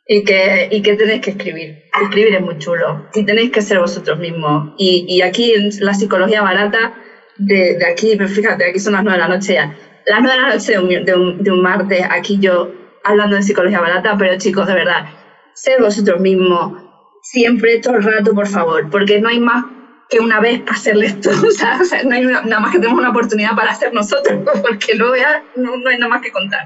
Y 0.06 0.24
que, 0.24 0.68
y 0.72 0.82
que 0.82 0.96
tenéis 0.96 1.22
que 1.22 1.32
escribir. 1.32 1.76
Escribir 2.02 2.36
es 2.36 2.42
muy 2.42 2.58
chulo 2.58 3.08
y 3.14 3.26
tenéis 3.26 3.52
que 3.52 3.62
ser 3.62 3.80
vosotros 3.80 4.18
mismos. 4.18 4.70
Y, 4.78 5.06
y 5.08 5.22
aquí 5.22 5.54
en 5.54 5.70
la 5.80 5.94
psicología 5.94 6.42
barata, 6.42 6.94
de, 7.38 7.76
de 7.76 7.86
aquí, 7.86 8.18
fíjate, 8.18 8.66
aquí 8.70 8.80
son 8.80 8.94
las 8.94 9.04
nueve 9.04 9.20
de 9.20 9.28
la 9.28 9.36
noche 9.36 9.54
ya. 9.54 9.76
Las 10.06 10.22
nueve 10.22 10.38
de 10.38 10.42
la 10.48 10.54
noche 10.54 10.72
de 10.74 10.80
un, 10.80 11.06
de 11.06 11.16
un, 11.16 11.44
de 11.44 11.52
un 11.52 11.62
martes, 11.62 12.06
aquí 12.10 12.40
yo 12.40 12.70
hablando 13.04 13.36
de 13.36 13.42
psicología 13.44 13.80
barata, 13.80 14.16
pero 14.18 14.38
chicos, 14.38 14.68
de 14.68 14.74
verdad, 14.74 15.06
sed 15.54 15.80
vosotros 15.80 16.20
mismos, 16.20 16.74
siempre, 17.22 17.80
todo 17.80 17.96
el 17.96 18.04
rato, 18.04 18.34
por 18.34 18.48
favor, 18.48 18.90
porque 18.90 19.20
no 19.20 19.30
hay 19.30 19.40
más 19.40 19.64
que 20.10 20.20
una 20.20 20.40
vez 20.40 20.60
para 20.62 20.78
hacerle 20.78 21.06
esto, 21.08 21.30
o 21.48 21.52
sea, 21.52 21.80
no 22.04 22.16
hay 22.16 22.26
nada 22.26 22.60
más 22.60 22.72
que 22.72 22.80
tenemos 22.80 23.00
una 23.00 23.10
oportunidad 23.10 23.56
para 23.56 23.72
hacer 23.72 23.94
nosotros, 23.94 24.42
porque 24.62 24.96
luego 24.96 25.16
ya 25.16 25.42
no, 25.56 25.78
no 25.78 25.90
hay 25.90 25.98
nada 25.98 26.10
más 26.10 26.22
que 26.22 26.32
contar. 26.32 26.62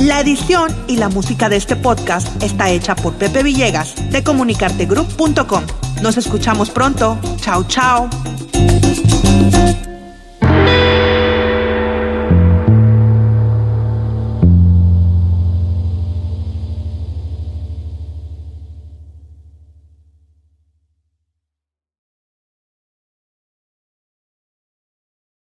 La 0.00 0.20
edición 0.20 0.74
y 0.88 0.96
la 0.96 1.08
música 1.08 1.48
de 1.48 1.56
este 1.56 1.76
podcast 1.76 2.42
está 2.42 2.68
hecha 2.70 2.96
por 2.96 3.14
Pepe 3.14 3.42
Villegas 3.42 3.94
de 4.10 4.22
comunicartegroup.com. 4.24 5.64
Nos 6.02 6.16
escuchamos 6.16 6.70
pronto. 6.70 7.18
Chao, 7.40 7.64
chao. 7.64 8.08